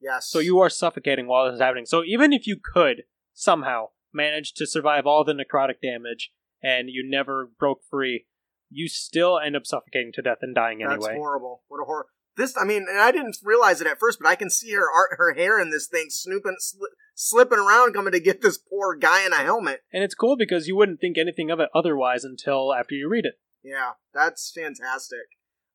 Yes. 0.00 0.28
So 0.28 0.38
you 0.38 0.58
are 0.60 0.70
suffocating 0.70 1.26
while 1.26 1.46
this 1.46 1.54
is 1.56 1.60
happening. 1.60 1.86
So 1.86 2.02
even 2.04 2.32
if 2.32 2.46
you 2.46 2.56
could 2.62 3.04
somehow 3.34 3.88
manage 4.16 4.52
to 4.54 4.66
survive 4.66 5.06
all 5.06 5.24
the 5.24 5.34
necrotic 5.34 5.80
damage 5.82 6.32
and 6.62 6.88
you 6.90 7.08
never 7.08 7.50
broke 7.58 7.82
free, 7.88 8.26
you 8.70 8.88
still 8.88 9.38
end 9.38 9.54
up 9.54 9.66
suffocating 9.66 10.12
to 10.14 10.22
death 10.22 10.38
and 10.42 10.54
dying 10.54 10.78
That's 10.78 10.94
anyway. 10.94 11.14
horrible. 11.16 11.62
What 11.68 11.80
a 11.80 11.84
horror. 11.84 12.06
This, 12.36 12.54
I 12.60 12.64
mean, 12.64 12.86
and 12.88 13.00
I 13.00 13.12
didn't 13.12 13.38
realize 13.42 13.80
it 13.80 13.86
at 13.86 13.98
first, 13.98 14.18
but 14.20 14.28
I 14.28 14.34
can 14.34 14.50
see 14.50 14.72
her 14.72 14.90
art, 14.90 15.10
her 15.16 15.34
hair 15.34 15.58
in 15.60 15.70
this 15.70 15.86
thing 15.86 16.06
snooping, 16.10 16.56
sli- 16.60 16.92
slipping 17.14 17.58
around, 17.58 17.94
coming 17.94 18.12
to 18.12 18.20
get 18.20 18.42
this 18.42 18.58
poor 18.58 18.94
guy 18.94 19.24
in 19.24 19.32
a 19.32 19.36
helmet. 19.36 19.80
And 19.92 20.04
it's 20.04 20.14
cool 20.14 20.36
because 20.36 20.68
you 20.68 20.76
wouldn't 20.76 21.00
think 21.00 21.16
anything 21.16 21.50
of 21.50 21.60
it 21.60 21.70
otherwise 21.74 22.24
until 22.24 22.74
after 22.74 22.94
you 22.94 23.08
read 23.08 23.24
it. 23.24 23.34
Yeah, 23.62 23.92
that's 24.12 24.52
fantastic. 24.54 25.26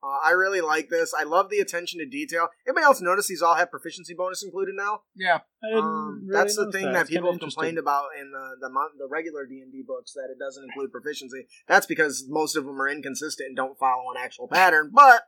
Uh, 0.03 0.17
I 0.25 0.31
really 0.31 0.61
like 0.61 0.89
this. 0.89 1.13
I 1.17 1.23
love 1.23 1.49
the 1.49 1.59
attention 1.59 1.99
to 1.99 2.05
detail. 2.07 2.47
Anybody 2.67 2.85
else 2.85 3.01
notice 3.01 3.27
these 3.27 3.41
all 3.43 3.53
have 3.55 3.69
proficiency 3.69 4.15
bonus 4.15 4.43
included 4.43 4.73
now? 4.75 5.01
Yeah. 5.15 5.39
Um, 5.75 6.23
really 6.25 6.33
that's 6.43 6.55
the 6.55 6.71
thing 6.71 6.91
that, 6.91 7.01
It's 7.01 7.09
kinda 7.09 7.19
people 7.21 7.31
have 7.31 7.39
complained 7.39 7.77
about 7.77 8.07
in 8.19 8.31
the 8.31 8.55
the, 8.59 8.69
the 8.97 9.07
regular 9.07 9.45
D 9.45 9.61
and 9.61 9.71
D 9.71 9.83
books 9.85 10.13
that 10.13 10.29
it 10.31 10.39
doesn't 10.39 10.63
include 10.63 10.91
proficiency. 10.91 11.45
That's 11.67 11.85
because 11.85 12.25
most 12.27 12.55
of 12.55 12.65
them 12.65 12.81
are 12.81 12.89
inconsistent 12.89 13.47
and 13.47 13.55
don't 13.55 13.77
follow 13.77 14.09
an 14.15 14.17
actual 14.19 14.47
pattern. 14.47 14.89
But 14.91 15.23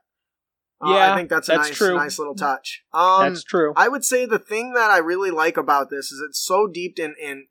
uh, 0.84 0.90
Yeah, 0.92 1.12
I 1.12 1.16
think 1.16 1.28
that's 1.28 1.48
a 1.48 1.52
that's 1.52 1.68
nice, 1.68 1.78
true. 1.78 1.94
nice 1.96 2.18
little 2.18 2.34
touch. 2.34 2.82
Um, 2.92 3.28
That's 3.28 3.44
true. 3.44 3.72
I 3.76 3.86
would 3.88 4.04
say 4.04 4.26
the 4.26 4.40
thing 4.40 4.72
that 4.72 4.90
I 4.90 4.98
really 4.98 5.30
like 5.30 5.56
about 5.56 5.88
this 5.88 6.10
is 6.10 6.20
it's 6.28 6.44
so 6.44 6.66
deep 6.66 6.98
in 6.98 7.14
in 7.22 7.46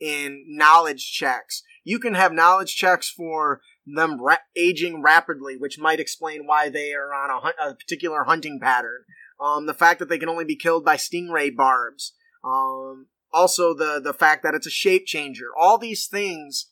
in 0.00 0.44
knowledge 0.48 1.12
checks. 1.12 1.62
You 1.84 2.00
can 2.00 2.14
have 2.14 2.32
knowledge 2.32 2.74
checks 2.74 3.08
for 3.08 3.60
them 3.86 4.20
ra- 4.20 4.36
aging 4.56 5.02
rapidly, 5.02 5.56
which 5.56 5.78
might 5.78 6.00
explain 6.00 6.46
why 6.46 6.68
they 6.68 6.92
are 6.94 7.12
on 7.12 7.30
a, 7.30 7.40
hun- 7.40 7.70
a 7.70 7.74
particular 7.74 8.24
hunting 8.24 8.58
pattern. 8.60 9.04
Um, 9.40 9.66
the 9.66 9.74
fact 9.74 9.98
that 9.98 10.08
they 10.08 10.18
can 10.18 10.28
only 10.28 10.44
be 10.44 10.56
killed 10.56 10.84
by 10.84 10.96
stingray 10.96 11.54
barbs. 11.54 12.14
Um, 12.44 13.06
also 13.32 13.74
the 13.74 14.00
the 14.02 14.14
fact 14.14 14.42
that 14.44 14.54
it's 14.54 14.66
a 14.66 14.70
shape 14.70 15.06
changer. 15.06 15.46
All 15.58 15.76
these 15.76 16.06
things 16.06 16.70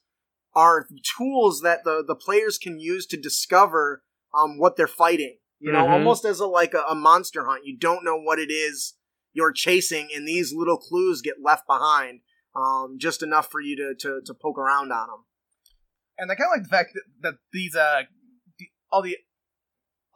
are 0.55 0.87
tools 1.19 1.61
that 1.63 1.85
the 1.85 2.05
the 2.07 2.15
players 2.15 2.59
can 2.59 2.79
use 2.79 3.07
to 3.07 3.17
discover 3.21 4.03
um 4.35 4.59
what 4.59 4.77
they're 4.77 4.87
fighting. 4.87 5.39
You 5.59 5.73
know, 5.73 5.85
Mhm. 5.87 5.93
almost 5.93 6.25
as 6.25 6.41
a 6.41 6.47
like 6.47 6.75
a, 6.75 6.83
a 6.89 6.95
monster 6.95 7.45
hunt. 7.47 7.65
You 7.65 7.77
don't 7.77 8.05
know 8.05 8.17
what 8.19 8.39
it 8.39 8.51
is 8.51 8.95
you're 9.33 9.53
chasing, 9.53 10.09
and 10.15 10.27
these 10.29 10.53
little 10.55 10.77
clues 10.77 11.21
get 11.23 11.37
left 11.43 11.67
behind. 11.67 12.21
Um, 12.55 12.97
just 12.99 13.23
enough 13.23 13.51
for 13.51 13.61
you 13.63 13.77
to, 13.77 13.95
to, 14.01 14.21
to 14.27 14.35
poke 14.35 14.59
around 14.59 14.93
on 14.93 15.07
them. 15.09 15.25
And 16.23 16.31
I 16.31 16.37
kind 16.37 16.49
of 16.53 16.57
like 16.59 16.63
the 16.63 16.69
fact 16.77 16.91
that, 16.95 17.03
that 17.23 17.35
these, 17.53 17.75
uh, 17.75 18.03
all 18.93 19.03
the, 19.03 19.17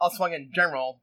all 0.01 0.09
the 0.09 0.13
Aswang 0.23 0.33
in 0.33 0.51
general, 0.53 1.01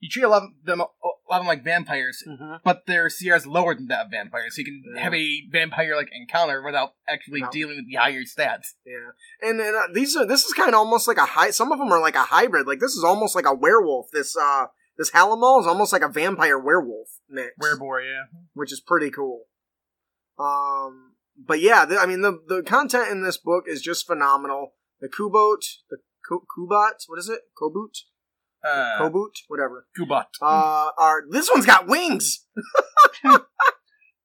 you 0.00 0.08
treat 0.08 0.22
a 0.22 0.28
lot 0.28 0.42
of 0.44 0.50
them, 0.64 0.80
a 0.80 0.84
lot 0.84 0.88
of 1.30 1.40
them 1.40 1.46
like 1.46 1.62
vampires, 1.64 2.22
Mm-hmm. 2.26 2.54
but 2.64 2.86
their 2.86 3.08
CR 3.10 3.34
is 3.34 3.46
lower 3.46 3.74
than 3.74 3.88
that 3.88 4.06
of 4.06 4.10
vampires, 4.10 4.54
so 4.56 4.60
you 4.60 4.64
can 4.66 4.82
Yeah. 4.96 5.02
have 5.02 5.14
a 5.14 5.42
vampire-like 5.50 6.08
encounter 6.12 6.62
without 6.62 6.94
actually 7.08 7.40
No. 7.42 7.50
dealing 7.50 7.76
with 7.76 7.86
the 7.88 7.96
higher 7.96 8.22
stats. 8.22 8.68
Yeah, 8.86 9.10
and, 9.42 9.60
and 9.60 9.76
uh, 9.76 9.82
these 9.92 10.16
are 10.16 10.26
this 10.26 10.44
is 10.44 10.52
kind 10.52 10.68
of 10.70 10.74
almost 10.76 11.06
like 11.08 11.16
a 11.18 11.26
high. 11.26 11.50
Some 11.50 11.72
of 11.72 11.78
them 11.78 11.92
are 11.92 12.00
like 12.00 12.16
a 12.16 12.22
hybrid. 12.24 12.66
Like 12.66 12.80
this 12.80 12.92
is 12.92 13.04
almost 13.04 13.34
like 13.34 13.46
a 13.46 13.54
werewolf. 13.54 14.06
This 14.12 14.36
uh 14.36 14.66
this 14.96 15.10
Halamal 15.10 15.60
is 15.60 15.66
almost 15.66 15.92
like 15.92 16.02
a 16.02 16.08
vampire 16.08 16.58
werewolf 16.58 17.08
mix, 17.28 17.52
Werebore, 17.60 18.04
yeah. 18.04 18.38
which 18.54 18.72
is 18.72 18.80
pretty 18.80 19.10
cool. 19.10 19.44
Um, 20.38 21.13
but 21.36 21.60
yeah, 21.60 21.84
the, 21.84 21.98
I 21.98 22.06
mean 22.06 22.22
the 22.22 22.38
the 22.46 22.62
content 22.62 23.10
in 23.10 23.22
this 23.22 23.36
book 23.38 23.64
is 23.66 23.80
just 23.82 24.06
phenomenal. 24.06 24.72
The 25.00 25.08
Kubot, 25.08 25.60
the 25.90 25.98
Ku- 26.28 26.44
Kubat, 26.56 26.92
what 27.06 27.18
is 27.18 27.28
it? 27.28 27.40
Kobut, 27.60 27.98
Uh, 28.64 28.98
Kobut, 29.00 29.32
whatever. 29.48 29.86
Kubot. 29.98 30.26
Uh, 30.40 30.90
are 30.98 31.22
this 31.30 31.50
one's 31.52 31.66
got 31.66 31.86
wings. 31.86 32.46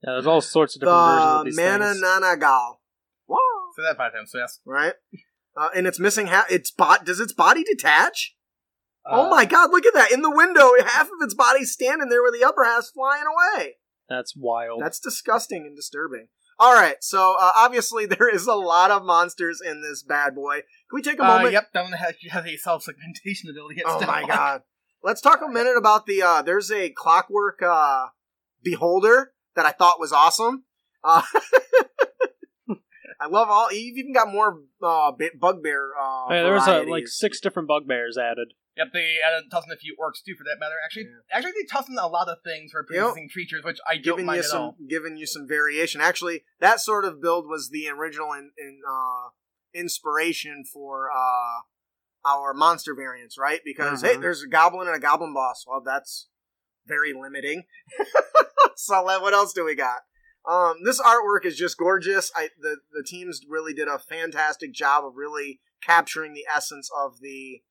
Yeah, 0.02 0.14
there's 0.14 0.28
all 0.28 0.40
sorts 0.40 0.76
of 0.78 0.80
different 0.82 0.98
versions 0.98 1.26
of 1.26 1.40
The 1.40 1.50
these 1.50 1.58
Mana 1.58 1.92
things. 1.92 2.02
Nanagal. 2.04 2.76
Wow. 3.28 3.38
So 3.76 3.82
that 3.84 3.98
five 3.98 4.14
times 4.14 4.32
fast. 4.34 4.62
Right. 4.66 4.94
Uh, 5.58 5.70
and 5.76 5.86
it's 5.88 6.00
missing 6.00 6.28
half. 6.28 6.50
Its 6.50 6.72
bot. 6.72 7.06
Does 7.06 7.20
its 7.20 7.34
body 7.34 7.64
detach? 7.66 8.34
oh 9.06 9.26
Uh, 9.26 9.30
my 9.30 9.44
god! 9.44 9.72
Look 9.72 9.86
at 9.86 9.94
that 9.94 10.12
in 10.12 10.22
the 10.22 10.30
window. 10.34 10.72
Half 10.86 11.08
of 11.08 11.18
its 11.22 11.34
body's 11.34 11.74
standing 11.74 12.08
there 12.08 12.24
with 12.24 12.34
the 12.34 12.46
upper 12.48 12.64
half's 12.64 12.92
flying 12.92 13.24
away. 13.26 13.76
That's 14.08 14.34
wild. 14.38 14.82
That's 14.82 15.02
disgusting 15.02 15.64
and 15.68 15.76
disturbing. 15.76 16.30
All 16.60 16.74
right. 16.74 16.96
So 17.02 17.36
uh, 17.40 17.52
obviously 17.56 18.06
there 18.08 18.28
is 18.34 18.46
a 18.48 18.54
lot 18.56 18.92
of 18.92 19.04
monsters 19.06 19.62
in 19.66 19.82
this 19.82 20.04
bad 20.04 20.36
boy. 20.36 20.56
Can 20.90 20.96
we 20.96 21.02
take 21.02 21.20
a 21.20 21.24
Uh, 21.24 21.28
moment? 21.38 21.54
yep, 21.54 21.72
that 21.74 21.84
one 21.84 21.94
has, 21.94 22.16
has 22.30 22.46
a 22.46 22.58
self-segmentation 22.58 23.50
ability. 23.50 23.82
Oh 23.86 23.98
It's 23.98 24.08
my 24.08 24.20
down. 24.22 24.28
god. 24.30 24.62
Let's 25.02 25.22
talk 25.22 25.40
a 25.42 25.48
minute 25.48 25.78
about 25.78 26.06
the 26.06 26.22
uh 26.22 26.42
there's 26.42 26.70
a 26.72 26.90
clockwork 26.90 27.62
uh 27.64 28.08
beholder 28.62 29.32
that 29.56 29.66
I 29.66 29.72
thought 29.72 30.00
was 30.00 30.12
awesome. 30.12 30.66
Uh 31.04 31.22
I 33.22 33.28
love 33.28 33.50
all. 33.50 33.72
You've 33.72 33.98
even 33.98 34.14
got 34.14 34.32
more 34.32 34.62
uh, 34.82 35.12
bugbear. 35.38 35.90
Uh, 36.00 36.28
Yeah, 36.34 36.44
there 36.44 36.54
was 36.54 36.68
uh, 36.70 36.86
like 36.88 37.06
six 37.08 37.42
different 37.42 37.68
bugbears 37.68 38.18
added. 38.18 38.54
Yep, 38.78 38.88
they 38.94 39.18
added 39.26 39.44
in 39.66 39.72
a 39.74 39.78
few 39.78 39.96
orcs 40.00 40.24
too, 40.26 40.36
for 40.38 40.44
that 40.46 40.58
matter. 40.60 40.76
Actually, 40.84 41.04
Yeah. 41.06 41.38
actually, 41.38 41.52
they 41.52 41.66
in 41.90 41.98
a 41.98 42.08
lot 42.08 42.30
of 42.30 42.38
things 42.44 42.72
for 42.72 42.84
producing 42.84 43.28
creatures, 43.30 43.64
which 43.64 43.80
I 43.88 43.96
don't 43.96 44.04
giving 44.04 44.26
mind 44.26 44.38
you 44.38 44.44
at 44.44 44.50
some 44.50 44.62
all. 44.62 44.78
giving 44.88 45.18
you 45.18 45.26
some 45.26 45.48
variation. 45.48 46.00
Actually, 46.02 46.46
that 46.60 46.80
sort 46.80 47.04
of 47.04 47.22
build 47.22 47.48
was 47.48 47.70
the 47.70 47.90
original 47.90 48.32
in, 48.34 48.52
in 48.58 48.82
uh, 48.88 49.30
inspiration 49.74 50.64
for 50.72 51.10
uh, 51.12 51.62
our 52.26 52.54
monster 52.54 52.96
variants, 52.96 53.38
right? 53.38 53.62
Because 53.66 54.02
hey, 54.02 54.16
Mhm. 54.16 54.22
there's 54.22 54.44
a 54.44 54.48
goblin 54.48 54.88
and 54.88 54.96
a 54.96 55.00
goblin 55.00 55.34
boss. 55.34 55.66
Well, 55.68 55.82
that's 55.82 56.30
very 56.86 57.12
limiting. 57.14 57.64
so 58.76 59.02
what 59.02 59.34
else 59.34 59.54
do 59.54 59.66
we 59.66 59.76
got? 59.76 60.00
Um, 60.48 60.84
this 60.86 61.02
artwork 61.02 61.44
is 61.46 61.58
just 61.58 61.78
gorgeous. 61.78 62.32
I 62.36 62.50
the 62.60 62.78
the 62.92 63.04
teams 63.04 63.42
really 63.48 63.74
did 63.74 63.88
a 63.88 64.00
fantastic 64.00 64.74
job 64.74 65.06
of 65.06 65.14
really 65.16 65.60
capturing 65.84 66.34
the 66.34 66.46
essence 66.54 66.90
of 66.98 67.20
the 67.20 67.62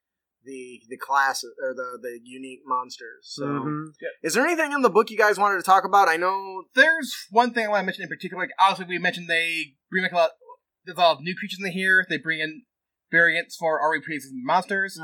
the 0.48 0.80
the 0.88 0.96
class 0.96 1.44
or 1.44 1.74
the 1.74 1.98
the 2.00 2.18
unique 2.24 2.60
monsters. 2.66 3.22
So. 3.22 3.44
Mhm. 3.44 3.92
Is 4.22 4.34
there 4.34 4.46
anything 4.46 4.72
in 4.72 4.82
the 4.82 4.90
book 4.90 5.10
you 5.10 5.18
guys 5.18 5.38
wanted 5.38 5.58
to 5.58 5.62
talk 5.62 5.84
about? 5.84 6.08
I 6.08 6.16
know. 6.16 6.64
There's 6.74 7.14
one 7.30 7.52
thing 7.52 7.66
I 7.66 7.68
want 7.68 7.82
to 7.82 7.86
mention 7.86 8.02
in 8.02 8.08
particular. 8.08 8.42
Like, 8.42 8.52
obviously, 8.58 8.86
we 8.94 8.98
mentioned 8.98 9.28
they 9.28 9.74
remake 9.92 10.12
a 10.12 10.16
lot. 10.16 10.30
There's 10.84 10.96
a 10.96 11.00
lot 11.00 11.18
of 11.18 11.22
new 11.22 11.36
creatures 11.36 11.60
in 11.62 11.70
here. 11.70 12.06
They 12.08 12.18
bring 12.18 12.40
in 12.40 12.62
variants 13.10 13.56
for 13.56 13.80
already 13.80 14.02
pre-existing 14.02 14.42
monsters, 14.44 14.98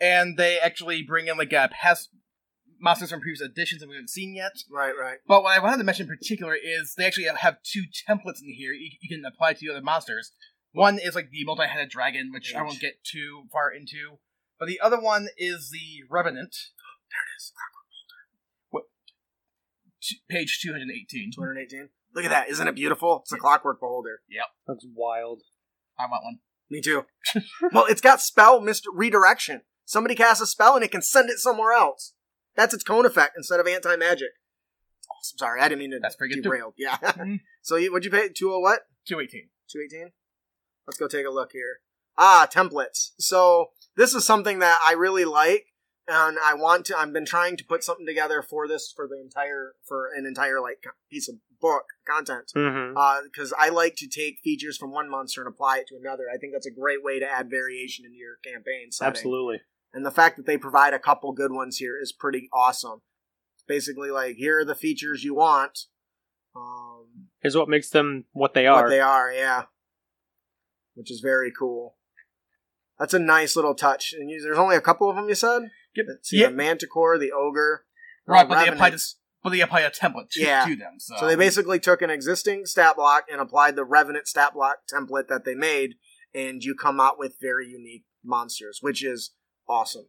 and 0.00 0.36
they 0.36 0.58
actually 0.58 1.02
bring 1.02 1.26
in 1.28 1.36
like 1.36 1.52
uh, 1.52 1.68
past 1.68 2.10
monsters 2.80 3.10
from 3.10 3.20
previous 3.20 3.40
editions 3.40 3.80
that 3.80 3.88
we 3.88 3.94
haven't 3.94 4.08
seen 4.08 4.34
yet. 4.34 4.52
Right, 4.70 4.94
right. 4.98 5.18
But 5.26 5.42
what 5.42 5.56
I 5.56 5.62
wanted 5.62 5.78
to 5.78 5.84
mention 5.84 6.04
in 6.08 6.16
particular 6.16 6.54
is 6.54 6.94
they 6.96 7.04
actually 7.04 7.26
have 7.26 7.58
two 7.62 7.82
templates 8.08 8.40
in 8.42 8.54
here 8.56 8.72
you, 8.72 8.90
you 9.00 9.08
can 9.16 9.24
apply 9.24 9.52
to 9.54 9.60
the 9.60 9.72
other 9.72 9.82
monsters. 9.82 10.32
One 10.72 10.98
is 10.98 11.14
like 11.14 11.30
the 11.30 11.44
multi-headed 11.44 11.90
dragon, 11.90 12.30
which 12.32 12.54
I 12.54 12.60
H. 12.60 12.64
won't 12.64 12.80
get 12.80 13.02
too 13.04 13.42
far 13.52 13.70
into, 13.70 14.18
but 14.60 14.68
the 14.68 14.78
other 14.80 15.00
one 15.00 15.26
is 15.36 15.70
the 15.72 16.04
revenant. 16.08 16.54
There 17.10 17.26
it 17.26 17.40
is. 17.40 17.52
t- 20.02 20.20
Page 20.30 20.60
two 20.62 20.70
hundred 20.72 20.88
eighteen. 20.92 21.30
218. 21.34 21.88
Look 22.14 22.24
at 22.24 22.30
that. 22.30 22.48
Isn't 22.48 22.68
it 22.68 22.74
beautiful? 22.74 23.20
It's 23.22 23.32
a 23.32 23.36
clockwork 23.36 23.80
beholder. 23.80 24.20
That's 24.66 24.86
wild. 24.94 25.42
I 25.98 26.04
want 26.04 26.24
one. 26.24 26.38
Me 26.70 26.80
too. 26.80 27.04
well, 27.72 27.86
it's 27.86 28.00
got 28.00 28.20
spell 28.20 28.60
mist 28.60 28.84
redirection. 28.92 29.62
Somebody 29.84 30.14
casts 30.14 30.40
a 30.40 30.46
spell 30.46 30.76
and 30.76 30.84
it 30.84 30.92
can 30.92 31.02
send 31.02 31.30
it 31.30 31.38
somewhere 31.38 31.72
else. 31.72 32.14
That's 32.56 32.72
its 32.74 32.84
cone 32.84 33.06
effect 33.06 33.34
instead 33.36 33.58
of 33.60 33.66
anti 33.66 33.96
magic. 33.96 34.28
Awesome. 35.18 35.38
Sorry, 35.38 35.60
I 35.60 35.68
didn't 35.68 35.80
mean 35.80 35.90
to 35.90 35.98
That's 36.00 36.14
pretty 36.16 36.34
good, 36.36 36.44
too. 36.44 36.50
derail. 36.50 36.74
Yeah. 36.78 36.96
Mhm. 37.02 37.40
so 37.62 37.74
you, 37.76 37.90
what'd 37.92 38.04
you 38.04 38.10
pay? 38.10 38.28
20 38.28 38.60
what? 38.62 38.80
Two 39.06 39.18
eighteen. 39.20 39.50
218? 39.72 40.12
Let's 40.86 40.98
go 40.98 41.08
take 41.08 41.26
a 41.26 41.30
look 41.30 41.50
here. 41.52 41.80
Ah, 42.16 42.46
templates. 42.52 43.10
So 43.18 43.70
this 44.00 44.14
is 44.14 44.24
something 44.24 44.60
that 44.60 44.78
I 44.82 44.94
really 44.94 45.26
like, 45.26 45.66
and 46.08 46.38
I 46.42 46.54
want 46.54 46.86
to. 46.86 46.96
I've 46.96 47.12
been 47.12 47.26
trying 47.26 47.58
to 47.58 47.64
put 47.66 47.84
something 47.84 48.06
together 48.06 48.40
for 48.40 48.66
this 48.66 48.90
for 48.96 49.06
the 49.06 49.20
entire 49.20 49.74
for 49.86 50.08
an 50.16 50.24
entire 50.24 50.58
like 50.58 50.82
piece 51.10 51.28
of 51.28 51.34
book 51.60 51.84
content 52.08 52.50
Mm-hmm. 52.56 52.94
because 53.26 53.52
I 53.58 53.68
like 53.68 53.96
to 53.96 54.08
take 54.08 54.38
features 54.42 54.78
from 54.78 54.90
one 54.90 55.10
monster 55.10 55.42
and 55.42 55.48
apply 55.52 55.80
it 55.80 55.86
to 55.88 55.96
another. 56.00 56.24
I 56.34 56.38
think 56.38 56.54
that's 56.54 56.66
a 56.66 56.70
great 56.70 57.04
way 57.04 57.20
to 57.20 57.30
add 57.30 57.50
variation 57.50 58.06
into 58.06 58.16
your 58.16 58.36
campaign 58.42 58.90
setting. 58.90 59.10
Absolutely. 59.10 59.60
And 59.92 60.06
the 60.06 60.10
fact 60.10 60.38
that 60.38 60.46
they 60.46 60.56
provide 60.56 60.94
a 60.94 60.98
couple 60.98 61.30
good 61.32 61.52
ones 61.52 61.76
here 61.76 61.98
is 62.00 62.10
pretty 62.10 62.48
awesome. 62.54 63.02
It's 63.56 63.64
basically 63.68 64.10
like 64.10 64.36
here 64.36 64.60
are 64.60 64.64
the 64.64 64.74
features 64.74 65.24
you 65.24 65.34
want. 65.34 65.78
Um, 66.56 67.28
Is 67.42 67.54
what 67.54 67.68
makes 67.68 67.90
them 67.90 68.24
what 68.32 68.54
they 68.54 68.66
are. 68.66 68.84
what 68.84 68.88
they 68.88 69.00
are, 69.00 69.30
yeah. 69.30 69.64
Which 70.94 71.10
is 71.10 71.20
very 71.20 71.52
cool. 71.56 71.96
That's 73.00 73.14
a 73.14 73.18
nice 73.18 73.56
little 73.56 73.74
touch. 73.74 74.12
And 74.12 74.30
you, 74.30 74.40
there's 74.42 74.58
only 74.58 74.76
a 74.76 74.80
couple 74.80 75.10
of 75.10 75.16
them, 75.16 75.28
you 75.28 75.34
said? 75.34 75.62
Yep. 75.96 76.06
See 76.22 76.38
Yep. 76.38 76.50
the 76.50 76.56
Manticore, 76.56 77.18
the 77.18 77.32
Ogre. 77.32 77.84
Right, 78.26 78.48
but 78.48 78.56
they 78.56 78.68
applied 78.68 78.74
Revenant. 78.76 78.92
this. 78.92 79.16
But 79.42 79.50
they 79.50 79.60
apply 79.62 79.80
a 79.80 79.90
template 79.90 80.28
to, 80.32 80.40
Yeah. 80.42 80.66
to 80.66 80.76
them. 80.76 80.96
So, 80.98 81.16
So 81.18 81.26
they 81.26 81.34
basically 81.34 81.80
took 81.80 82.02
an 82.02 82.10
existing 82.10 82.66
stat 82.66 82.94
block 82.96 83.24
and 83.32 83.40
applied 83.40 83.74
the 83.74 83.84
Revenant 83.84 84.28
stat 84.28 84.52
block 84.54 84.80
template 84.92 85.28
that 85.28 85.44
they 85.46 85.54
made, 85.54 85.94
and 86.34 86.62
you 86.62 86.74
come 86.76 87.00
out 87.00 87.18
with 87.18 87.36
very 87.40 87.66
unique 87.66 88.04
monsters, 88.22 88.78
which 88.82 89.02
is 89.02 89.32
awesome. 89.68 90.06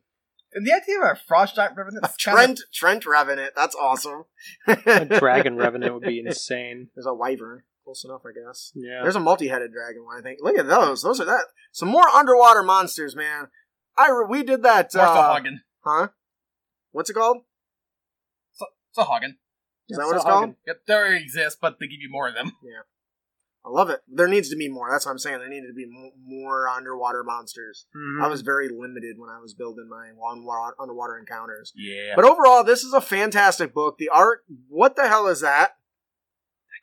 and 0.53 0.67
the 0.67 0.73
idea 0.73 0.99
of 0.99 1.03
a 1.03 1.15
frost 1.15 1.55
giant 1.55 1.77
revenant. 1.77 2.05
is 2.05 2.15
kinda- 2.17 2.37
Treant 2.41 2.59
Treant 2.73 3.05
Revenant, 3.05 3.53
that's 3.55 3.73
awesome. 3.73 4.25
A 4.67 5.05
dragon 5.05 5.55
revenant 5.65 5.93
would 5.93 6.03
be 6.03 6.19
insane. 6.19 6.89
There's 6.93 7.05
a 7.05 7.13
wyvern, 7.13 7.63
close 7.83 8.03
enough, 8.05 8.21
I 8.25 8.31
guess. 8.31 8.71
Yeah. 8.75 8.99
There's 9.03 9.15
a 9.15 9.19
multi-headed 9.19 9.71
dragon 9.71 10.05
one, 10.05 10.17
I 10.17 10.21
think. 10.21 10.39
Look 10.41 10.57
at 10.57 10.67
those. 10.67 11.01
Those 11.01 11.19
are 11.19 11.25
that. 11.25 11.45
Some 11.71 11.89
more 11.89 12.07
underwater 12.07 12.63
monsters, 12.63 13.15
man. 13.15 13.47
I 13.97 14.09
re- 14.09 14.25
we 14.29 14.43
did 14.43 14.63
that. 14.63 14.95
Uh, 14.95 15.39
huh? 15.83 16.07
What's 16.91 17.09
it 17.09 17.13
called? 17.13 17.39
Sahuagin. 18.97 19.35
Is 19.89 19.97
that 19.97 20.05
what 20.05 20.15
it's 20.15 20.25
called? 20.25 20.55
Yep, 20.67 20.77
they 20.87 20.93
already 20.93 21.23
exist, 21.23 21.57
but 21.61 21.77
they 21.79 21.87
give 21.87 21.99
you 22.01 22.09
more 22.09 22.27
of 22.27 22.35
them. 22.35 22.53
Yeah. 22.63 22.81
I 23.63 23.69
love 23.69 23.89
it. 23.91 23.99
There 24.07 24.27
needs 24.27 24.49
to 24.49 24.55
be 24.55 24.67
more. 24.69 24.89
That's 24.91 25.05
what 25.05 25.11
I'm 25.11 25.19
saying. 25.19 25.37
There 25.37 25.47
needed 25.47 25.67
to 25.67 25.73
be 25.73 25.85
more 26.25 26.67
underwater 26.67 27.23
monsters. 27.23 27.85
Mhm. 27.95 28.23
I 28.23 28.27
was 28.27 28.41
very 28.41 28.69
limited 28.69 29.19
when 29.19 29.29
I 29.29 29.39
was 29.39 29.53
building 29.53 29.87
my 29.87 30.09
underwater 30.79 31.17
encounters. 31.19 31.71
Yeah. 31.75 32.13
But 32.15 32.25
overall, 32.25 32.63
this 32.63 32.83
is 32.83 32.93
a 32.93 33.01
fantastic 33.01 33.73
book. 33.73 33.97
The 33.99 34.09
art, 34.09 34.43
what 34.67 34.95
the 34.95 35.07
hell 35.07 35.27
is 35.27 35.41
that? 35.41 35.73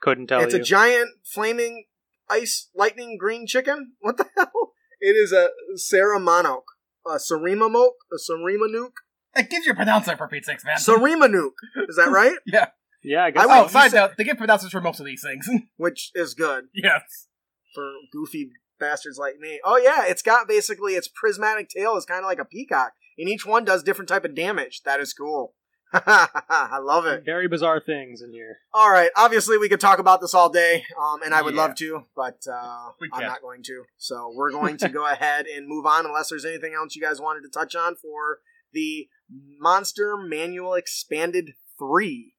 I 0.01 0.05
couldn't 0.05 0.27
tell 0.29 0.41
you. 0.41 0.47
it's 0.47 0.55
you. 0.55 0.61
a 0.61 0.65
giant 0.65 1.11
flaming 1.25 1.85
ice 2.31 2.69
lightning 2.75 3.17
green 3.19 3.47
chicken. 3.47 3.93
What 4.01 4.17
the 4.17 4.27
hell? 4.37 4.73
It 5.01 5.17
is 5.17 5.33
a 5.33 5.51
Saramanok, 5.77 6.63
a 7.07 7.17
Sarima 7.17 7.71
Moke, 7.71 7.95
a 8.13 8.17
Sarima 8.17 8.69
Nuke, 8.69 8.93
it 9.37 9.51
gives 9.51 9.67
you 9.67 9.73
a 9.73 9.77
pronouncer 9.77 10.17
for 10.17 10.27
Pete's 10.27 10.47
sakes, 10.47 10.65
man. 10.65 10.77
Sarima 10.79 11.29
Nuke. 11.31 11.87
Is 11.89 11.97
that 11.97 12.09
right? 12.11 12.37
yeah. 12.47 12.69
yeah, 13.05 13.25
I 13.25 13.31
guess. 13.31 13.45
I 13.45 13.47
so. 13.47 13.49
would- 13.49 13.59
Oh, 13.59 13.63
you 13.65 13.69
side 13.71 13.91
said- 13.93 13.97
note, 14.01 14.11
they 14.19 14.25
give 14.25 14.37
pronouncers 14.37 14.71
for 14.71 14.81
most 14.81 14.99
of 15.01 15.07
these 15.07 15.23
things. 15.23 15.49
Which 15.77 16.11
is 16.15 16.35
good 16.35 16.65
yes. 16.75 17.29
for 17.75 17.93
goofy 18.13 18.51
bastards 18.81 19.19
like 19.19 19.39
me. 19.39 19.61
Oh 19.65 19.77
yeah, 19.77 20.05
it's 20.07 20.23
got 20.23 20.49
basically 20.49 20.95
its 20.95 21.09
prismatic 21.09 21.69
tail 21.69 21.97
is 21.97 22.05
kind 22.05 22.21
of 22.21 22.27
like 22.27 22.39
a 22.41 22.45
peacock, 22.45 22.93
and 23.17 23.29
each 23.29 23.47
one 23.47 23.65
does 23.65 23.83
different 23.83 24.09
type 24.09 24.25
of 24.25 24.35
damage. 24.35 24.83
That 24.85 24.99
is 25.01 25.13
cool. 25.13 25.55
I 25.93 26.79
love 26.83 27.07
it. 27.07 27.25
Very 27.25 27.49
bizarre 27.49 27.81
things 27.81 28.21
in 28.21 28.33
here. 28.33 28.59
All 28.75 28.91
right. 28.91 29.11
Obviously, 29.17 29.57
we 29.57 29.69
could 29.69 29.81
talk 29.81 29.99
about 29.99 30.21
this 30.21 30.35
all 30.35 30.51
day, 30.51 30.85
um, 31.01 31.23
and 31.23 31.33
I 31.35 31.41
would 31.43 31.55
Yeah. 31.55 31.63
love 31.63 31.75
to, 31.77 32.05
but 32.15 32.45
uh, 32.47 32.53
I'm 32.53 33.11
can't. 33.11 33.25
not 33.27 33.41
going 33.43 33.63
to. 33.65 33.85
So 33.97 34.31
we're 34.35 34.51
going 34.61 34.77
to 34.79 34.89
go 34.91 35.07
ahead 35.11 35.47
and 35.47 35.67
move 35.67 35.87
on, 35.87 36.05
unless 36.07 36.29
there's 36.29 36.45
anything 36.45 36.75
else 36.75 36.95
you 36.95 37.03
guys 37.03 37.21
wanted 37.21 37.41
to 37.43 37.49
touch 37.51 37.75
on 37.75 37.97
for 37.97 38.41
the 38.73 39.09
Monster 39.31 40.17
Manual 40.17 40.75
Expanded 40.75 41.53
Three. 41.79 42.35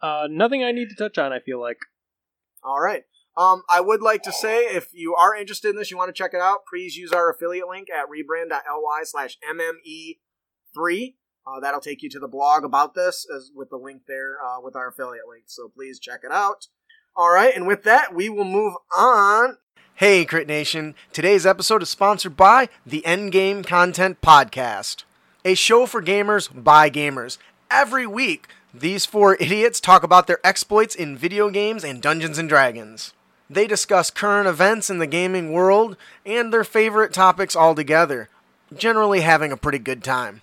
Uh, 0.00 0.26
nothing 0.30 0.62
I 0.64 0.72
need 0.72 0.88
to 0.88 0.96
touch 0.96 1.18
on. 1.18 1.32
I 1.32 1.40
feel 1.40 1.60
like. 1.60 1.78
All 2.62 2.80
right. 2.80 3.02
Um, 3.36 3.62
I 3.70 3.80
would 3.80 4.02
like 4.02 4.22
to 4.24 4.32
say 4.32 4.58
if 4.66 4.88
you 4.92 5.14
are 5.14 5.34
interested 5.34 5.70
in 5.70 5.76
this, 5.76 5.90
you 5.90 5.96
want 5.96 6.10
to 6.10 6.12
check 6.12 6.32
it 6.34 6.40
out, 6.40 6.60
please 6.70 6.96
use 6.96 7.12
our 7.12 7.30
affiliate 7.30 7.66
link 7.66 7.88
at 7.90 8.04
rebrand.ly 8.06 9.00
slash 9.04 9.38
MME3. 9.50 11.14
Uh, 11.46 11.60
that'll 11.60 11.80
take 11.80 12.02
you 12.02 12.10
to 12.10 12.20
the 12.20 12.28
blog 12.28 12.64
about 12.64 12.94
this 12.94 13.26
as 13.34 13.50
with 13.54 13.70
the 13.70 13.76
link 13.76 14.02
there 14.06 14.36
uh, 14.44 14.60
with 14.60 14.76
our 14.76 14.88
affiliate 14.88 15.28
link. 15.28 15.44
So 15.46 15.68
please 15.68 15.98
check 15.98 16.20
it 16.24 16.32
out. 16.32 16.68
All 17.14 17.32
right, 17.32 17.54
and 17.54 17.66
with 17.66 17.82
that, 17.82 18.14
we 18.14 18.28
will 18.28 18.44
move 18.44 18.74
on. 18.96 19.58
Hey, 19.96 20.24
Crit 20.24 20.46
Nation. 20.46 20.94
Today's 21.12 21.44
episode 21.44 21.82
is 21.82 21.90
sponsored 21.90 22.36
by 22.36 22.70
the 22.86 23.02
Endgame 23.04 23.66
Content 23.66 24.20
Podcast, 24.22 25.04
a 25.44 25.54
show 25.54 25.84
for 25.84 26.02
gamers 26.02 26.48
by 26.64 26.88
gamers. 26.88 27.36
Every 27.70 28.06
week, 28.06 28.48
these 28.72 29.04
four 29.04 29.34
idiots 29.40 29.80
talk 29.80 30.02
about 30.02 30.26
their 30.26 30.40
exploits 30.42 30.94
in 30.94 31.18
video 31.18 31.50
games 31.50 31.84
and 31.84 32.00
Dungeons 32.00 32.38
and 32.38 32.48
Dragons. 32.48 33.12
They 33.50 33.66
discuss 33.66 34.10
current 34.10 34.48
events 34.48 34.88
in 34.88 34.98
the 34.98 35.06
gaming 35.06 35.52
world 35.52 35.98
and 36.24 36.50
their 36.52 36.64
favorite 36.64 37.12
topics 37.12 37.54
altogether, 37.54 38.30
generally 38.74 39.20
having 39.20 39.52
a 39.52 39.58
pretty 39.58 39.78
good 39.78 40.02
time. 40.02 40.40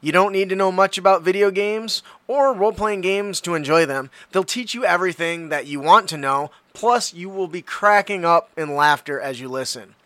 You 0.00 0.12
don't 0.12 0.32
need 0.32 0.48
to 0.50 0.56
know 0.56 0.70
much 0.70 0.96
about 0.96 1.22
video 1.22 1.50
games 1.50 2.02
or 2.28 2.54
role 2.54 2.72
playing 2.72 3.00
games 3.00 3.40
to 3.40 3.54
enjoy 3.54 3.84
them. 3.84 4.10
They'll 4.30 4.44
teach 4.44 4.72
you 4.72 4.84
everything 4.84 5.48
that 5.48 5.66
you 5.66 5.80
want 5.80 6.08
to 6.10 6.16
know, 6.16 6.52
plus, 6.72 7.12
you 7.12 7.28
will 7.28 7.48
be 7.48 7.62
cracking 7.62 8.24
up 8.24 8.50
in 8.56 8.76
laughter 8.76 9.20
as 9.20 9.40
you 9.40 9.48
listen. 9.48 9.96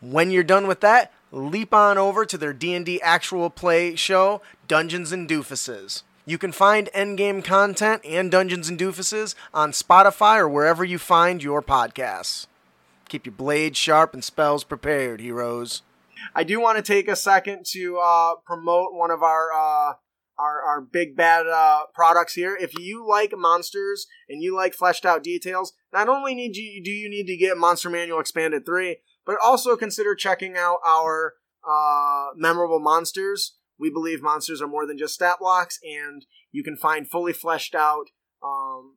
When 0.00 0.30
you're 0.30 0.44
done 0.44 0.66
with 0.66 0.80
that, 0.80 1.12
leap 1.32 1.72
on 1.72 1.96
over 1.96 2.26
to 2.26 2.36
their 2.36 2.52
D&D 2.52 3.00
actual 3.00 3.48
play 3.48 3.96
show, 3.96 4.42
Dungeons 4.66 5.12
and 5.12 5.28
Doofuses. 5.28 6.02
You 6.26 6.36
can 6.36 6.52
find 6.52 6.90
endgame 6.94 7.42
content 7.42 8.02
and 8.04 8.30
Dungeons 8.30 8.68
and 8.68 8.78
Doofuses 8.78 9.34
on 9.54 9.72
Spotify 9.72 10.36
or 10.36 10.48
wherever 10.48 10.84
you 10.84 10.98
find 10.98 11.42
your 11.42 11.62
podcasts. 11.62 12.46
Keep 13.08 13.24
your 13.24 13.34
blades 13.34 13.78
sharp 13.78 14.12
and 14.12 14.22
spells 14.22 14.62
prepared, 14.62 15.22
heroes. 15.22 15.80
I 16.34 16.44
do 16.44 16.60
want 16.60 16.76
to 16.76 16.82
take 16.82 17.08
a 17.08 17.16
second 17.16 17.64
to 17.72 17.98
uh, 17.98 18.34
promote 18.44 18.92
one 18.92 19.10
of 19.10 19.22
our 19.22 19.52
uh, 19.52 19.94
our, 20.38 20.62
our 20.62 20.80
big 20.80 21.16
bad 21.16 21.46
uh, 21.46 21.82
products 21.94 22.34
here. 22.34 22.56
If 22.58 22.78
you 22.78 23.06
like 23.06 23.32
monsters 23.36 24.06
and 24.28 24.42
you 24.42 24.54
like 24.54 24.72
fleshed 24.72 25.04
out 25.04 25.22
details, 25.22 25.72
not 25.92 26.08
only 26.08 26.34
need 26.34 26.56
you 26.56 26.82
do 26.82 26.90
you 26.90 27.10
need 27.10 27.26
to 27.26 27.36
get 27.36 27.58
Monster 27.58 27.90
Manual 27.90 28.20
Expanded 28.20 28.64
three, 28.64 28.98
but 29.26 29.36
also 29.42 29.76
consider 29.76 30.14
checking 30.14 30.56
out 30.56 30.78
our 30.86 31.34
uh, 31.68 32.28
memorable 32.36 32.80
monsters. 32.80 33.56
We 33.78 33.90
believe 33.90 34.22
monsters 34.22 34.60
are 34.60 34.68
more 34.68 34.86
than 34.86 34.98
just 34.98 35.14
stat 35.14 35.36
blocks, 35.40 35.78
and 35.82 36.24
you 36.50 36.64
can 36.64 36.76
find 36.76 37.08
fully 37.08 37.32
fleshed 37.32 37.74
out 37.74 38.06
um, 38.42 38.96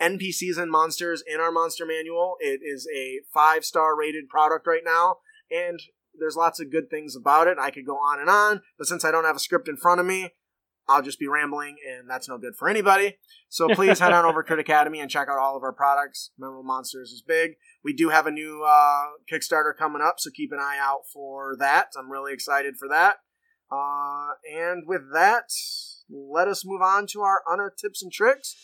NPCs 0.00 0.58
and 0.58 0.70
monsters 0.70 1.22
in 1.26 1.40
our 1.40 1.52
monster 1.52 1.86
manual. 1.86 2.36
It 2.40 2.60
is 2.62 2.88
a 2.94 3.20
five 3.32 3.64
star 3.64 3.96
rated 3.96 4.28
product 4.28 4.66
right 4.66 4.82
now, 4.84 5.18
and 5.50 5.80
there's 6.18 6.36
lots 6.36 6.60
of 6.60 6.70
good 6.70 6.90
things 6.90 7.16
about 7.16 7.46
it. 7.46 7.58
I 7.58 7.70
could 7.70 7.86
go 7.86 7.96
on 7.96 8.20
and 8.20 8.28
on, 8.28 8.62
but 8.78 8.86
since 8.86 9.04
I 9.04 9.10
don't 9.10 9.24
have 9.24 9.36
a 9.36 9.40
script 9.40 9.68
in 9.68 9.76
front 9.76 10.00
of 10.00 10.06
me, 10.06 10.30
I'll 10.88 11.02
just 11.02 11.20
be 11.20 11.28
rambling, 11.28 11.76
and 11.88 12.10
that's 12.10 12.28
no 12.28 12.38
good 12.38 12.56
for 12.56 12.68
anybody. 12.68 13.18
So 13.48 13.68
please 13.68 14.00
head 14.00 14.12
on 14.12 14.24
over 14.24 14.42
to 14.42 14.46
Crit 14.46 14.58
Academy 14.60 15.00
and 15.00 15.10
check 15.10 15.28
out 15.28 15.38
all 15.38 15.56
of 15.56 15.62
our 15.62 15.72
products. 15.72 16.30
Memorable 16.36 16.64
Monsters 16.64 17.12
is 17.12 17.22
big. 17.22 17.52
We 17.84 17.92
do 17.92 18.08
have 18.08 18.26
a 18.26 18.32
new 18.32 18.64
uh, 18.66 19.04
Kickstarter 19.30 19.76
coming 19.76 20.02
up, 20.02 20.16
so 20.18 20.30
keep 20.34 20.50
an 20.52 20.58
eye 20.60 20.78
out 20.80 21.02
for 21.12 21.56
that. 21.58 21.88
I'm 21.96 22.10
really 22.10 22.32
excited 22.32 22.76
for 22.76 22.88
that. 22.88 23.16
Uh, 23.70 24.34
and 24.52 24.82
with 24.86 25.02
that, 25.14 25.44
let 26.10 26.48
us 26.48 26.64
move 26.64 26.82
on 26.82 27.06
to 27.08 27.20
our 27.20 27.42
Unearthed 27.48 27.78
tips 27.78 28.02
and 28.02 28.12
tricks. 28.12 28.56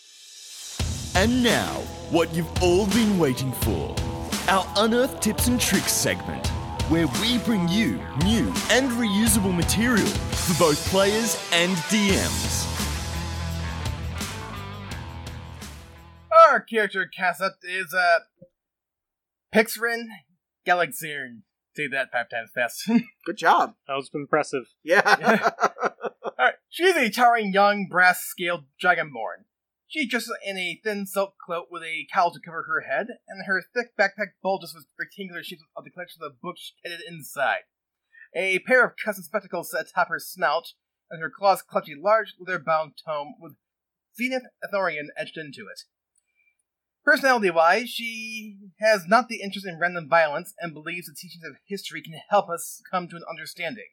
And 1.15 1.43
now, 1.43 1.73
what 2.11 2.35
you've 2.35 2.63
all 2.63 2.87
been 2.89 3.19
waiting 3.19 3.53
for 3.53 3.95
our 4.49 4.67
Unearthed 4.77 5.23
Tips 5.23 5.47
and 5.47 5.61
Tricks 5.61 5.93
segment, 5.93 6.51
where 6.89 7.07
we 7.21 7.39
bring 7.39 7.69
you 7.69 8.01
new 8.25 8.47
and 8.71 8.91
reusable 8.93 9.55
material 9.55 10.07
for 10.07 10.59
both 10.59 10.87
players 10.89 11.39
and 11.53 11.77
DMs. 11.89 12.67
Our 16.51 16.61
character 16.61 17.11
concept 17.15 17.65
is 17.65 17.93
uh, 17.93 18.21
Pixarin 19.55 20.05
Galaxian. 20.67 21.43
Say 21.77 21.89
that 21.89 22.11
five 22.11 22.31
times 22.31 22.51
fast. 22.55 22.91
Good 23.27 23.37
job. 23.37 23.75
That 23.87 23.95
was 23.95 24.11
impressive. 24.15 24.65
Yeah. 24.83 25.03
Alright, 26.39 26.55
she's 26.71 26.97
a 26.97 27.11
towering 27.11 27.53
young 27.53 27.87
brass 27.91 28.23
scaled 28.23 28.65
dragonborn. 28.83 29.45
She 29.89 30.07
dresses 30.07 30.37
in 30.45 30.59
a 30.59 30.79
thin 30.85 31.07
silk 31.07 31.37
cloak 31.39 31.69
with 31.71 31.83
a 31.83 32.07
cowl 32.13 32.31
to 32.33 32.41
cover 32.41 32.65
her 32.65 32.83
head, 32.83 33.07
and 33.27 33.47
her 33.47 33.63
thick 33.75 33.97
backpack 33.97 34.33
bulges 34.43 34.75
with 34.75 34.87
rectangular 34.99 35.43
shapes 35.43 35.63
of 35.75 35.85
the 35.85 35.91
collection 35.91 36.23
of 36.23 36.43
books 36.43 36.75
hidden 36.85 37.01
inside. 37.09 37.63
A 38.35 38.59
pair 38.61 38.85
of 38.85 38.97
custom 39.03 39.25
spectacles 39.25 39.71
sit 39.71 39.89
atop 39.89 40.09
her 40.09 40.19
snout, 40.19 40.75
and 41.11 41.23
her 41.23 41.31
claws 41.31 41.63
clutch 41.63 41.89
a 41.89 41.99
large 41.99 42.35
leather 42.39 42.59
bound 42.59 43.01
tome 43.03 43.35
with 43.41 43.55
Zenith 44.15 44.43
Athenaeum 44.63 45.09
etched 45.17 45.39
into 45.39 45.63
it. 45.63 45.85
Personality 47.03 47.49
wise, 47.49 47.89
she 47.89 48.59
has 48.81 49.07
not 49.09 49.31
the 49.31 49.41
interest 49.41 49.67
in 49.67 49.79
random 49.79 50.07
violence 50.07 50.53
and 50.61 50.75
believes 50.75 51.07
the 51.07 51.15
teachings 51.15 51.45
of 51.45 51.57
history 51.67 52.03
can 52.03 52.21
help 52.29 52.51
us 52.51 52.83
come 52.91 53.09
to 53.09 53.17
an 53.17 53.25
understanding. 53.31 53.89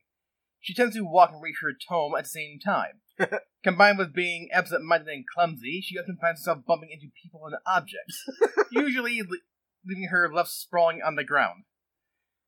She 0.59 0.73
tends 0.73 0.95
to 0.95 1.05
walk 1.05 1.31
and 1.31 1.41
read 1.41 1.55
her 1.61 1.71
tome 1.71 2.15
at 2.17 2.25
the 2.25 2.29
same 2.29 2.59
time. 2.59 2.99
Combined 3.65 3.97
with 3.97 4.13
being 4.13 4.47
absent 4.53 4.83
minded 4.83 5.07
and 5.07 5.25
clumsy, 5.27 5.81
she 5.81 5.97
often 5.97 6.19
finds 6.21 6.41
herself 6.41 6.63
bumping 6.67 6.91
into 6.91 7.07
people 7.23 7.47
and 7.47 7.55
objects, 7.65 8.23
usually 8.71 9.23
le- 9.23 9.39
leaving 9.83 10.09
her 10.11 10.31
left 10.31 10.51
sprawling 10.51 11.01
on 11.03 11.15
the 11.15 11.23
ground. 11.23 11.63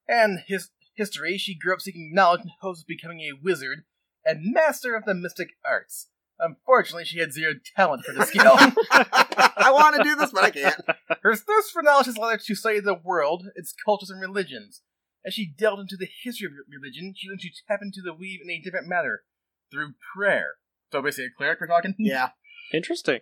And 0.08 0.44
his 0.46 0.70
history, 0.96 1.40
she 1.40 1.58
grew 1.58 1.74
up 1.74 1.82
seeking 1.82 2.12
knowledge 2.14 2.42
and 2.42 2.52
hopes 2.62 2.82
of 2.82 2.86
becoming 2.88 3.22
a 3.22 3.32
wizard 3.44 3.80
and 4.24 4.54
master 4.54 4.96
of 4.96 5.06
the 5.06 5.16
mystic 5.16 5.48
arts. 5.66 6.10
Unfortunately, 6.40 7.04
she 7.04 7.18
had 7.18 7.34
zero 7.34 7.54
talent 7.76 8.06
for 8.06 8.14
the 8.14 8.24
skill. 8.24 8.54
I 8.56 9.72
want 9.74 9.96
to 9.96 10.04
do 10.04 10.16
this, 10.16 10.30
but 10.30 10.44
I 10.44 10.52
can't. 10.52 10.80
Her 11.24 11.36
thirst 11.36 11.72
for 11.74 11.82
knowledge 11.82 12.06
has 12.06 12.20
led 12.20 12.34
her 12.34 12.38
to 12.38 12.56
study 12.56 12.80
the 12.80 12.94
world, 12.94 13.48
its 13.56 13.74
cultures 13.84 14.12
and 14.12 14.22
religions. 14.22 14.84
As 15.26 15.34
she 15.34 15.52
delved 15.58 15.82
into 15.82 15.98
the 15.98 16.08
history 16.24 16.46
of 16.46 16.52
religion, 16.72 17.16
she 17.18 17.28
learned 17.28 17.40
to 17.40 17.50
tap 17.68 17.80
into 17.82 18.04
the 18.06 18.14
weave 18.14 18.42
in 18.44 18.52
a 18.52 18.62
different 18.62 18.88
manner 18.88 19.24
through 19.72 19.96
prayer. 20.16 20.58
So 20.92 21.02
basically, 21.02 21.26
a 21.26 21.30
cleric 21.38 21.60
we're 21.60 21.68
talking. 21.68 21.96
Yeah. 21.98 22.30
Interesting. 22.74 23.20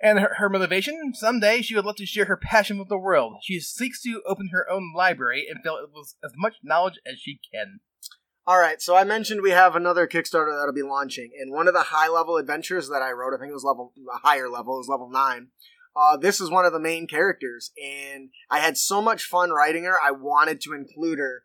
And 0.00 0.18
her, 0.18 0.34
her 0.38 0.48
motivation? 0.48 1.12
Someday 1.14 1.62
she 1.62 1.76
would 1.76 1.84
love 1.84 1.96
to 1.96 2.06
share 2.06 2.24
her 2.24 2.36
passion 2.36 2.78
with 2.78 2.88
the 2.88 2.98
world. 2.98 3.34
She 3.42 3.60
seeks 3.60 4.02
to 4.02 4.22
open 4.26 4.50
her 4.52 4.68
own 4.68 4.92
library 4.96 5.46
and 5.48 5.62
fill 5.62 5.76
it 5.76 5.90
with 5.94 6.14
as 6.24 6.32
much 6.36 6.54
knowledge 6.62 6.98
as 7.06 7.20
she 7.20 7.38
can. 7.52 7.80
All 8.44 8.58
right, 8.58 8.82
so 8.82 8.96
I 8.96 9.04
mentioned 9.04 9.40
we 9.40 9.52
have 9.52 9.76
another 9.76 10.08
Kickstarter 10.08 10.58
that'll 10.58 10.74
be 10.74 10.82
launching, 10.82 11.30
and 11.40 11.52
one 11.52 11.68
of 11.68 11.74
the 11.74 11.84
high 11.84 12.08
level 12.08 12.36
adventures 12.36 12.88
that 12.88 13.00
I 13.00 13.12
wrote, 13.12 13.32
I 13.32 13.38
think 13.38 13.50
it 13.50 13.54
was 13.54 13.62
level 13.62 13.92
a 14.12 14.18
higher 14.18 14.48
level, 14.48 14.74
it 14.74 14.78
was 14.78 14.88
level 14.88 15.08
nine. 15.08 15.48
Uh, 15.94 16.16
this 16.16 16.40
is 16.40 16.50
one 16.50 16.64
of 16.64 16.72
the 16.72 16.80
main 16.80 17.06
characters, 17.06 17.70
and 17.80 18.30
I 18.50 18.58
had 18.58 18.76
so 18.76 19.00
much 19.00 19.22
fun 19.22 19.50
writing 19.50 19.84
her. 19.84 19.94
I 20.02 20.10
wanted 20.10 20.60
to 20.62 20.72
include 20.72 21.20
her 21.20 21.44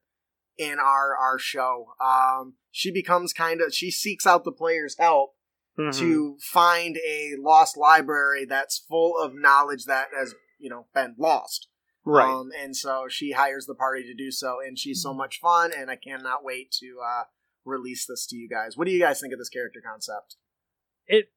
in 0.58 0.80
our 0.80 1.16
our 1.16 1.38
show. 1.38 1.90
Um, 2.04 2.56
she 2.72 2.92
becomes 2.92 3.32
kind 3.32 3.62
of 3.62 3.76
she 3.76 3.92
seeks 3.92 4.26
out 4.26 4.44
the 4.44 4.52
players' 4.52 4.96
help 4.98 5.36
Mhm. 5.78 5.98
to 6.00 6.38
find 6.42 6.98
a 6.98 7.36
lost 7.40 7.78
library 7.78 8.46
that's 8.46 8.80
full 8.80 9.18
of 9.22 9.34
knowledge 9.36 9.86
that 9.86 10.08
has 10.18 10.34
you 10.60 10.70
know 10.70 10.88
been 10.94 11.16
lost. 11.18 11.68
right. 12.04 12.26
Um, 12.32 12.52
and 12.58 12.76
so 12.76 13.08
she 13.10 13.32
hires 13.34 13.66
the 13.66 13.76
party 13.76 14.04
to 14.04 14.14
do 14.14 14.32
so, 14.32 14.60
and 14.66 14.80
she's 14.80 15.02
so 15.02 15.14
much 15.14 15.40
fun, 15.40 15.72
and 15.76 15.92
I 15.92 15.98
cannot 15.98 16.44
wait 16.44 16.72
to 16.80 16.98
uh, 17.06 17.24
release 17.66 18.06
this 18.08 18.26
to 18.28 18.36
you 18.38 18.48
guys. 18.48 18.78
What 18.78 18.88
do 18.88 18.94
you 18.94 19.00
guys 19.00 19.20
think 19.20 19.34
of 19.34 19.40
this 19.40 19.50
character 19.50 19.82
concept? 19.86 20.38
it 21.06 21.32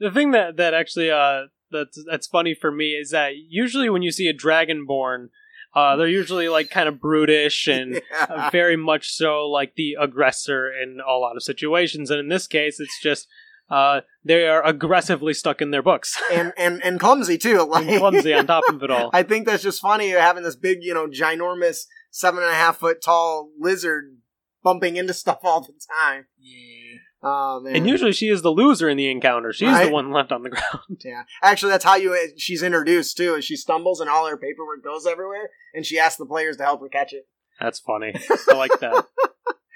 the 0.00 0.10
thing 0.10 0.32
that 0.32 0.56
that 0.56 0.74
actually 0.74 1.10
uh 1.10 1.42
that's 1.70 2.02
that's 2.08 2.26
funny 2.26 2.54
for 2.54 2.70
me 2.72 2.90
is 2.90 3.10
that 3.10 3.32
usually 3.36 3.88
when 3.90 4.02
you 4.02 4.10
see 4.12 4.28
a 4.28 4.34
dragonborn 4.34 5.28
uh 5.76 5.94
they're 5.94 6.08
usually 6.08 6.48
like 6.48 6.70
kind 6.70 6.88
of 6.88 7.00
brutish 7.00 7.68
and 7.68 8.00
uh, 8.28 8.48
very 8.50 8.76
much 8.76 9.12
so 9.12 9.48
like 9.48 9.74
the 9.76 9.96
aggressor 10.00 10.72
in 10.72 10.98
a 11.06 11.12
lot 11.12 11.36
of 11.36 11.42
situations 11.42 12.10
and 12.10 12.18
in 12.18 12.28
this 12.28 12.48
case 12.48 12.80
it's 12.80 13.00
just 13.00 13.28
uh 13.70 14.00
they 14.24 14.46
are 14.46 14.64
aggressively 14.64 15.34
stuck 15.34 15.60
in 15.60 15.70
their 15.70 15.82
books 15.82 16.20
and 16.32 16.52
and 16.56 16.82
and 16.84 16.98
clumsy 16.98 17.38
too. 17.38 17.62
Like 17.62 17.86
and 17.86 17.98
clumsy 17.98 18.32
on 18.34 18.46
top 18.46 18.64
of 18.68 18.82
it 18.82 18.90
all 18.90 19.10
I 19.14 19.22
think 19.22 19.46
that's 19.46 19.62
just 19.62 19.80
funny 19.80 20.10
having 20.10 20.42
this 20.42 20.56
big, 20.56 20.78
you 20.82 20.94
know, 20.94 21.06
ginormous 21.06 21.86
seven 22.10 22.42
and 22.42 22.52
a 22.52 22.56
half 22.56 22.78
foot 22.78 23.02
tall 23.02 23.50
lizard 23.58 24.16
bumping 24.62 24.96
into 24.96 25.14
stuff 25.14 25.40
all 25.44 25.60
the 25.60 25.72
time. 26.00 26.26
Yeah. 26.40 26.85
Oh 27.28 27.64
and 27.66 27.88
usually 27.88 28.12
she 28.12 28.28
is 28.28 28.42
the 28.42 28.50
loser 28.50 28.88
in 28.88 28.96
the 28.96 29.10
encounter 29.10 29.52
she's 29.52 29.68
Right. 29.68 29.86
the 29.86 29.92
one 29.92 30.12
left 30.12 30.30
on 30.32 30.42
the 30.42 30.50
ground 30.56 31.00
Yeah, 31.04 31.22
actually, 31.42 31.70
that's 31.72 31.84
how 31.84 31.96
you 31.96 32.16
she's 32.36 32.62
introduced 32.62 33.16
too. 33.16 33.34
Is 33.34 33.44
she 33.44 33.56
stumbles 33.56 34.00
and 34.00 34.08
all 34.10 34.28
her 34.28 34.36
paperwork 34.36 34.84
goes 34.84 35.06
everywhere, 35.06 35.50
and 35.74 35.84
she 35.84 35.98
asks 35.98 36.18
the 36.18 36.26
players 36.26 36.56
to 36.58 36.62
help 36.64 36.80
her 36.82 36.88
catch 36.88 37.12
it. 37.12 37.26
that's 37.60 37.80
funny 37.80 38.12
i 38.50 38.54
like 38.54 38.78
that 38.80 39.06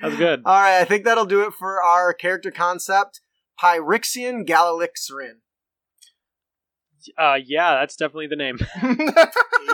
that's 0.01 0.17
good 0.17 0.43
All 0.45 0.61
right, 0.61 0.81
I 0.81 0.85
think 0.85 1.05
that'll 1.05 1.25
do 1.27 1.43
it 1.43 1.55
for 1.55 1.83
our 1.83 2.13
character 2.15 2.51
concept. 2.51 3.21
Pyrixian 3.61 4.47
Galilixerin. 4.47 5.41
uh 7.19 7.39
yeah 7.45 7.75
that's 7.77 7.97
definitely 7.97 8.27
the 8.27 8.37
name 8.37 8.59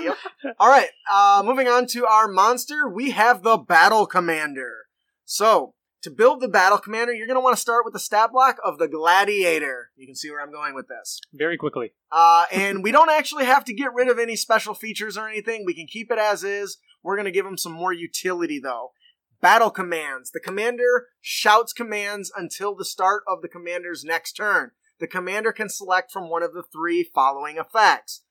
yep. 0.03 0.17
All 0.61 0.69
right, 0.69 0.91
uh, 1.13 1.43
moving 1.45 1.67
on 1.69 1.87
to 1.89 2.07
our 2.07 2.29
monster, 2.29 2.89
we 2.89 3.11
have 3.11 3.43
the 3.43 3.57
Battle 3.57 4.07
Commander. 4.07 4.87
So, 5.25 5.75
to 6.07 6.11
build 6.13 6.41
the 6.41 6.47
Battle 6.47 6.79
Commander, 6.79 7.13
you're 7.13 7.27
going 7.27 7.37
to 7.37 7.43
want 7.43 7.57
to 7.57 7.61
start 7.61 7.85
with 7.85 7.93
the 7.93 7.99
stat 7.99 8.31
block 8.33 8.59
of 8.65 8.79
the 8.79 8.87
Gladiator. 8.87 9.91
You 9.97 10.07
can 10.07 10.15
see 10.15 10.31
where 10.31 10.41
I'm 10.41 10.53
going 10.53 10.73
with 10.73 10.87
this. 10.87 11.21
very 11.35 11.57
quickly 11.57 11.95
Uh, 12.13 12.45
and 12.53 12.85
we 12.85 12.93
don't 12.93 13.11
actually 13.11 13.45
have 13.45 13.65
to 13.65 13.75
get 13.75 13.93
rid 13.93 14.09
of 14.09 14.17
any 14.17 14.37
special 14.37 14.73
features 14.73 15.19
or 15.19 15.29
anything. 15.29 15.65
We 15.67 15.75
can 15.75 15.89
keep 15.89 16.13
it 16.13 16.19
as 16.19 16.45
is. 16.45 16.79
We're 17.03 17.17
going 17.17 17.25
to 17.27 17.33
give 17.33 17.45
him 17.45 17.59
some 17.59 17.73
more 17.73 17.93
utility, 17.93 18.61
though. 18.61 18.93
Battle 19.41 19.71
commands. 19.71 20.31
The 20.31 20.39
commander 20.39 21.09
shouts 21.21 21.73
commands 21.73 22.31
until 22.37 22.77
the 22.77 22.85
start 22.85 23.25
of 23.27 23.43
the 23.43 23.49
commander's 23.49 24.05
next 24.05 24.35
turn. 24.35 24.71
The 25.01 25.09
commander 25.09 25.51
can 25.51 25.69
select 25.69 26.13
from 26.13 26.31
one 26.31 26.45
of 26.45 26.55
the 26.55 26.63
three 26.63 27.03
following 27.03 27.59
effects. 27.59 28.23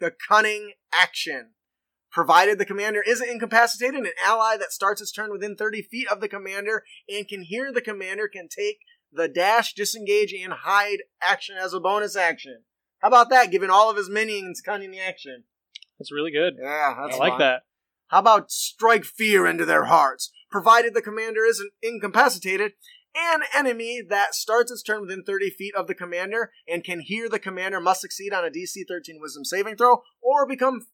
The 0.00 0.14
cunning 0.28 0.72
action. 0.94 1.50
Provided 2.16 2.58
the 2.58 2.64
commander 2.64 3.02
isn't 3.06 3.28
incapacitated, 3.28 4.00
an 4.00 4.12
ally 4.24 4.56
that 4.56 4.72
starts 4.72 5.02
its 5.02 5.12
turn 5.12 5.30
within 5.30 5.54
30 5.54 5.82
feet 5.82 6.08
of 6.10 6.22
the 6.22 6.28
commander 6.30 6.82
and 7.06 7.28
can 7.28 7.42
hear 7.42 7.70
the 7.70 7.82
commander 7.82 8.26
can 8.26 8.48
take 8.48 8.78
the 9.12 9.28
dash, 9.28 9.74
disengage, 9.74 10.32
and 10.32 10.54
hide 10.62 11.00
action 11.20 11.56
as 11.62 11.74
a 11.74 11.78
bonus 11.78 12.16
action. 12.16 12.62
How 13.00 13.08
about 13.08 13.28
that? 13.28 13.50
Giving 13.50 13.68
all 13.68 13.90
of 13.90 13.98
his 13.98 14.08
minions 14.08 14.62
cunning 14.64 14.92
the 14.92 14.98
action. 14.98 15.44
that's 15.98 16.10
really 16.10 16.30
good 16.30 16.54
Yeah, 16.58 16.94
that's 17.02 17.16
i 17.16 17.18
like 17.18 17.32
fun. 17.32 17.38
that 17.40 17.62
How 18.06 18.20
about 18.20 18.50
strike 18.50 19.04
fear 19.04 19.46
into 19.46 19.66
their 19.66 19.84
hearts? 19.84 20.32
Provided 20.50 20.94
the 20.94 21.02
commander 21.02 21.44
isn't 21.44 21.70
incapacitated, 21.82 22.72
an 23.14 23.42
enemy 23.54 24.02
that 24.08 24.34
starts 24.34 24.70
its 24.72 24.82
turn 24.82 25.02
within 25.02 25.22
30 25.22 25.50
feet 25.50 25.74
of 25.74 25.86
the 25.86 25.94
commander 25.94 26.50
and 26.66 26.82
can 26.82 27.00
hear 27.00 27.28
the 27.28 27.38
commander 27.38 27.78
must 27.78 28.00
succeed 28.00 28.32
on 28.32 28.44
a 28.44 28.50
DC 28.50 28.84
13 28.88 29.18
Wisdom 29.20 29.44
saving 29.44 29.76
throw 29.76 30.02
or 30.22 30.46
become 30.46 30.86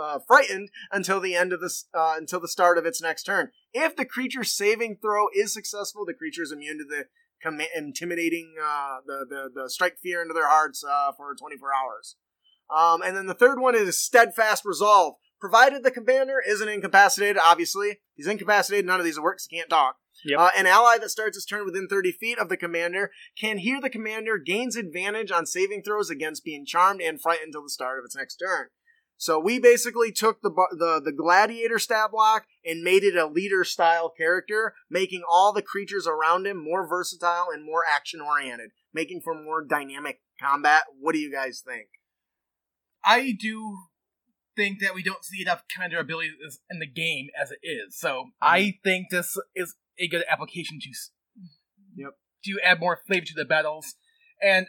uh, 0.00 0.18
frightened 0.26 0.70
until 0.90 1.20
the 1.20 1.34
end 1.34 1.52
of 1.52 1.60
this 1.60 1.86
uh, 1.94 2.14
until 2.16 2.40
the 2.40 2.48
start 2.48 2.78
of 2.78 2.86
its 2.86 3.02
next 3.02 3.24
turn. 3.24 3.50
If 3.72 3.96
the 3.96 4.04
creature's 4.04 4.52
saving 4.52 4.98
throw 5.02 5.26
is 5.34 5.52
successful, 5.52 6.04
the 6.04 6.14
creature 6.14 6.42
is 6.42 6.52
immune 6.52 6.78
to 6.78 6.84
the 6.84 7.06
com- 7.42 7.60
intimidating 7.76 8.54
uh, 8.62 8.98
the, 9.06 9.26
the 9.28 9.62
the 9.62 9.70
strike 9.70 9.98
fear 10.02 10.22
into 10.22 10.34
their 10.34 10.48
hearts 10.48 10.84
uh, 10.84 11.12
for 11.16 11.34
24 11.34 11.68
hours. 11.72 12.16
Um, 12.74 13.02
and 13.02 13.16
then 13.16 13.26
the 13.26 13.34
third 13.34 13.60
one 13.60 13.74
is 13.74 14.00
steadfast 14.00 14.64
resolve. 14.64 15.14
Provided 15.40 15.82
the 15.82 15.90
commander 15.90 16.40
isn't 16.46 16.68
incapacitated, 16.68 17.36
obviously 17.36 17.98
he's 18.14 18.26
incapacitated. 18.26 18.86
None 18.86 19.00
of 19.00 19.04
these 19.04 19.20
works. 19.20 19.46
He 19.48 19.58
can't 19.58 19.68
talk. 19.68 19.96
Yep. 20.24 20.38
Uh, 20.38 20.50
an 20.56 20.66
ally 20.66 20.96
that 20.98 21.10
starts 21.10 21.36
his 21.36 21.44
turn 21.44 21.66
within 21.66 21.86
30 21.88 22.12
feet 22.12 22.38
of 22.38 22.48
the 22.48 22.56
commander 22.56 23.10
can 23.38 23.58
hear 23.58 23.80
the 23.80 23.90
commander 23.90 24.38
gains 24.38 24.76
advantage 24.76 25.30
on 25.30 25.44
saving 25.44 25.82
throws 25.82 26.08
against 26.08 26.44
being 26.44 26.64
charmed 26.64 27.02
and 27.02 27.20
frightened 27.20 27.48
until 27.48 27.62
the 27.62 27.70
start 27.70 27.98
of 27.98 28.04
its 28.04 28.16
next 28.16 28.36
turn. 28.36 28.68
So 29.16 29.38
we 29.38 29.58
basically 29.58 30.12
took 30.12 30.42
the 30.42 30.50
the 30.50 31.00
the 31.04 31.12
gladiator 31.12 31.78
stat 31.78 32.10
block 32.10 32.46
and 32.64 32.82
made 32.82 33.04
it 33.04 33.16
a 33.16 33.26
leader 33.26 33.64
style 33.64 34.10
character, 34.10 34.74
making 34.90 35.22
all 35.28 35.52
the 35.52 35.62
creatures 35.62 36.06
around 36.06 36.46
him 36.46 36.62
more 36.62 36.86
versatile 36.86 37.46
and 37.52 37.64
more 37.64 37.82
action 37.90 38.20
oriented, 38.20 38.70
making 38.92 39.20
for 39.22 39.34
more 39.34 39.64
dynamic 39.64 40.20
combat. 40.40 40.82
What 41.00 41.12
do 41.12 41.18
you 41.18 41.32
guys 41.32 41.62
think? 41.64 41.88
I 43.04 43.36
do 43.38 43.78
think 44.56 44.80
that 44.80 44.94
we 44.94 45.02
don't 45.02 45.24
see 45.24 45.42
enough 45.42 45.64
commander 45.72 45.98
abilities 45.98 46.60
in 46.70 46.78
the 46.78 46.86
game 46.86 47.28
as 47.40 47.50
it 47.50 47.58
is. 47.62 47.96
So 47.98 48.30
I 48.40 48.78
think 48.84 49.10
this 49.10 49.36
is 49.54 49.74
a 49.98 50.08
good 50.08 50.24
application 50.28 50.78
to 50.80 50.90
Yep. 51.96 52.10
to 52.46 52.60
add 52.64 52.80
more 52.80 53.00
flavor 53.06 53.26
to 53.26 53.34
the 53.34 53.44
battles 53.44 53.94
and 54.42 54.66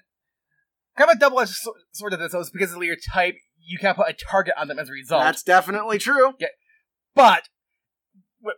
kind 0.95 1.09
of 1.09 1.17
a 1.17 1.19
double 1.19 1.39
edged 1.39 1.55
sword 1.91 2.13
of 2.13 2.19
this 2.19 2.51
because 2.51 2.73
of 2.73 2.83
your 2.83 2.95
type. 2.95 3.35
You 3.65 3.77
can't 3.79 3.97
put 3.97 4.07
a 4.09 4.13
target 4.13 4.53
on 4.57 4.67
them 4.67 4.79
as 4.79 4.89
a 4.89 4.93
result. 4.93 5.23
That's 5.23 5.43
definitely 5.43 5.97
true. 5.97 6.33
but 7.15 7.47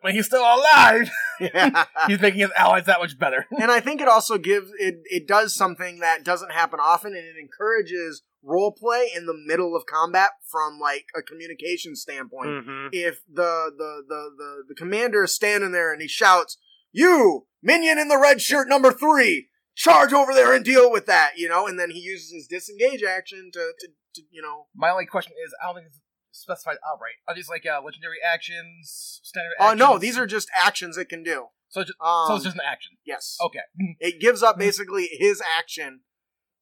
when 0.02 0.14
he's 0.16 0.26
still 0.26 0.42
alive, 0.42 1.10
Yeah. 1.40 1.86
he's 2.08 2.20
making 2.20 2.42
his 2.42 2.52
allies 2.58 2.86
that 2.86 3.00
much 3.00 3.18
better. 3.18 3.46
and 3.60 3.72
I 3.72 3.80
think 3.80 4.02
it 4.02 4.08
also 4.08 4.38
gives 4.38 4.70
it 4.80 4.96
it 5.06 5.28
does 5.28 5.56
something 5.56 6.00
that 6.00 6.24
doesn't 6.26 6.52
happen 6.52 6.80
often, 6.82 7.14
and 7.16 7.26
it 7.26 7.36
encourages 7.40 8.24
role 8.44 8.72
play 8.72 9.10
in 9.16 9.26
the 9.26 9.34
middle 9.46 9.76
of 9.76 9.86
combat 9.86 10.32
from 10.50 10.80
like 10.80 11.06
a 11.16 11.22
communication 11.22 11.96
standpoint. 11.96 12.50
Mhm. 12.50 12.90
If 12.92 13.22
the 13.32 13.72
the, 13.78 14.04
the 14.08 14.32
the 14.38 14.64
the 14.70 14.76
commander 14.76 15.24
is 15.24 15.34
standing 15.34 15.72
there 15.72 15.94
and 15.94 16.02
he 16.02 16.08
shouts, 16.08 16.58
"You 16.92 17.48
minion 17.62 17.98
in 17.98 18.08
the 18.10 18.20
red 18.20 18.42
shirt 18.42 18.68
number 18.68 18.92
three, 18.92 19.48
charge 19.78 20.12
over 20.12 20.34
there 20.34 20.54
and 20.54 20.66
deal 20.66 20.92
with 20.92 21.06
that," 21.06 21.38
you 21.38 21.48
know, 21.48 21.68
and 21.68 21.80
then 21.80 21.92
he 21.92 22.00
uses 22.00 22.32
his 22.34 22.48
disengage 22.48 23.04
action 23.04 23.52
to 23.54 23.72
to, 23.80 23.88
to 24.16 24.22
you 24.32 24.42
know. 24.42 24.66
My 24.76 24.90
only 24.90 25.06
question 25.06 25.34
is, 25.46 25.54
I 25.62 25.68
don't 25.68 25.76
think 25.76 25.88
it's 25.88 26.00
specified 26.32 26.78
outright. 26.86 27.16
Are 27.28 27.36
these 27.36 27.50
like 27.50 27.66
uh, 27.66 27.82
legendary 27.84 28.18
actions, 28.24 29.22
standard? 29.24 29.54
Oh 29.60 29.66
actions? 29.72 29.80
no, 29.80 29.98
these 29.98 30.18
are 30.18 30.28
just 30.28 30.50
actions 30.56 30.98
it 30.98 31.10
can 31.10 31.24
do. 31.24 31.48
so. 31.70 31.82
Just, 31.84 31.94
Um, 32.02 32.26
so 32.28 32.36
it's 32.36 32.44
just 32.46 32.56
an 32.58 32.62
action. 32.66 32.98
yes. 33.06 33.38
Okay. 33.42 33.60
It 34.00 34.20
gives 34.20 34.44
up 34.44 34.58
basically 34.68 35.08
his 35.12 35.42
action 35.58 36.02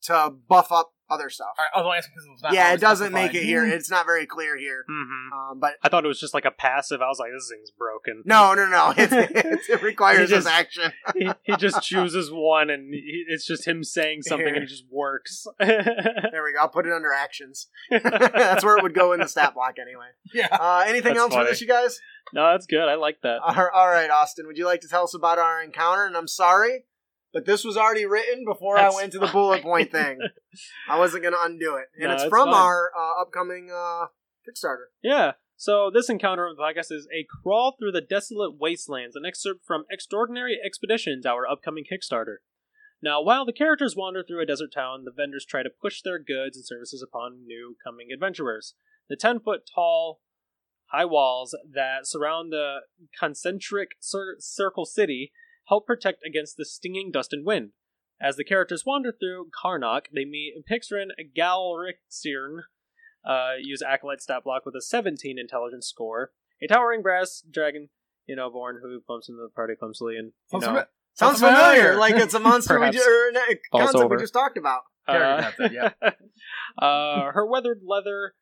to 0.05 0.33
buff 0.47 0.71
up 0.71 0.91
other 1.07 1.29
stuff. 1.29 1.49
All 1.59 1.63
right. 1.65 1.69
I 1.75 1.77
was 1.79 1.85
only 1.85 1.97
asking 1.99 2.13
because 2.15 2.25
it 2.25 2.31
was 2.31 2.41
not. 2.41 2.53
yeah, 2.53 2.73
it 2.73 2.79
doesn't 2.79 3.13
make 3.13 3.35
it 3.35 3.43
here. 3.43 3.63
It's 3.63 3.91
not 3.91 4.07
very 4.07 4.25
clear 4.25 4.57
here. 4.57 4.83
Mhm. 4.89 5.51
Um, 5.51 5.59
but 5.59 5.75
I 5.83 5.89
thought 5.89 6.03
it 6.03 6.07
was 6.07 6.19
just 6.19 6.33
like 6.33 6.45
a 6.45 6.51
passive. 6.51 6.99
I 6.99 7.07
was 7.07 7.19
like, 7.19 7.29
this 7.31 7.47
thing's 7.47 7.69
broken. 7.69 8.23
no, 8.25 8.55
no, 8.55 8.65
no. 8.65 8.91
It, 8.97 9.11
it, 9.13 9.59
it 9.69 9.81
requires 9.83 10.29
He 10.29 10.35
his 10.35 10.45
just- 10.45 10.47
action. 10.47 10.91
he, 11.15 11.29
he 11.43 11.55
just 11.57 11.83
chooses 11.83 12.31
one, 12.31 12.71
and 12.71 12.91
he, 12.91 13.23
it's 13.27 13.45
just 13.45 13.67
him 13.67 13.83
saying 13.83 14.23
something, 14.23 14.47
Here. 14.47 14.55
and 14.55 14.63
it 14.63 14.67
just 14.67 14.85
works. 14.89 15.45
There 15.59 16.43
we 16.43 16.53
go. 16.53 16.59
I'll 16.61 16.69
put 16.69 16.87
it 16.87 16.91
under 16.91 17.13
actions. 17.13 17.67
That's 17.91 18.65
where 18.65 18.75
it 18.77 18.81
would 18.81 18.95
go 18.95 19.13
in 19.13 19.19
the 19.19 19.27
stat 19.27 19.53
block 19.53 19.75
anyway. 19.79 20.07
Yeah. 20.33 20.47
Uh, 20.51 20.85
anything 20.87 21.13
That's 21.13 21.19
else 21.19 21.33
for 21.33 21.39
funny. 21.41 21.49
this, 21.51 21.61
you 21.61 21.67
guys? 21.67 21.99
no, 22.33 22.51
that's 22.51 22.65
good. 22.65 22.89
I 22.89 22.95
like 22.95 23.21
that. 23.21 23.41
All 23.43 23.69
all 23.75 23.87
right, 23.89 24.09
Austin. 24.09 24.47
Would 24.47 24.57
you 24.57 24.65
like 24.65 24.81
to 24.81 24.87
tell 24.87 25.03
us 25.03 25.13
about 25.13 25.37
our 25.37 25.61
encounter? 25.61 26.05
And 26.05 26.17
I'm 26.17 26.27
sorry, 26.27 26.85
but 27.35 27.45
this 27.45 27.65
was 27.65 27.75
already 27.75 28.05
written 28.05 28.45
before 28.45 28.77
That's 28.77 28.95
I 28.95 28.97
went 28.97 29.11
to 29.11 29.19
the 29.19 29.27
bullet 29.27 29.61
point 29.61 29.91
thing. 29.91 30.19
I 30.89 30.97
wasn't 30.97 31.23
going 31.23 31.33
to 31.33 31.43
undo 31.43 31.75
it, 31.75 31.87
and 31.99 32.07
No, 32.07 32.13
it's 32.13 32.23
it's 32.23 32.29
from 32.29 32.47
fine. 32.47 32.55
our 32.55 32.91
uh, 32.97 33.21
upcoming 33.21 33.69
uh, 33.69 34.05
Kickstarter. 34.47 34.85
Yeah. 35.03 35.33
So 35.57 35.91
this 35.93 36.09
encounter, 36.09 36.49
I 36.63 36.71
guess, 36.71 36.91
is 36.91 37.09
a 37.13 37.25
crawl 37.43 37.75
through 37.77 37.91
the 37.91 37.99
desolate 37.99 38.57
wastelands, 38.57 39.17
an 39.17 39.25
excerpt 39.25 39.65
from 39.65 39.83
Extraordinary 39.91 40.57
Expeditions, 40.65 41.25
our 41.25 41.45
upcoming 41.45 41.83
Kickstarter. 41.83 42.37
Now, 43.01 43.21
while 43.21 43.45
the 43.45 43.51
characters 43.51 43.95
wander 43.97 44.23
through 44.23 44.41
a 44.41 44.45
desert 44.45 44.71
town, 44.73 45.03
the 45.03 45.11
vendors 45.11 45.45
try 45.45 45.61
to 45.61 45.69
push 45.69 46.01
their 46.01 46.19
goods 46.19 46.55
and 46.55 46.65
services 46.65 47.03
upon 47.05 47.45
new 47.45 47.75
coming 47.83 48.07
adventurers. 48.13 48.75
The 49.09 49.17
ten 49.17 49.41
foot 49.41 49.69
tall, 49.75 50.21
high 50.91 51.03
walls 51.03 51.53
that 51.73 52.07
surround 52.07 52.53
the 52.53 52.77
concentric 53.19 53.89
cir- 53.99 54.37
circle 54.39 54.85
city 54.85 55.33
help 55.67 55.85
protect 55.85 56.19
against 56.25 56.57
the 56.57 56.65
stinging 56.65 57.11
dust 57.11 57.33
and 57.33 57.45
wind. 57.45 57.71
As 58.21 58.37
the 58.37 58.43
characters 58.45 58.83
wander 58.85 59.11
through 59.11 59.49
Karnak, 59.63 60.03
they 60.13 60.23
meet 60.25 60.53
Pixrin 60.71 61.07
Galrixiern, 61.37 62.59
uh, 63.27 63.53
use 63.61 63.81
Acolyte 63.81 64.21
stat 64.21 64.43
block 64.43 64.65
with 64.65 64.75
a 64.75 64.81
17 64.81 65.37
intelligence 65.37 65.87
score, 65.87 66.31
a 66.61 66.67
towering 66.67 67.01
brass 67.01 67.43
dragon, 67.51 67.89
you 68.25 68.35
know, 68.35 68.49
born 68.49 68.79
who 68.81 69.01
bumps 69.07 69.27
into 69.27 69.41
the 69.41 69.49
party 69.49 69.73
clumsily 69.77 70.15
and, 70.17 70.27
you 70.27 70.31
Sounds 70.51 70.61
know, 70.61 70.67
familiar. 70.67 70.87
Sounds 71.13 71.39
Sounds 71.39 71.53
familiar, 71.53 71.81
familiar. 71.93 71.95
like 71.97 72.15
it's 72.15 72.33
a 72.33 72.39
monster 72.39 72.75
we 72.75 72.79
Perhaps. 72.91 72.97
ju- 72.97 73.31
or 73.35 73.39
a 73.51 73.55
concept 73.71 74.03
over. 74.03 74.15
we 74.15 74.21
just 74.21 74.33
talked 74.33 74.57
about. 74.57 74.81
Uh, 75.07 75.51
method, 75.59 75.71
yeah. 75.71 75.89
uh, 76.81 77.31
her 77.31 77.45
weathered 77.45 77.81
leather 77.85 78.33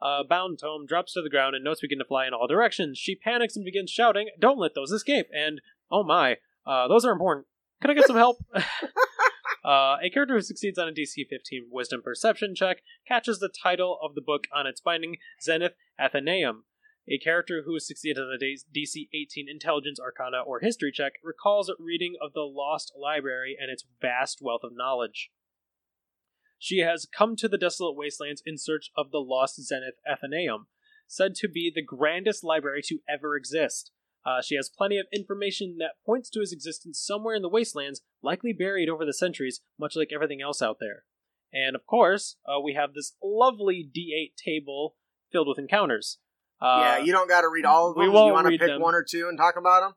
uh, 0.00 0.22
bound 0.28 0.58
tome 0.60 0.86
drops 0.86 1.12
to 1.12 1.22
the 1.22 1.28
ground 1.30 1.54
and 1.54 1.62
notes 1.64 1.80
begin 1.80 1.98
to 1.98 2.04
fly 2.04 2.26
in 2.26 2.32
all 2.32 2.46
directions. 2.46 2.98
She 2.98 3.14
panics 3.14 3.54
and 3.56 3.64
begins 3.64 3.90
shouting, 3.90 4.28
Don't 4.40 4.58
let 4.58 4.74
those 4.74 4.92
escape! 4.92 5.26
And, 5.34 5.60
oh 5.90 6.02
my, 6.02 6.36
uh, 6.66 6.88
those 6.88 7.04
are 7.04 7.12
important. 7.12 7.46
Can 7.80 7.90
I 7.90 7.94
get 7.94 8.06
some 8.06 8.16
help? 8.16 8.38
uh, 8.54 9.96
a 10.02 10.10
character 10.12 10.34
who 10.34 10.42
succeeds 10.42 10.78
on 10.78 10.88
a 10.88 10.92
DC 10.92 11.26
15 11.28 11.68
Wisdom 11.70 12.02
Perception 12.02 12.54
check 12.54 12.78
catches 13.08 13.38
the 13.38 13.48
title 13.48 13.98
of 14.02 14.14
the 14.14 14.20
book 14.20 14.44
on 14.54 14.66
its 14.66 14.80
binding, 14.80 15.16
Zenith 15.42 15.74
Athenaeum. 15.98 16.64
A 17.08 17.18
character 17.18 17.62
who 17.64 17.80
succeeds 17.80 18.18
on 18.18 18.26
a 18.26 18.38
DC 18.38 19.08
18 19.12 19.46
Intelligence 19.48 19.98
Arcana 19.98 20.42
or 20.46 20.60
History 20.60 20.92
check 20.92 21.14
recalls 21.24 21.72
reading 21.78 22.14
of 22.22 22.34
the 22.34 22.42
Lost 22.42 22.92
Library 22.96 23.56
and 23.58 23.70
its 23.70 23.84
vast 24.00 24.40
wealth 24.42 24.62
of 24.62 24.76
knowledge. 24.76 25.30
She 26.58 26.80
has 26.80 27.06
come 27.06 27.36
to 27.36 27.48
the 27.48 27.56
desolate 27.56 27.96
wastelands 27.96 28.42
in 28.44 28.58
search 28.58 28.90
of 28.94 29.10
the 29.10 29.18
lost 29.18 29.60
Zenith 29.62 29.94
Athenaeum, 30.06 30.66
said 31.08 31.34
to 31.36 31.48
be 31.48 31.72
the 31.74 31.82
grandest 31.82 32.44
library 32.44 32.82
to 32.84 32.98
ever 33.08 33.34
exist. 33.34 33.92
Uh, 34.24 34.42
she 34.42 34.54
has 34.56 34.68
plenty 34.68 34.98
of 34.98 35.06
information 35.12 35.76
that 35.78 35.92
points 36.04 36.28
to 36.30 36.40
his 36.40 36.52
existence 36.52 37.02
somewhere 37.02 37.34
in 37.34 37.42
the 37.42 37.48
wastelands, 37.48 38.02
likely 38.22 38.52
buried 38.52 38.88
over 38.88 39.04
the 39.04 39.14
centuries, 39.14 39.60
much 39.78 39.96
like 39.96 40.10
everything 40.14 40.42
else 40.42 40.60
out 40.60 40.76
there. 40.78 41.04
And 41.52 41.74
of 41.74 41.86
course, 41.86 42.36
uh, 42.46 42.60
we 42.60 42.74
have 42.74 42.94
this 42.94 43.14
lovely 43.22 43.88
D8 43.96 44.34
table 44.36 44.94
filled 45.32 45.48
with 45.48 45.58
encounters. 45.58 46.18
Uh, 46.60 46.80
yeah, 46.82 46.98
you 46.98 47.12
don't 47.12 47.28
got 47.28 47.40
to 47.40 47.48
read 47.48 47.64
all 47.64 47.88
of 47.88 47.94
them. 47.94 48.02
we 48.02 48.06
you 48.08 48.12
won't 48.12 48.26
you 48.28 48.32
want 48.34 48.46
to 48.46 48.58
pick 48.58 48.68
them. 48.68 48.82
one 48.82 48.94
or 48.94 49.04
two 49.08 49.28
and 49.28 49.38
talk 49.38 49.56
about 49.56 49.80
them? 49.80 49.94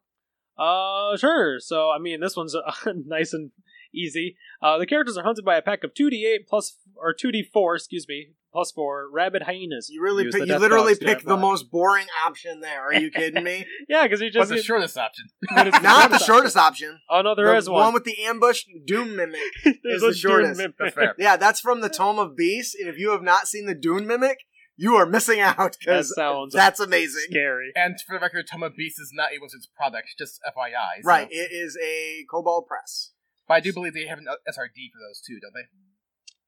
Uh, 0.57 1.17
sure. 1.17 1.59
So, 1.59 1.89
I 1.89 1.99
mean, 1.99 2.21
this 2.21 2.37
one's 2.37 2.55
uh, 2.85 2.93
nice 3.05 3.33
and 3.33 3.51
easy. 3.93 4.35
Uh, 4.61 4.77
the 4.77 4.85
characters 4.85 5.17
are 5.17 5.23
hunted 5.23 5.45
by 5.45 5.55
a 5.57 5.61
pack 5.61 5.83
of 5.83 5.93
2d8 5.93 6.47
plus, 6.47 6.77
or 6.95 7.13
2d4, 7.13 7.75
excuse 7.75 8.05
me, 8.07 8.29
plus 8.51 8.71
4 8.71 9.07
rabid 9.11 9.43
hyenas. 9.43 9.89
You 9.91 10.01
really, 10.01 10.25
pick, 10.31 10.45
you 10.47 10.57
literally 10.57 10.93
dogs 10.93 10.99
pick 11.03 11.23
the 11.23 11.37
most 11.37 11.69
boring 11.71 12.07
option 12.25 12.61
there. 12.61 12.81
Are 12.81 12.93
you 12.93 13.11
kidding 13.11 13.43
me? 13.43 13.65
Yeah, 13.89 14.03
because 14.03 14.21
you 14.21 14.27
What's 14.33 14.49
just. 14.49 14.61
the 14.61 14.63
shortest 14.63 14.97
option? 14.97 15.25
but 15.55 15.67
it's 15.67 15.77
the 15.79 15.83
Not 15.83 16.09
the 16.09 16.17
shortest 16.19 16.25
shortest 16.25 16.57
option. 16.57 16.99
Oh, 17.09 17.21
no, 17.21 17.35
there 17.35 17.47
the 17.47 17.57
is 17.57 17.69
one. 17.69 17.93
with 17.93 18.03
the 18.05 18.23
ambush 18.23 18.63
doom 18.85 19.15
mimic. 19.15 19.39
There's 19.83 20.01
the 20.01 20.07
a 20.07 20.11
Dune 20.11 20.13
shortest. 20.13 20.57
mimic. 20.57 20.75
That's. 20.95 21.13
Yeah, 21.19 21.37
that's 21.37 21.59
from 21.59 21.81
the 21.81 21.89
Tome 21.89 22.19
of 22.19 22.35
Beasts. 22.35 22.75
And 22.79 22.87
if 22.89 22.97
you 22.97 23.11
have 23.11 23.21
not 23.21 23.47
seen 23.47 23.65
the 23.65 23.75
Dune 23.75 24.07
mimic, 24.07 24.39
you 24.75 24.95
are 24.95 25.05
missing 25.05 25.39
out 25.39 25.57
That 25.57 25.77
because 25.79 26.15
sounds 26.15 26.53
that's 26.53 26.79
amazing. 26.79 27.21
scary. 27.29 27.71
And 27.75 27.95
for 28.07 28.15
the 28.15 28.19
record, 28.21 28.45
Tome 28.51 28.63
of 28.63 28.75
Beasts 28.75 28.97
is 28.99 29.11
not 29.13 29.29
a 29.31 29.39
Wizards 29.39 29.69
product, 29.77 30.07
just 30.17 30.39
FYI. 30.47 31.01
so- 31.03 31.07
Right, 31.07 31.27
it 31.29 31.51
is 31.51 31.77
a 31.83 32.25
Kobold 32.31 32.65
Press. 32.67 33.11
But 33.47 33.55
I 33.55 33.59
do 33.59 33.73
believe 33.73 33.93
they 33.93 34.05
have 34.07 34.19
an 34.19 34.25
SRD 34.27 34.91
for 34.91 34.99
those 35.07 35.21
too, 35.25 35.39
don't 35.41 35.53
they? 35.53 35.67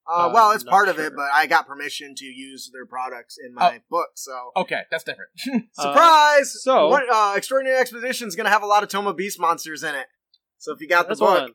Uh, 0.08 0.28
Uh, 0.28 0.32
well, 0.34 0.52
it's 0.52 0.64
not 0.64 0.72
part 0.72 0.88
of 0.88 0.98
sure. 0.98 1.06
it, 1.08 1.14
but 1.16 1.30
I 1.34 1.48
got 1.48 1.68
permission 1.68 2.14
to 2.16 2.26
use 2.26 2.70
their 2.72 2.86
products 2.86 3.38
in 3.44 3.54
my 3.54 3.82
book, 3.90 4.10
so. 4.16 4.52
Okay, 4.56 4.82
that's 4.92 5.04
different. 5.04 5.32
Surprise! 5.74 6.56
so- 6.64 6.90
what, 6.90 7.04
uh, 7.12 7.34
Extraordinary 7.36 7.80
Expedition 7.80 8.28
is 8.28 8.36
going 8.36 8.46
to 8.46 8.52
have 8.52 8.62
a 8.64 8.68
lot 8.68 8.84
of 8.84 8.90
Tome 8.90 9.08
of 9.08 9.18
Beasts 9.18 9.40
monsters 9.40 9.84
in 9.84 9.96
it. 9.96 10.06
So 10.60 10.74
if 10.74 10.80
you 10.80 10.88
got 10.88 11.10
the 11.10 11.16
book, 11.16 11.42
one. 11.42 11.52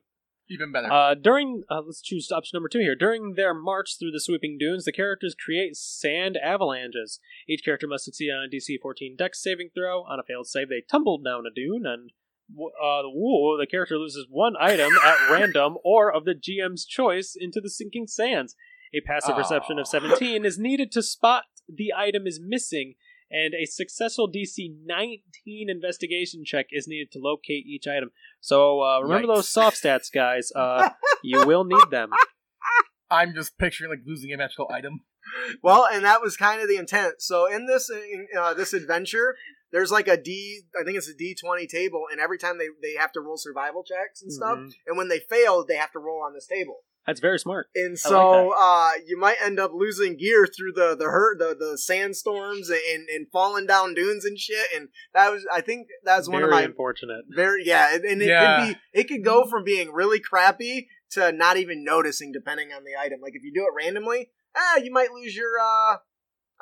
Even 0.49 0.73
better. 0.73 0.93
Uh, 0.93 1.15
during 1.15 1.63
uh, 1.71 1.81
let's 1.87 2.03
choose 2.03 2.33
option 2.33 2.57
number 2.57 2.69
two 2.69 2.81
here. 2.81 2.97
During 2.97 3.35
their 3.35 3.55
march 3.55 3.97
through 3.99 4.11
the 4.11 4.21
sweeping 4.21 4.57
dunes, 4.59 4.85
the 4.85 4.91
characters 4.91 5.37
create 5.39 5.77
sand 5.77 6.37
avalanches. 6.37 7.21
Each 7.49 7.65
character 7.65 7.87
must 7.87 8.05
succeed 8.05 8.31
on 8.33 8.45
a 8.45 8.49
DC 8.53 8.79
14 8.83 9.15
Dex 9.17 9.41
saving 9.41 9.71
throw. 9.77 10.01
On 10.03 10.19
a 10.19 10.25
failed 10.25 10.49
save, 10.49 10.69
they 10.69 10.83
tumble 10.91 11.19
down 11.19 11.45
a 11.47 11.55
dune, 11.55 11.87
and 11.87 12.11
uh, 12.59 13.03
woo, 13.05 13.57
the 13.59 13.67
character 13.67 13.97
loses 13.97 14.27
one 14.29 14.55
item 14.61 14.91
at 15.05 15.31
random 15.31 15.77
or 15.85 16.13
of 16.13 16.25
the 16.25 16.35
GM's 16.35 16.85
choice 16.85 17.37
into 17.39 17.61
the 17.61 17.71
sinking 17.71 18.07
sands. 18.07 18.55
A 18.93 19.01
passive 19.01 19.37
perception 19.37 19.79
of 19.79 19.87
17 19.87 20.45
is 20.45 20.59
needed 20.59 20.91
to 20.93 21.03
spot 21.03 21.45
the 21.69 21.93
item 21.97 22.27
is 22.27 22.41
missing 22.43 22.95
and 23.31 23.55
a 23.55 23.65
successful 23.65 24.29
DC 24.29 24.75
19 24.85 25.71
investigation 25.71 26.45
check 26.45 26.67
is 26.73 26.89
needed 26.89 27.13
to 27.13 27.21
locate 27.21 27.65
each 27.67 27.87
item. 27.87 28.11
So 28.41 28.83
uh, 28.83 29.01
remember 29.01 29.29
Yikes. 29.29 29.37
those 29.37 29.49
soft 29.49 29.83
stats, 29.83 30.13
guys. 30.13 30.51
Uh, 30.55 30.91
you 31.23 31.47
will 31.47 31.65
need 31.65 31.91
them. 31.91 32.11
I'm 33.11 33.35
just 33.35 33.59
picturing 33.59 33.91
like 33.91 34.01
losing 34.05 34.33
a 34.33 34.37
magical 34.37 34.69
item. 34.73 35.01
Well, 35.63 35.87
and 35.93 36.05
that 36.05 36.21
was 36.23 36.37
kind 36.37 36.61
of 36.61 36.69
the 36.69 36.77
intent. 36.77 37.17
So 37.21 37.47
in 37.47 37.67
this 37.67 37.91
in, 37.91 38.27
uh, 38.37 38.55
this 38.55 38.73
adventure, 38.73 39.37
there's 39.73 39.91
like 39.91 40.09
a 40.09 40.17
D, 40.21 40.63
I 40.79 40.85
think 40.85 40.97
it's 40.99 41.09
a 41.09 41.15
D 41.15 41.35
twenty 41.35 41.67
table, 41.67 42.05
and 42.11 42.21
every 42.21 42.39
time 42.39 42.59
they 42.59 42.69
they 42.83 42.95
have 42.99 43.13
to 43.13 43.21
roll 43.21 43.37
survival 43.37 43.83
checks 43.85 44.23
and 44.23 44.33
stuff, 44.33 44.59
Mhm. 44.59 44.73
and 44.87 44.97
when 44.99 45.09
they 45.09 45.21
fail, 45.21 45.65
they 45.65 45.77
have 45.77 45.93
to 45.93 45.99
roll 45.99 46.23
on 46.23 46.35
this 46.35 46.47
table. 46.47 46.85
That's 47.07 47.19
very 47.21 47.39
smart. 47.39 47.69
And 47.75 47.93
I 47.93 47.97
so 47.97 48.53
uh, 48.57 48.91
you 49.07 49.19
might 49.19 49.39
end 49.43 49.59
up 49.59 49.73
losing 49.75 50.17
gear 50.19 50.47
through 50.47 50.73
the 50.73 50.95
the 50.95 51.07
hurt 51.07 51.39
the 51.39 51.57
the 51.59 51.79
sandstorms 51.79 52.69
and 52.71 53.09
and 53.09 53.27
falling 53.33 53.67
down 53.67 53.95
dunes 53.95 54.25
and 54.25 54.39
shit. 54.39 54.67
And 54.75 54.89
that 55.15 55.31
was 55.33 55.47
I 55.53 55.61
think 55.61 55.89
that's 56.05 56.29
one 56.29 56.41
very 56.43 56.45
of 56.45 56.51
my 56.51 56.63
unfortunate. 56.63 57.25
very 57.35 57.65
yeah, 57.65 57.95
and 57.95 58.05
and 58.05 58.23
it 58.23 58.29
Yeah. 58.29 58.67
could 58.67 58.75
be 58.75 58.81
it 59.01 59.05
could 59.09 59.25
go 59.25 59.47
from 59.49 59.65
being 59.65 59.93
really 59.93 60.21
crappy 60.21 60.89
to 61.13 61.33
not 61.33 61.57
even 61.57 61.83
noticing 61.85 62.33
depending 62.33 62.73
on 62.73 62.85
the 62.85 62.97
item. 62.97 63.21
Like 63.21 63.35
if 63.35 63.43
you 63.43 63.53
do 63.53 63.63
it 63.65 63.73
randomly, 63.75 64.31
ah, 64.55 64.77
you 64.77 64.93
might 64.93 65.11
lose 65.11 65.35
your 65.35 65.59
uh 65.61 65.97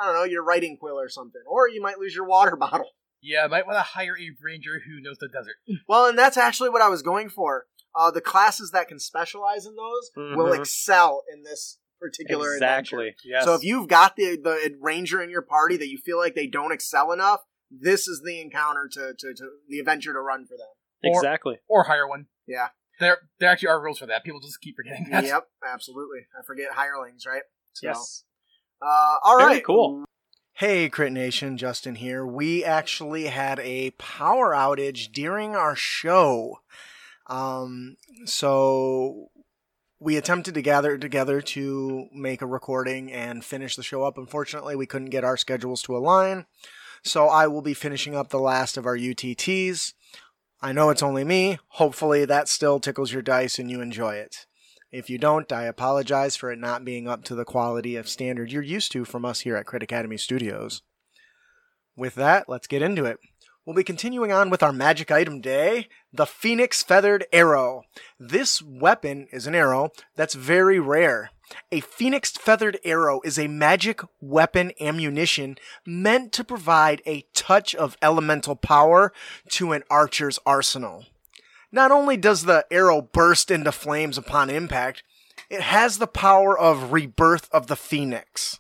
I 0.01 0.07
don't 0.07 0.15
know, 0.15 0.25
your 0.25 0.45
writing 0.45 0.77
quill 0.79 0.99
or 0.99 1.09
something. 1.09 1.43
Or 1.47 1.69
you 1.69 1.81
might 1.83 1.99
lose 1.99 2.15
your 2.15 2.27
water 2.27 2.57
bottle. 2.61 2.91
Yeah, 3.21 3.45
I 3.45 3.49
might 3.49 3.67
want 3.67 3.77
to 3.79 3.83
hire 3.83 4.17
a 4.17 4.31
ranger 4.43 4.81
who 4.87 5.01
knows 5.01 5.19
the 5.19 5.29
desert. 5.29 5.57
Well, 5.89 6.07
and 6.07 6.17
that's 6.19 6.37
actually 6.37 6.71
what 6.71 6.83
I 6.83 6.89
was 6.89 7.03
going 7.03 7.29
for. 7.29 7.67
Uh 7.95 8.11
the 8.11 8.21
classes 8.21 8.71
that 8.73 8.87
can 8.89 8.99
specialize 9.01 9.67
in 9.67 9.75
those 9.75 10.11
will 10.37 10.53
Mhm. 10.53 10.59
excel 10.61 11.25
in 11.33 11.43
this 11.43 11.79
particular 12.01 12.55
adventure. 12.55 13.01
Exactly. 13.01 13.31
Yes. 13.31 13.45
So 13.45 13.55
if 13.55 13.65
you've 13.65 13.89
got 13.89 14.15
the 14.15 14.37
the 14.37 14.77
ranger 14.81 15.21
in 15.23 15.31
your 15.31 15.43
party 15.43 15.77
that 15.79 15.89
you 15.89 15.99
feel 15.99 16.19
like 16.19 16.35
they 16.37 16.47
don't 16.47 16.71
excel 16.71 17.11
enough, 17.13 17.41
this 17.71 18.07
is 18.07 18.23
the 18.25 18.41
encounter 18.41 18.89
to, 18.93 19.15
to, 19.19 19.35
to 19.35 19.51
the 19.69 19.79
adventure 19.81 20.13
to 20.13 20.21
run 20.21 20.47
for 20.47 20.57
them. 20.57 20.69
or- 21.13 21.19
exactly. 21.19 21.57
Or 21.69 21.85
hire 21.85 22.07
one. 22.07 22.27
Yeah. 22.47 22.69
There, 23.01 23.19
there 23.41 23.51
actually 23.51 23.69
are 23.69 23.83
rules 23.83 23.99
for 23.99 24.07
that. 24.07 24.23
People 24.25 24.41
just 24.41 24.61
keep 24.61 24.77
forgetting 24.77 25.09
that. 25.11 25.25
Yep, 25.25 25.49
absolutely. 25.67 26.21
I 26.39 26.45
forget 26.47 26.73
hirelings, 26.73 27.27
right? 27.27 27.43
So, 27.73 27.87
Yes. 27.89 28.25
Uh, 28.81 29.17
all 29.23 29.37
right. 29.37 29.49
Very 29.49 29.61
cool. 29.61 30.05
Hey, 30.55 30.89
Crit 30.89 31.13
Nation, 31.13 31.57
Justin 31.57 31.95
here. 31.95 32.27
We 32.27 32.65
actually 32.65 33.27
had 33.27 33.61
a 33.61 33.93
power 33.93 34.51
outage 34.51 35.13
during 35.13 35.55
our 35.55 35.77
show. 35.77 36.59
Um, 37.29 37.97
so 38.25 39.29
we 40.01 40.17
attempted 40.17 40.55
to 40.55 40.63
gather 40.63 40.99
together 40.99 41.41
to 41.41 42.07
make 42.13 42.43
a 42.43 42.47
recording 42.47 43.13
and 43.13 43.45
finish 43.45 43.77
the 43.77 43.85
show 43.85 44.03
up. 44.03 44.19
Unfortunately, 44.19 44.75
we 44.75 44.87
couldn't 44.87 45.11
get 45.11 45.23
our 45.23 45.37
schedules 45.37 45.81
to 45.83 45.97
align. 45.97 46.47
So 47.05 47.29
I 47.29 47.47
will 47.47 47.63
be 47.63 47.75
finishing 47.75 48.17
up 48.17 48.31
the 48.31 48.41
last 48.41 48.77
of 48.77 48.85
our 48.85 48.97
UTTs. 48.97 49.93
I 50.61 50.73
know 50.73 50.91
it's 50.91 51.05
only 51.05 51.23
me. 51.23 51.59
Hopefully 51.69 52.25
that 52.25 52.49
still 52.49 52.81
tickles 52.81 53.13
your 53.13 53.23
dice 53.23 53.61
and 53.61 53.71
you 53.71 53.81
enjoy 53.81 54.15
it. 54.17 54.48
If 54.91 55.11
you 55.11 55.19
don't, 55.19 55.53
I 55.53 55.65
apologize 55.65 56.35
for 56.35 56.51
it 56.51 56.59
not 56.59 56.85
being 56.85 57.07
up 57.07 57.23
to 57.25 57.35
the 57.35 57.45
quality 57.45 57.97
of 57.97 58.09
standard 58.09 58.51
you're 58.51 58.63
used 58.63 58.91
to 58.93 59.05
from 59.05 59.25
us 59.25 59.41
here 59.41 59.55
at 59.55 59.67
Crit 59.67 59.83
Academy 59.83 60.17
Studios. 60.17 60.81
With 61.95 62.15
that, 62.15 62.49
let's 62.49 62.67
get 62.67 62.81
into 62.81 63.05
it. 63.05 63.19
We'll 63.67 63.77
be 63.77 63.85
continuing 63.85 64.33
on 64.33 64.49
with 64.49 64.63
our 64.63 64.73
magic 64.73 65.11
item 65.11 65.43
day, 65.43 65.89
the 66.11 66.25
Phoenix 66.25 66.83
Feathered 66.83 67.27
Arrow. 67.35 67.83
This 68.19 68.63
weapon 68.63 69.29
is 69.31 69.47
an 69.47 69.55
arrow 69.55 69.91
that's 70.17 70.33
very 70.33 70.81
rare. 70.81 71.33
A 71.71 71.81
Phoenix 71.81 72.31
Feathered 72.31 72.79
Arrow 72.83 73.21
is 73.25 73.39
a 73.39 73.47
magic 73.47 74.01
weapon 74.23 74.73
ammunition 74.81 75.59
meant 75.85 76.33
to 76.33 76.45
provide 76.45 77.03
a 77.05 77.27
touch 77.35 77.75
of 77.75 77.99
elemental 78.01 78.57
power 78.57 79.13
to 79.51 79.73
an 79.73 79.83
archer's 79.91 80.39
arsenal. 80.47 81.05
Not 81.71 81.91
only 81.91 82.17
does 82.17 82.45
the 82.45 82.65
arrow 82.71 83.03
burst 83.03 83.51
into 83.51 83.73
flames 83.73 84.17
upon 84.17 84.51
impact, 84.51 85.03
it 85.51 85.61
has 85.61 85.99
the 85.99 86.07
power 86.07 86.59
of 86.59 86.93
rebirth 86.93 87.49
of 87.53 87.67
the 87.67 87.77
phoenix. 87.77 88.59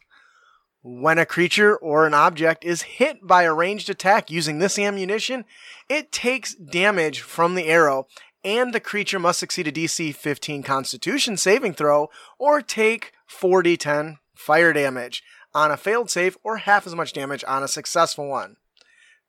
When 0.82 1.18
a 1.18 1.26
creature 1.26 1.76
or 1.76 2.06
an 2.06 2.14
object 2.14 2.64
is 2.64 2.82
hit 2.82 3.26
by 3.26 3.42
a 3.42 3.52
ranged 3.52 3.90
attack 3.90 4.30
using 4.30 4.58
this 4.58 4.78
ammunition, 4.78 5.44
it 5.88 6.12
takes 6.12 6.54
damage 6.54 7.20
from 7.20 7.54
the 7.54 7.66
arrow, 7.66 8.06
and 8.44 8.72
the 8.72 8.80
creature 8.80 9.18
must 9.18 9.40
succeed 9.40 9.66
a 9.66 9.72
DC 9.72 10.14
15 10.14 10.62
Constitution 10.62 11.36
saving 11.36 11.74
throw 11.74 12.08
or 12.38 12.62
take 12.62 13.12
4d10 13.28 14.18
fire 14.34 14.72
damage 14.72 15.22
on 15.52 15.70
a 15.70 15.76
failed 15.76 16.10
save 16.10 16.38
or 16.44 16.58
half 16.58 16.86
as 16.86 16.94
much 16.94 17.12
damage 17.12 17.44
on 17.48 17.62
a 17.62 17.68
successful 17.68 18.28
one. 18.28 18.56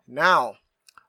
Now, 0.07 0.55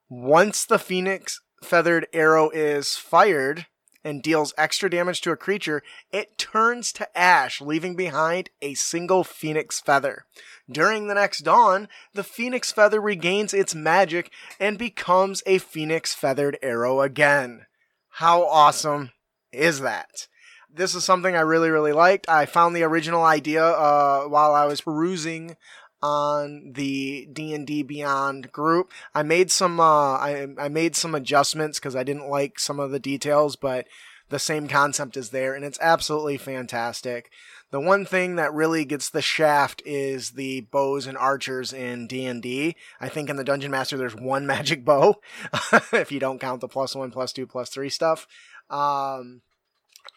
once 0.09 0.65
the 0.65 0.79
phoenix 0.79 1.41
feathered 1.63 2.07
arrow 2.13 2.51
is 2.51 2.97
fired 2.97 3.67
and 4.05 4.23
deals 4.23 4.55
extra 4.57 4.89
damage 4.89 5.21
to 5.21 5.31
a 5.31 5.37
creature, 5.37 5.83
it 6.11 6.39
turns 6.39 6.93
to 6.93 7.19
ash, 7.19 7.61
leaving 7.61 7.97
behind 7.97 8.51
a 8.63 8.75
single 8.75 9.25
phoenix 9.25 9.81
feather. 9.81 10.25
During 10.71 11.07
the 11.07 11.15
next 11.15 11.41
dawn, 11.41 11.89
the 12.15 12.25
phoenix 12.25 12.73
feather 12.73 13.01
regains 13.01 13.53
its 13.53 13.75
magic 13.75 14.31
and 14.59 14.79
becomes 14.79 15.43
a 15.47 15.59
phoenix 15.59 16.15
feathered 16.15 16.59
arrow 16.63 17.01
again. 17.01 17.67
How 18.15 18.45
awesome 18.47 19.11
is 19.53 19.81
that? 19.81 20.29
This 20.73 20.95
is 20.95 21.05
something 21.05 21.35
I 21.35 21.41
really, 21.41 21.69
really 21.69 21.93
liked. 21.93 22.29
I 22.29 22.47
found 22.47 22.75
the 22.75 22.85
original 22.85 23.25
idea 23.25 23.65
uh, 23.65 24.25
while 24.25 24.55
I 24.55 24.67
was 24.67 24.81
perusing 24.81 25.57
on 26.03 26.73
the 26.75 27.29
D&D 27.33 27.83
Beyond 27.83 28.53
group. 28.53 28.91
I 29.15 29.23
made 29.23 29.51
some 29.51 29.81
uh, 29.81 30.17
I, 30.17 30.47
I 30.59 30.69
made 30.69 30.97
some 30.97 31.15
adjustments 31.15 31.79
because 31.79 31.97
I 31.97 32.05
didn't 32.05 32.29
like 32.29 32.59
some 32.59 32.81
of 32.81 32.91
the 32.91 32.99
details, 33.01 33.57
but 33.57 33.87
the 34.31 34.39
same 34.39 34.69
concept 34.69 35.17
is 35.17 35.31
there, 35.31 35.55
and 35.55 35.65
it's 35.65 35.79
absolutely 35.81 36.39
fantastic. 36.39 37.31
The 37.71 37.81
one 37.81 38.05
thing 38.05 38.37
that 38.37 38.55
really 38.55 38.85
gets 38.85 39.11
the 39.11 39.23
shaft 39.23 39.83
is 39.85 40.33
the 40.33 40.63
bows 40.63 41.07
and 41.07 41.19
archers 41.19 41.73
in 41.73 42.07
D&D. 42.07 42.75
I 43.01 43.09
think 43.09 43.29
in 43.29 43.37
the 43.37 43.45
Dungeon 43.45 43.71
Master 43.71 43.97
there's 43.97 44.15
one 44.15 44.47
magic 44.47 44.85
bow, 44.85 45.21
if 45.93 46.11
you 46.11 46.21
don't 46.21 46.41
count 46.41 46.61
the 46.61 46.69
plus 46.69 46.95
one, 46.95 47.11
plus 47.11 47.33
two, 47.33 47.47
plus 47.47 47.71
three 47.71 47.91
stuff. 47.91 48.27
Um, 48.71 49.43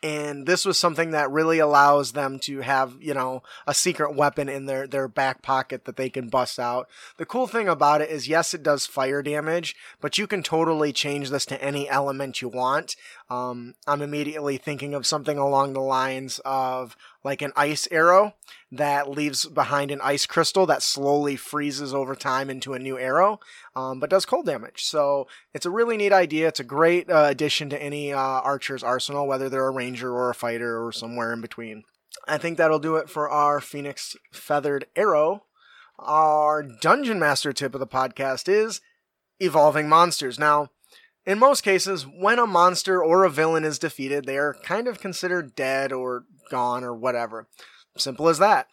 and 0.04 0.46
this 0.46 0.66
was 0.66 0.78
something 0.78 1.12
that 1.12 1.32
really 1.32 1.60
allows 1.60 2.12
them 2.12 2.38
to 2.40 2.60
have 2.60 2.96
you 3.00 3.14
know 3.14 3.42
a 3.66 3.74
secret 3.74 4.14
weapon 4.16 4.50
in 4.50 4.66
their 4.66 4.86
their 4.86 5.08
back 5.08 5.42
pocket 5.42 5.86
that 5.86 5.96
they 5.96 6.10
can 6.10 6.28
bust 6.28 6.60
out. 6.60 6.90
The 7.18 7.26
cool 7.26 7.48
thing 7.48 7.70
about 7.70 8.02
it 8.02 8.10
is 8.10 8.28
yes 8.28 8.54
it 8.54 8.64
does 8.64 8.86
fire 8.86 9.24
damage 9.24 9.76
but 10.02 10.18
you 10.18 10.28
can 10.28 10.44
totally 10.44 10.92
change 10.92 11.30
this 11.30 11.46
to 11.48 11.64
any 11.64 11.90
element 11.90 12.42
you 12.42 12.50
want. 12.50 12.96
Um, 13.30 13.76
i'm 13.88 14.02
immediately 14.02 14.58
thinking 14.58 14.94
of 14.94 15.08
something 15.08 15.38
along 15.38 15.74
the 15.74 15.82
lines 15.82 16.40
of 16.44 16.96
like 17.24 17.42
an 17.42 17.54
ice 17.56 17.88
arrow 17.92 18.36
that 18.72 19.10
leaves 19.10 19.46
behind 19.46 19.92
an 19.92 20.02
ice 20.02 20.26
crystal 20.26 20.66
that 20.66 20.84
slowly 20.84 21.36
freezes 21.36 21.94
over 21.94 22.16
time 22.16 22.50
into 22.50 22.74
a 22.74 22.80
new 22.80 22.98
arrow 23.00 23.40
um, 23.76 24.00
but 24.00 24.10
does 24.10 24.26
cold 24.26 24.46
damage. 24.46 24.84
So 24.84 25.28
it's 25.54 25.66
a 25.66 25.72
really 25.72 25.98
neat 25.98 26.12
idea. 26.12 26.48
It's 26.48 26.60
a 26.60 26.66
great 26.66 27.10
uh, 27.10 27.28
addition 27.30 27.70
to 27.70 27.82
any 27.82 28.12
uh, 28.12 28.18
archer's 28.18 28.84
arsenal 28.84 29.28
whether 29.28 29.50
they're 29.50 29.68
a 29.68 29.72
ranger 29.72 30.14
or 30.14 30.30
a 30.30 30.36
fighter 30.36 30.84
or 30.84 30.92
somewhere 30.92 31.32
in 31.32 31.42
between. 31.42 31.84
I 32.28 32.38
think 32.38 32.58
that'll 32.58 32.80
do 32.80 32.96
it 32.96 33.10
for 33.10 33.30
our 33.30 33.60
phoenix 33.60 34.16
feathered 34.32 34.86
arrow. 34.96 35.44
Our 36.00 36.64
dungeon 36.64 37.20
master 37.20 37.54
tip 37.54 37.74
of 37.74 37.80
the 37.80 37.88
podcast 37.88 38.50
is 38.50 38.82
evolving 39.40 39.90
monsters. 39.90 40.40
Now 40.40 40.70
in 41.26 41.40
most 41.40 41.62
cases, 41.62 42.06
when 42.06 42.40
a 42.40 42.48
monster 42.48 43.02
or 43.02 43.24
a 43.24 43.30
villain 43.30 43.64
is 43.64 43.80
defeated, 43.80 44.26
they 44.26 44.38
are 44.38 44.56
kind 44.64 44.88
of 44.88 45.00
considered 45.00 45.56
dead 45.56 45.92
or 45.92 46.26
gone 46.50 46.84
or 46.84 46.94
whatever. 46.94 47.48
Simple 47.98 48.28
as 48.28 48.40
that. 48.40 48.68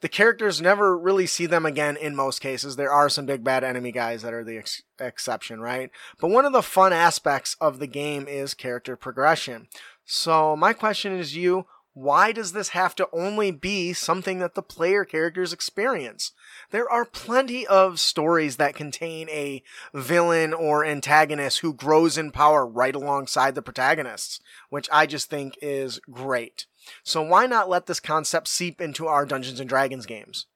The 0.00 0.08
characters 0.08 0.60
never 0.60 0.98
really 0.98 1.26
see 1.26 1.46
them 1.46 1.64
again 1.64 1.96
in 1.96 2.16
most 2.16 2.40
cases. 2.40 2.74
There 2.74 2.90
are 2.90 3.08
some 3.08 3.24
big 3.24 3.44
bad 3.44 3.62
enemy 3.62 3.92
guys 3.92 4.22
that 4.22 4.34
are 4.34 4.42
the 4.42 4.58
ex- 4.58 4.82
exception, 4.98 5.60
right? 5.60 5.90
But 6.18 6.30
one 6.30 6.44
of 6.44 6.52
the 6.52 6.62
fun 6.62 6.92
aspects 6.92 7.56
of 7.60 7.78
the 7.78 7.86
game 7.86 8.26
is 8.26 8.52
character 8.52 8.96
progression. 8.96 9.68
So, 10.04 10.56
my 10.56 10.72
question 10.72 11.12
is 11.12 11.36
you, 11.36 11.66
why 11.94 12.32
does 12.32 12.52
this 12.52 12.70
have 12.70 12.94
to 12.94 13.08
only 13.12 13.50
be 13.50 13.92
something 13.92 14.38
that 14.38 14.54
the 14.54 14.62
player 14.62 15.04
characters 15.04 15.52
experience? 15.52 16.32
There 16.70 16.90
are 16.90 17.04
plenty 17.04 17.66
of 17.66 18.00
stories 18.00 18.56
that 18.56 18.74
contain 18.74 19.28
a 19.28 19.62
villain 19.92 20.54
or 20.54 20.84
antagonist 20.84 21.60
who 21.60 21.74
grows 21.74 22.16
in 22.16 22.30
power 22.30 22.66
right 22.66 22.94
alongside 22.94 23.54
the 23.54 23.62
protagonists, 23.62 24.40
which 24.70 24.88
I 24.90 25.04
just 25.04 25.28
think 25.28 25.58
is 25.60 26.00
great. 26.10 26.66
So 27.04 27.20
why 27.20 27.46
not 27.46 27.68
let 27.68 27.86
this 27.86 28.00
concept 28.00 28.48
seep 28.48 28.80
into 28.80 29.06
our 29.06 29.26
Dungeons 29.26 29.60
and 29.60 29.68
Dragons 29.68 30.06
games? 30.06 30.46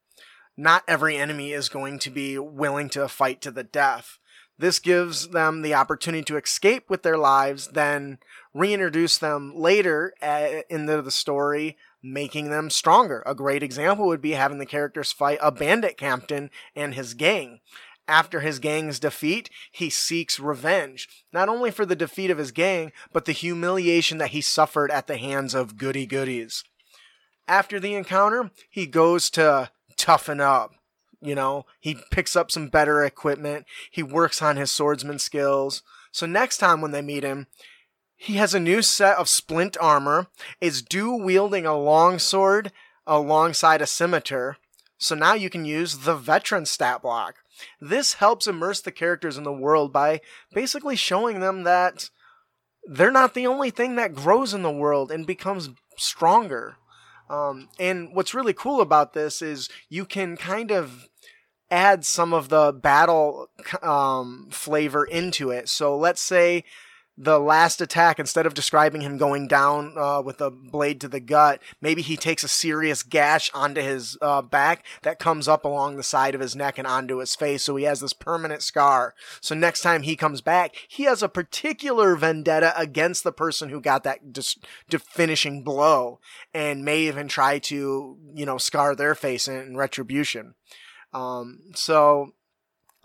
Not 0.57 0.85
every 0.89 1.19
enemy 1.19 1.53
is 1.53 1.69
going 1.69 1.99
to 2.01 2.11
be 2.11 2.39
willing 2.39 2.89
to 2.91 3.09
fight 3.09 3.43
to 3.43 3.51
the 3.51 3.63
death. 3.63 4.19
This 4.59 4.79
gives 4.79 5.29
them 5.29 5.63
the 5.63 5.75
opportunity 5.75 6.25
to 6.25 6.39
escape 6.39 6.89
with 6.89 7.03
their 7.03 7.19
lives, 7.19 7.69
then 7.69 8.19
reintroduce 8.55 9.19
them 9.19 9.53
later 9.55 10.15
uh, 10.23 10.63
into 10.71 11.03
the 11.03 11.11
story, 11.11 11.77
making 12.03 12.51
them 12.51 12.71
stronger. 12.71 13.23
A 13.27 13.35
great 13.35 13.63
example 13.63 14.07
would 14.07 14.23
be 14.23 14.33
having 14.33 14.59
the 14.59 14.67
characters 14.67 15.13
fight 15.13 15.39
a 15.43 15.53
bandit 15.53 15.99
captain 15.99 16.51
and 16.75 16.95
his 16.95 17.15
gang. 17.15 17.61
After 18.09 18.41
his 18.41 18.61
gang's 18.61 19.01
defeat, 19.01 19.51
he 19.73 19.91
seeks 19.91 20.39
revenge, 20.39 21.09
not 21.33 21.49
only 21.49 21.73
for 21.73 21.85
the 21.85 21.97
defeat 21.97 22.31
of 22.31 22.39
his 22.39 22.53
gang, 22.53 22.93
but 23.13 23.25
the 23.25 23.33
humiliation 23.33 24.19
that 24.19 24.31
he 24.31 24.41
suffered 24.41 24.93
at 24.93 25.09
the 25.09 25.17
hands 25.17 25.55
of 25.55 25.77
goody 25.77 26.07
goodies. 26.07 26.63
After 27.49 27.81
the 27.81 27.95
encounter, 27.95 28.53
he 28.71 28.87
goes 28.87 29.29
to 29.31 29.71
toughen 29.97 30.41
up. 30.41 30.76
You 31.27 31.35
know, 31.35 31.67
he 31.81 31.99
picks 32.11 32.37
up 32.37 32.51
some 32.51 32.69
better 32.69 33.05
equipment, 33.05 33.67
he 33.91 34.03
works 34.03 34.41
on 34.41 34.57
his 34.57 34.71
swordsman 34.71 35.19
skills. 35.19 35.83
So 36.13 36.25
next 36.25 36.59
time 36.59 36.81
when 36.81 36.93
they 36.93 37.03
meet 37.03 37.25
him, 37.25 37.49
he 38.17 38.35
has 38.35 38.55
a 38.55 38.61
new 38.61 38.81
set 38.81 39.19
of 39.19 39.29
splint 39.29 39.77
armor, 39.81 40.29
is 40.61 40.83
dual 40.83 41.21
wielding 41.21 41.67
a 41.67 41.77
long 41.77 42.19
sword 42.19 42.73
alongside 43.07 43.83
a 43.83 43.87
scimitar. 43.87 44.57
So 44.99 45.15
now 45.15 45.35
you 45.35 45.51
can 45.51 45.65
use 45.65 45.99
the 45.99 46.17
veteran 46.17 46.65
stat 46.65 47.03
block. 47.03 47.37
This 47.81 48.15
helps 48.15 48.47
immerse 48.47 48.81
the 48.81 48.93
characters 48.93 49.37
in 49.37 49.45
the 49.45 49.53
world 49.53 49.93
by 49.93 50.21
basically 50.55 50.97
showing 50.97 51.41
them 51.41 51.65
that 51.65 52.11
they're 52.85 53.11
not 53.11 53.35
the 53.35 53.47
only 53.47 53.71
thing 53.71 53.97
that 53.97 54.15
grows 54.15 54.55
in 54.55 54.63
the 54.63 54.71
world 54.71 55.11
and 55.11 55.27
becomes 55.27 55.71
stronger. 55.97 56.77
Um, 57.29 57.69
and 57.79 58.15
what's 58.15 58.35
really 58.35 58.53
cool 58.53 58.81
about 58.81 59.13
this 59.13 59.43
is 59.43 59.69
you 59.89 60.05
can 60.05 60.37
kind 60.37 60.71
of 60.71 61.09
add 61.71 62.05
some 62.05 62.33
of 62.33 62.49
the 62.49 62.73
battle 62.73 63.49
um, 63.83 64.49
flavor 64.51 65.05
into 65.05 65.51
it. 65.51 65.69
So 65.69 65.97
let's 65.97 66.21
say 66.21 66.65
the 67.19 67.39
last 67.39 67.81
attack, 67.81 68.19
instead 68.19 68.45
of 68.45 68.53
describing 68.53 69.01
him 69.01 69.17
going 69.17 69.49
down 69.49 69.95
uh, 69.97 70.21
with 70.21 70.41
a 70.41 70.51
blade 70.51 71.01
to 71.01 71.09
the 71.09 71.21
gut, 71.21 71.63
maybe 71.81 72.03
he 72.03 72.17
takes 72.17 72.45
a 72.45 72.49
serious 72.49 73.03
gash 73.03 73.51
onto 73.55 73.81
his 73.81 74.19
uh, 74.21 74.43
back 74.43 74.85
that 75.03 75.19
comes 75.19 75.49
up 75.49 75.65
along 75.65 75.97
the 75.97 76.03
side 76.03 76.35
of 76.35 76.43
his 76.43 76.55
neck 76.55 76.77
and 76.77 76.87
onto 76.87 77.19
his 77.19 77.35
face. 77.35 77.63
So 77.63 77.77
he 77.77 77.85
has 77.85 78.01
this 78.01 78.13
permanent 78.13 78.63
scar. 78.63 79.15
So 79.41 79.55
next 79.55 79.81
time 79.81 80.03
he 80.03 80.15
comes 80.15 80.43
back, 80.43 80.77
he 80.89 81.05
has 81.05 81.23
a 81.23 81.29
particular 81.29 82.17
vendetta 82.17 82.79
against 82.79 83.25
the 83.25 83.33
person 83.33 83.71
who 83.71 83.81
got 83.81 84.05
that 84.05 84.33
dis- 84.35 84.59
finishing 84.91 85.65
blow 85.65 86.21
and 86.53 86.85
may 86.85 87.01
even 87.01 87.29
try 87.29 87.59
to, 87.61 88.19
you 88.35 88.45
know, 88.45 88.59
scar 88.59 88.95
their 88.95 89.15
face 89.15 89.49
in, 89.49 89.57
in 89.57 89.77
retribution. 89.77 90.55
Um, 91.17 91.61
so 91.75 92.35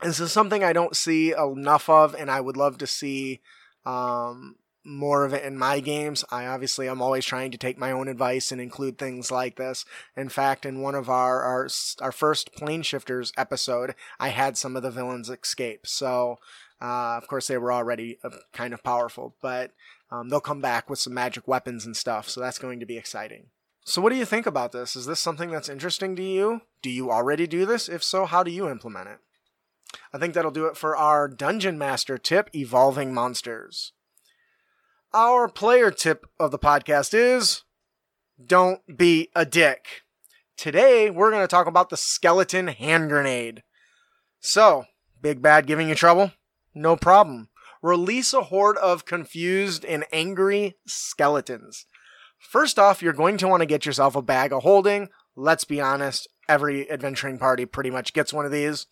this 0.01 0.19
is 0.19 0.33
something 0.33 0.63
I 0.63 0.73
don't 0.73 0.95
see 0.95 1.31
enough 1.31 1.89
of, 1.89 2.13
and 2.13 2.29
I 2.29 2.41
would 2.41 2.57
love 2.57 2.77
to 2.79 2.87
see 2.87 3.39
um, 3.85 4.55
more 4.83 5.23
of 5.23 5.33
it 5.33 5.45
in 5.45 5.57
my 5.57 5.79
games. 5.79 6.25
I 6.29 6.45
obviously 6.45 6.87
I'm 6.87 7.01
always 7.01 7.25
trying 7.25 7.51
to 7.51 7.57
take 7.57 7.77
my 7.77 7.91
own 7.91 8.09
advice 8.09 8.51
and 8.51 8.59
include 8.59 8.97
things 8.97 9.31
like 9.31 9.55
this. 9.55 9.85
In 10.17 10.27
fact, 10.27 10.65
in 10.65 10.81
one 10.81 10.95
of 10.95 11.09
our 11.09 11.41
our 11.41 11.69
our 12.01 12.11
first 12.11 12.53
plane 12.53 12.81
shifters 12.81 13.31
episode, 13.37 13.95
I 14.19 14.29
had 14.29 14.57
some 14.57 14.75
of 14.75 14.83
the 14.83 14.91
villains 14.91 15.29
escape. 15.29 15.87
So, 15.87 16.39
uh, 16.81 17.17
of 17.17 17.27
course, 17.29 17.47
they 17.47 17.57
were 17.57 17.71
already 17.71 18.17
uh, 18.25 18.29
kind 18.51 18.73
of 18.73 18.83
powerful, 18.83 19.35
but 19.41 19.71
um, 20.11 20.27
they'll 20.27 20.41
come 20.41 20.61
back 20.61 20.89
with 20.89 20.99
some 20.99 21.13
magic 21.13 21.47
weapons 21.47 21.85
and 21.85 21.95
stuff. 21.95 22.27
So 22.27 22.41
that's 22.41 22.59
going 22.59 22.81
to 22.81 22.85
be 22.85 22.97
exciting. 22.97 23.45
So, 23.83 24.01
what 24.01 24.11
do 24.11 24.15
you 24.15 24.25
think 24.25 24.45
about 24.45 24.71
this? 24.71 24.95
Is 24.95 25.07
this 25.07 25.19
something 25.19 25.49
that's 25.49 25.69
interesting 25.69 26.15
to 26.15 26.23
you? 26.23 26.61
Do 26.81 26.89
you 26.89 27.11
already 27.11 27.47
do 27.47 27.65
this? 27.65 27.89
If 27.89 28.03
so, 28.03 28.25
how 28.25 28.43
do 28.43 28.51
you 28.51 28.69
implement 28.69 29.09
it? 29.09 29.19
I 30.13 30.17
think 30.17 30.33
that'll 30.33 30.51
do 30.51 30.65
it 30.65 30.77
for 30.77 30.95
our 30.95 31.27
Dungeon 31.27 31.77
Master 31.77 32.17
tip 32.17 32.49
Evolving 32.53 33.13
Monsters. 33.13 33.93
Our 35.13 35.49
player 35.49 35.89
tip 35.91 36.25
of 36.39 36.51
the 36.51 36.59
podcast 36.59 37.13
is 37.13 37.63
don't 38.43 38.97
be 38.97 39.29
a 39.35 39.45
dick. 39.45 40.03
Today, 40.55 41.09
we're 41.09 41.31
going 41.31 41.43
to 41.43 41.47
talk 41.47 41.67
about 41.67 41.89
the 41.89 41.97
skeleton 41.97 42.67
hand 42.67 43.09
grenade. 43.09 43.63
So, 44.39 44.85
Big 45.21 45.41
Bad 45.41 45.65
giving 45.65 45.89
you 45.89 45.95
trouble? 45.95 46.31
No 46.75 46.95
problem. 46.95 47.49
Release 47.81 48.31
a 48.31 48.43
horde 48.43 48.77
of 48.77 49.05
confused 49.05 49.83
and 49.83 50.05
angry 50.13 50.75
skeletons. 50.85 51.87
First 52.41 52.79
off, 52.79 53.01
you're 53.01 53.13
going 53.13 53.37
to 53.37 53.47
want 53.47 53.61
to 53.61 53.67
get 53.67 53.85
yourself 53.85 54.15
a 54.15 54.21
bag 54.21 54.51
of 54.51 54.63
holding. 54.63 55.09
Let's 55.35 55.63
be 55.63 55.79
honest, 55.79 56.27
every 56.49 56.89
adventuring 56.91 57.37
party 57.37 57.65
pretty 57.65 57.91
much 57.91 58.13
gets 58.13 58.33
one 58.33 58.45
of 58.45 58.51
these. 58.51 58.87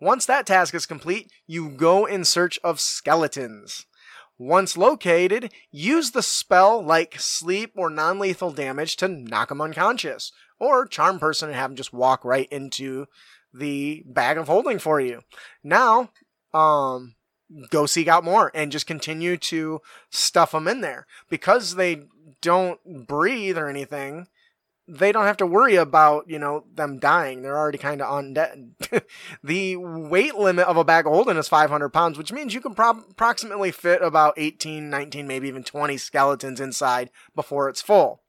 Once 0.00 0.26
that 0.26 0.46
task 0.46 0.74
is 0.74 0.86
complete, 0.86 1.30
you 1.46 1.68
go 1.68 2.06
in 2.06 2.24
search 2.24 2.58
of 2.64 2.80
skeletons. 2.80 3.86
Once 4.38 4.76
located, 4.76 5.52
use 5.70 6.10
the 6.10 6.22
spell 6.22 6.82
like 6.82 7.20
sleep 7.20 7.72
or 7.76 7.88
non 7.88 8.18
lethal 8.18 8.50
damage 8.50 8.96
to 8.96 9.06
knock 9.06 9.50
them 9.50 9.60
unconscious, 9.60 10.32
or 10.58 10.86
charm 10.86 11.20
person 11.20 11.48
and 11.48 11.56
have 11.56 11.70
them 11.70 11.76
just 11.76 11.92
walk 11.92 12.24
right 12.24 12.48
into 12.50 13.06
the 13.52 14.02
bag 14.06 14.36
of 14.36 14.48
holding 14.48 14.80
for 14.80 15.00
you. 15.00 15.20
Now, 15.62 16.10
um, 16.52 17.14
go 17.70 17.86
seek 17.86 18.08
out 18.08 18.24
more 18.24 18.50
and 18.54 18.72
just 18.72 18.86
continue 18.86 19.36
to 19.36 19.80
stuff 20.10 20.52
them 20.52 20.68
in 20.68 20.80
there. 20.80 21.06
Because 21.28 21.74
they 21.74 22.04
don't 22.40 23.06
breathe 23.06 23.56
or 23.56 23.68
anything 23.68 24.26
they 24.86 25.12
don't 25.12 25.24
have 25.24 25.38
to 25.38 25.46
worry 25.46 25.76
about 25.76 26.28
you 26.28 26.38
know 26.38 26.64
them 26.74 26.98
dying. 26.98 27.42
They're 27.42 27.56
already 27.56 27.78
kind 27.78 28.02
of 28.02 28.08
undead 28.08 29.04
the 29.42 29.76
weight 29.76 30.34
limit 30.34 30.66
of 30.66 30.76
a 30.76 30.84
bag 30.84 31.06
of 31.06 31.12
holding 31.12 31.36
is 31.36 31.48
500 31.48 31.88
pounds 31.90 32.18
which 32.18 32.32
means 32.32 32.54
you 32.54 32.60
can 32.60 32.74
pro- 32.74 32.90
approximately 33.10 33.70
fit 33.70 34.02
about 34.02 34.34
18 34.36 34.90
19 34.90 35.26
maybe 35.26 35.48
even 35.48 35.64
20 35.64 35.96
skeletons 35.96 36.60
inside 36.60 37.10
before 37.34 37.68
it's 37.68 37.82
full. 37.82 38.20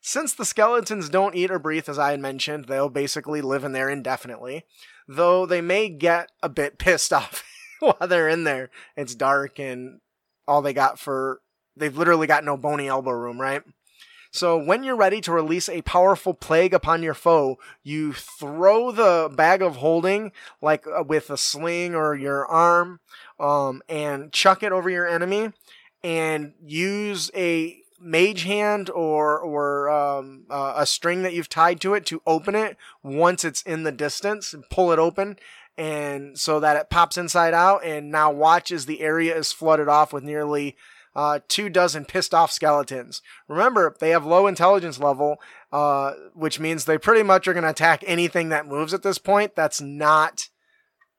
Since 0.00 0.32
the 0.32 0.44
skeletons 0.44 1.08
don't 1.08 1.34
eat 1.34 1.50
or 1.50 1.58
breathe 1.58 1.88
as 1.88 1.98
i 1.98 2.12
had 2.12 2.20
mentioned 2.20 2.64
they'll 2.64 2.88
basically 2.88 3.42
live 3.42 3.64
in 3.64 3.72
there 3.72 3.90
indefinitely 3.90 4.64
though 5.06 5.44
they 5.44 5.60
may 5.60 5.88
get 5.88 6.30
a 6.42 6.48
bit 6.48 6.78
pissed 6.78 7.12
off 7.12 7.44
while 7.98 8.08
they're 8.08 8.28
in 8.28 8.44
there. 8.44 8.70
It's 8.96 9.14
dark 9.14 9.58
and 9.58 10.00
all 10.46 10.62
they 10.62 10.72
got 10.72 10.98
for 10.98 11.40
they've 11.76 11.96
literally 11.96 12.26
got 12.26 12.44
no 12.44 12.56
bony 12.56 12.88
elbow 12.88 13.12
room 13.12 13.40
right? 13.40 13.62
So 14.30 14.58
when 14.58 14.82
you're 14.82 14.96
ready 14.96 15.20
to 15.22 15.32
release 15.32 15.68
a 15.68 15.82
powerful 15.82 16.34
plague 16.34 16.74
upon 16.74 17.02
your 17.02 17.14
foe, 17.14 17.58
you 17.82 18.12
throw 18.12 18.92
the 18.92 19.32
bag 19.34 19.62
of 19.62 19.76
holding 19.76 20.32
like 20.60 20.86
uh, 20.86 21.02
with 21.02 21.30
a 21.30 21.38
sling 21.38 21.94
or 21.94 22.14
your 22.14 22.46
arm, 22.46 23.00
um, 23.40 23.82
and 23.88 24.32
chuck 24.32 24.62
it 24.62 24.72
over 24.72 24.90
your 24.90 25.08
enemy, 25.08 25.52
and 26.02 26.52
use 26.62 27.30
a 27.34 27.78
mage 28.00 28.44
hand 28.44 28.90
or 28.90 29.38
or 29.38 29.90
um, 29.90 30.44
uh, 30.50 30.74
a 30.76 30.86
string 30.86 31.22
that 31.22 31.32
you've 31.32 31.48
tied 31.48 31.80
to 31.80 31.94
it 31.94 32.06
to 32.06 32.22
open 32.26 32.54
it 32.54 32.76
once 33.02 33.44
it's 33.44 33.62
in 33.62 33.82
the 33.82 33.92
distance 33.92 34.52
and 34.52 34.68
pull 34.70 34.92
it 34.92 34.98
open 34.98 35.36
and 35.78 36.36
so 36.36 36.58
that 36.58 36.76
it 36.76 36.90
pops 36.90 37.16
inside 37.16 37.54
out 37.54 37.84
and 37.84 38.10
now 38.10 38.32
watch 38.32 38.72
as 38.72 38.84
the 38.86 39.00
area 39.00 39.34
is 39.34 39.52
flooded 39.52 39.88
off 39.88 40.12
with 40.12 40.24
nearly 40.24 40.76
uh, 41.14 41.38
two 41.46 41.68
dozen 41.68 42.04
pissed 42.04 42.34
off 42.34 42.50
skeletons. 42.50 43.22
Remember, 43.46 43.94
they 44.00 44.10
have 44.10 44.26
low 44.26 44.48
intelligence 44.48 44.98
level, 44.98 45.36
uh, 45.72 46.12
which 46.34 46.58
means 46.58 46.84
they 46.84 46.98
pretty 46.98 47.22
much 47.22 47.46
are 47.46 47.54
going 47.54 47.62
to 47.62 47.70
attack 47.70 48.02
anything 48.06 48.48
that 48.48 48.66
moves 48.66 48.92
at 48.92 49.04
this 49.04 49.18
point. 49.18 49.54
That's 49.54 49.80
not 49.80 50.48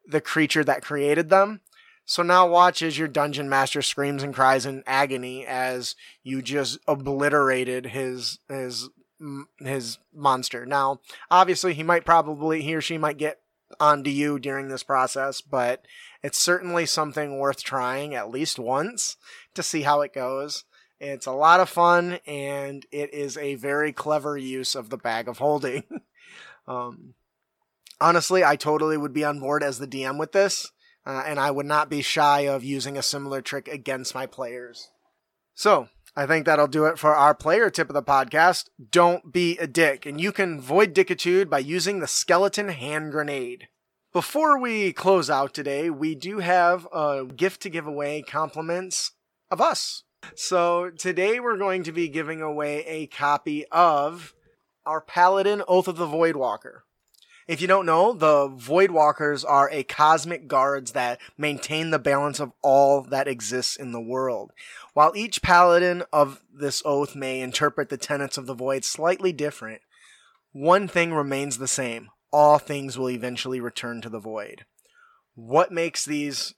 the 0.05 0.22
creature 0.22 0.64
that 0.66 0.84
created 0.84 1.30
them. 1.30 1.62
So 2.03 2.22
now 2.22 2.47
watch 2.47 2.82
as 2.82 2.97
your 2.97 3.07
dungeon 3.07 3.47
master 3.47 3.82
screams 3.82 4.24
and 4.24 4.34
cries 4.34 4.66
in 4.66 4.84
agony 4.86 5.45
as 5.45 5.95
you 6.24 6.41
just 6.41 6.80
obliterated 6.88 7.88
his 7.88 8.39
his 8.49 8.89
his 9.60 9.99
monster. 10.14 10.66
Now, 10.66 11.01
obviously, 11.30 11.74
he 11.74 11.84
might 11.84 12.05
probably 12.05 12.62
he 12.62 12.76
or 12.76 12.82
she 12.82 12.97
might 12.97 13.18
get 13.18 13.39
onto 13.80 14.09
you 14.09 14.39
during 14.39 14.67
this 14.67 14.84
process, 14.84 15.41
but 15.41 15.86
it's 16.24 16.38
certainly 16.38 16.86
something 16.86 17.38
worth 17.38 17.63
trying 17.63 18.15
at 18.15 18.30
least 18.30 18.59
once 18.59 19.17
to 19.53 19.63
see 19.63 19.82
how 19.82 20.01
it 20.01 20.13
goes. 20.13 20.65
It's 20.99 21.26
a 21.26 21.32
lot 21.32 21.59
of 21.59 21.70
fun 21.70 22.20
and 22.28 22.86
it 22.91 23.13
is 23.13 23.38
a 23.38 23.55
very 23.55 23.93
clever 23.93 24.38
use 24.38 24.76
of 24.76 24.89
the 24.89 24.97
bag 24.97 25.28
of 25.28 25.38
holding. 25.38 25.84
um, 26.67 27.13
honestly, 28.01 28.43
I 28.43 28.55
totally 28.55 28.97
would 28.97 29.13
be 29.13 29.24
on 29.24 29.39
board 29.39 29.63
as 29.63 29.80
the 29.80 29.88
DM 29.88 30.20
with 30.20 30.34
this, 30.34 30.72
uh, 31.05 31.24
and 31.26 31.39
I 31.39 31.51
would 31.51 31.65
not 31.65 31.89
be 31.89 32.01
shy 32.01 32.41
of 32.41 32.63
using 32.63 32.97
a 32.97 33.03
similar 33.03 33.41
trick 33.41 33.67
against 33.67 34.13
my 34.13 34.26
players. 34.26 34.91
So, 35.53 35.89
I 36.20 36.26
think 36.26 36.45
that'll 36.45 36.67
do 36.67 36.84
it 36.84 36.99
for 36.99 37.15
our 37.15 37.34
player 37.34 37.70
tip 37.70 37.89
of 37.89 37.93
the 37.93 38.03
podcast. 38.03 38.65
Don't 38.91 39.32
be 39.32 39.57
a 39.57 39.67
dick, 39.67 40.05
and 40.05 40.20
you 40.20 40.34
can 40.34 40.59
void 40.59 40.93
dickitude 40.93 41.49
by 41.49 41.59
using 41.59 41.99
the 41.99 42.07
skeleton 42.07 42.67
hand 42.67 43.13
grenade. 43.13 43.70
Before 44.11 44.59
we 44.59 44.91
close 44.91 45.30
out 45.30 45.53
today, 45.53 45.89
we 45.89 46.15
do 46.15 46.39
have 46.39 46.86
a 46.91 47.24
gift 47.24 47.61
to 47.61 47.70
give 47.70 47.88
away 47.88 48.22
compliments 48.22 49.11
of 49.49 49.61
us. 49.61 50.03
So 50.36 50.89
today 50.89 51.39
we're 51.39 51.55
going 51.55 51.84
to 51.84 51.93
be 51.93 52.09
giving 52.09 52.41
away 52.41 52.84
a 52.86 53.07
copy 53.07 53.65
of 53.67 54.34
our 54.86 54.99
Paladin 54.99 55.63
Oath 55.70 55.88
of 55.88 55.95
the 55.95 56.05
Voidwalker. 56.05 56.80
If 57.50 57.62
you 57.62 57.68
don't 57.68 57.88
know, 57.88 58.14
the 58.14 58.47
Voidwalkers 58.47 59.43
are 59.43 59.72
a 59.72 59.82
cosmic 59.82 60.47
guards 60.47 60.91
that 60.91 61.20
maintain 61.36 61.89
the 61.89 61.97
balance 61.97 62.39
of 62.39 62.52
all 62.62 63.02
that 63.02 63.28
exists 63.28 63.76
in 63.76 63.91
the 63.91 64.00
world. 64.00 64.52
While 64.93 65.14
each 65.16 65.41
paladin 65.41 66.04
of 66.14 66.43
this 66.54 66.84
oath 66.86 67.16
may 67.16 67.41
interpret 67.41 67.89
the 67.89 67.97
tenets 67.97 68.38
of 68.38 68.45
the 68.45 68.54
void 68.54 68.86
slightly 68.86 69.34
different, 69.34 69.82
one 70.52 70.88
thing 70.88 71.12
remains 71.12 71.58
the 71.58 71.68
same. 71.68 72.10
All 72.32 72.60
things 72.60 73.00
will 73.00 73.10
eventually 73.10 73.60
return 73.60 74.00
to 74.02 74.10
the 74.10 74.20
void. 74.20 74.66
What 75.34 75.72
makes 75.72 76.06
these 76.06 76.54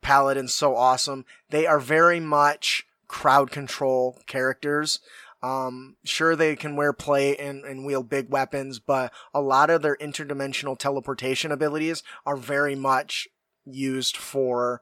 paladins 0.00 0.54
so 0.54 0.76
awesome? 0.76 1.24
They 1.48 1.66
are 1.66 1.80
very 1.80 2.20
much 2.20 2.86
crowd 3.08 3.50
control 3.50 4.20
characters. 4.28 5.00
Um, 5.42 5.96
sure, 6.04 6.36
they 6.36 6.54
can 6.54 6.76
wear 6.76 6.92
plate 6.92 7.38
and, 7.38 7.64
and 7.64 7.84
wield 7.84 8.08
big 8.08 8.28
weapons, 8.28 8.78
but 8.78 9.12
a 9.32 9.40
lot 9.40 9.70
of 9.70 9.82
their 9.82 9.96
interdimensional 9.96 10.78
teleportation 10.78 11.50
abilities 11.50 12.02
are 12.26 12.36
very 12.36 12.74
much 12.74 13.26
used 13.64 14.16
for 14.16 14.80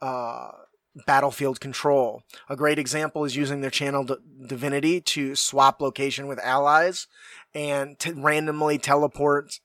uh, 0.00 0.50
battlefield 1.06 1.60
control. 1.60 2.22
A 2.48 2.56
great 2.56 2.78
example 2.78 3.24
is 3.24 3.36
using 3.36 3.60
their 3.60 3.70
channel 3.70 4.04
d- 4.04 4.14
divinity 4.46 5.00
to 5.00 5.34
swap 5.34 5.80
location 5.80 6.26
with 6.26 6.38
allies 6.40 7.06
and 7.54 7.98
to 8.00 8.12
randomly 8.14 8.78
teleport 8.78 9.60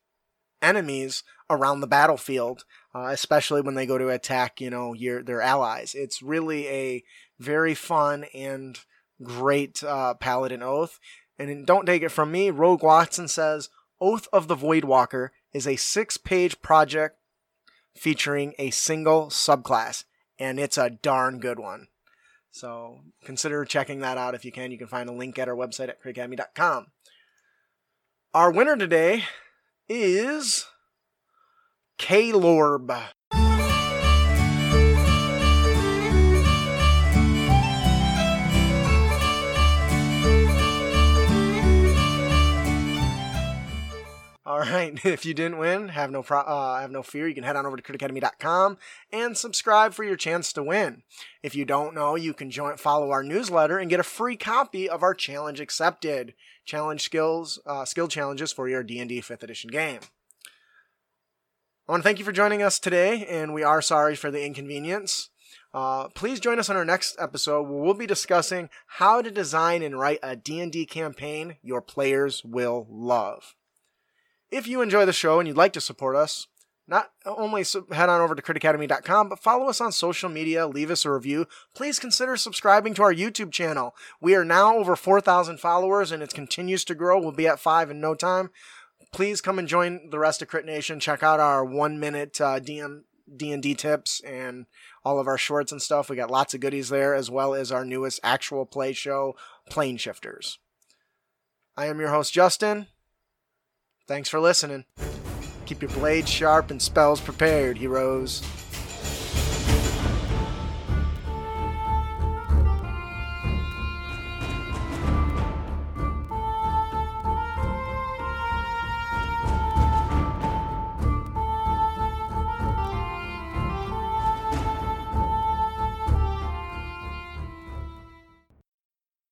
enemies 0.62 1.24
around 1.50 1.82
the 1.82 1.88
battlefield, 1.88 2.66
uh, 2.94 3.10
especially 3.12 3.62
when 3.62 3.76
they 3.76 3.86
go 3.86 3.98
to 3.98 4.10
attack, 4.10 4.60
you 4.60 4.70
know, 4.70 4.94
your 4.94 5.24
their 5.24 5.42
allies. 5.42 5.96
It's 5.96 6.22
really 6.22 6.68
a 6.68 7.04
very 7.40 7.74
fun 7.74 8.26
and 8.34 8.80
great 9.22 9.84
uh, 9.84 10.14
Paladin 10.16 10.64
Oath. 10.64 11.00
And 11.40 11.66
don't 11.66 11.86
take 11.86 12.02
it 12.02 12.10
from 12.10 12.32
me, 12.32 12.50
Rogue 12.50 12.84
Watson 12.84 13.28
says 13.28 13.70
Oath 14.02 14.28
of 14.34 14.48
the 14.48 14.56
Voidwalker 14.56 15.30
is 15.54 15.68
a 15.68 15.76
six 15.76 16.18
page 16.18 16.62
project 16.62 17.18
featuring 17.96 18.54
a 18.58 18.70
single 18.70 19.28
subclass, 19.28 20.04
and 20.40 20.60
it's 20.60 20.78
a 20.78 20.90
darn 20.90 21.40
good 21.40 21.60
one. 21.60 21.88
So 22.52 23.02
consider 23.24 23.66
checking 23.66 24.00
that 24.00 24.18
out 24.18 24.36
if 24.36 24.46
you 24.46 24.52
can. 24.52 24.72
You 24.72 24.78
can 24.78 24.88
find 24.88 25.10
a 25.10 25.14
link 25.14 25.38
at 25.38 25.48
our 25.48 25.56
website 25.56 25.90
at 25.90 26.02
critacademy.com. 26.02 26.88
Our 28.34 28.52
winner 28.52 28.78
today 28.78 29.24
is 29.88 30.66
K-Lorb. 31.98 33.10
All 44.48 44.62
right. 44.62 44.98
If 45.06 45.26
you 45.26 45.34
didn't 45.34 45.58
win, 45.58 45.90
have 45.90 46.10
no 46.10 46.24
pro- 46.24 46.40
uh, 46.40 46.80
have 46.80 46.90
no 46.90 47.04
fear. 47.04 47.28
You 47.28 47.36
can 47.36 47.44
head 47.44 47.58
on 47.58 47.66
over 47.66 47.76
to 47.76 47.84
critacademy.com 47.84 48.78
and 49.12 49.36
subscribe 49.36 49.94
for 49.94 50.06
your 50.06 50.16
chance 50.16 50.54
to 50.54 50.64
win. 50.64 51.04
If 51.44 51.54
you 51.54 51.66
don't 51.66 51.94
know, 51.94 52.16
you 52.16 52.34
can 52.34 52.50
join 52.50 52.78
follow 52.78 53.12
our 53.12 53.24
newsletter 53.24 53.78
and 53.78 53.90
get 53.90 54.00
a 54.00 54.04
free 54.04 54.38
copy 54.38 54.90
of 54.90 55.04
our 55.04 55.14
challenge 55.14 55.60
accepted 55.60 56.34
challenge 56.64 57.02
skills 57.02 57.60
uh, 57.66 57.84
skill 57.84 58.08
challenges 58.08 58.54
for 58.54 58.70
your 58.70 58.84
D&D 58.84 59.20
5th 59.20 59.44
edition 59.44 59.70
game. 59.70 60.00
I 61.86 61.92
want 61.92 62.04
to 62.04 62.08
thank 62.08 62.20
you 62.20 62.26
for 62.26 62.32
joining 62.32 62.62
us 62.62 62.80
today, 62.80 63.26
and 63.26 63.54
we 63.54 63.64
are 63.64 63.82
sorry 63.82 64.16
for 64.16 64.32
the 64.32 64.46
inconvenience. 64.46 65.30
Uh, 65.74 66.08
please 66.08 66.40
join 66.40 66.58
us 66.58 66.70
on 66.70 66.78
our 66.78 66.86
next 66.86 67.18
episode 67.20 67.64
where 67.64 67.82
we'll 67.82 67.94
be 67.94 68.08
discussing 68.08 68.70
how 68.86 69.22
to 69.22 69.30
design 69.30 69.84
and 69.84 70.00
write 70.00 70.20
a 70.24 70.38
D&D 70.38 70.86
campaign 70.86 71.58
your 71.62 71.82
players 71.82 72.46
will 72.46 72.88
love. 72.90 73.56
If 74.52 74.68
you 74.68 74.82
enjoy 74.82 75.06
the 75.06 75.14
show 75.14 75.40
and 75.40 75.48
you'd 75.48 75.58
like 75.58 75.74
to 75.74 75.82
support 75.82 76.16
us, 76.16 76.48
not 76.88 77.12
only 77.26 77.66
head 77.92 78.10
on 78.10 78.22
over 78.22 78.34
to 78.34 78.42
critacademy.com, 78.42 79.28
but 79.28 79.40
follow 79.40 79.68
us 79.68 79.82
on 79.82 79.92
social 79.92 80.30
media, 80.30 80.68
leave 80.68 80.90
us 80.90 81.04
a 81.04 81.12
review. 81.12 81.46
Please 81.76 82.00
consider 82.00 82.38
subscribing 82.38 82.94
to 82.94 83.04
our 83.04 83.14
YouTube 83.14 83.52
channel. 83.52 83.94
We 84.22 84.36
are 84.36 84.46
now 84.46 84.78
over 84.78 84.96
4,000 84.96 85.60
followers 85.60 86.12
and 86.12 86.24
it 86.24 86.34
continues 86.34 86.86
to 86.86 86.96
grow. 86.96 87.20
We'll 87.20 87.34
be 87.34 87.48
at 87.48 87.60
five 87.60 87.92
in 87.92 88.00
no 88.00 88.16
time. 88.16 88.52
Please 89.12 89.42
come 89.42 89.60
and 89.60 89.68
join 89.68 90.10
the 90.10 90.20
rest 90.20 90.42
of 90.42 90.48
Crit 90.48 90.66
Nation. 90.66 91.00
Check 91.00 91.24
out 91.24 91.42
our 91.42 91.64
one 91.66 92.00
minute 92.00 92.40
uh, 92.40 92.60
DM, 92.60 93.02
D&D 93.36 93.76
tips 93.76 94.22
and 94.22 94.66
all 95.04 95.20
of 95.20 95.28
our 95.28 95.38
shorts 95.38 95.74
and 95.74 95.82
stuff. 95.82 96.10
We 96.10 96.16
got 96.16 96.32
lots 96.32 96.54
of 96.54 96.62
goodies 96.62 96.90
there, 96.90 97.14
as 97.14 97.30
well 97.30 97.54
as 97.54 97.72
our 97.72 97.84
newest 97.84 98.22
actual 98.24 98.66
play 98.66 98.94
show, 98.94 99.36
Plane 99.70 99.98
Shifters. 99.98 100.60
I 101.76 101.88
am 101.88 102.00
your 102.00 102.10
host, 102.10 102.34
Justin. 102.34 102.88
Thanks 104.08 104.30
for 104.30 104.40
listening. 104.40 104.86
Keep 105.66 105.82
your 105.82 105.92
blades 105.92 106.30
sharp 106.30 106.72
and 106.72 106.82
spells 106.82 107.20
prepared, 107.20 107.78
heroes. 107.78 108.42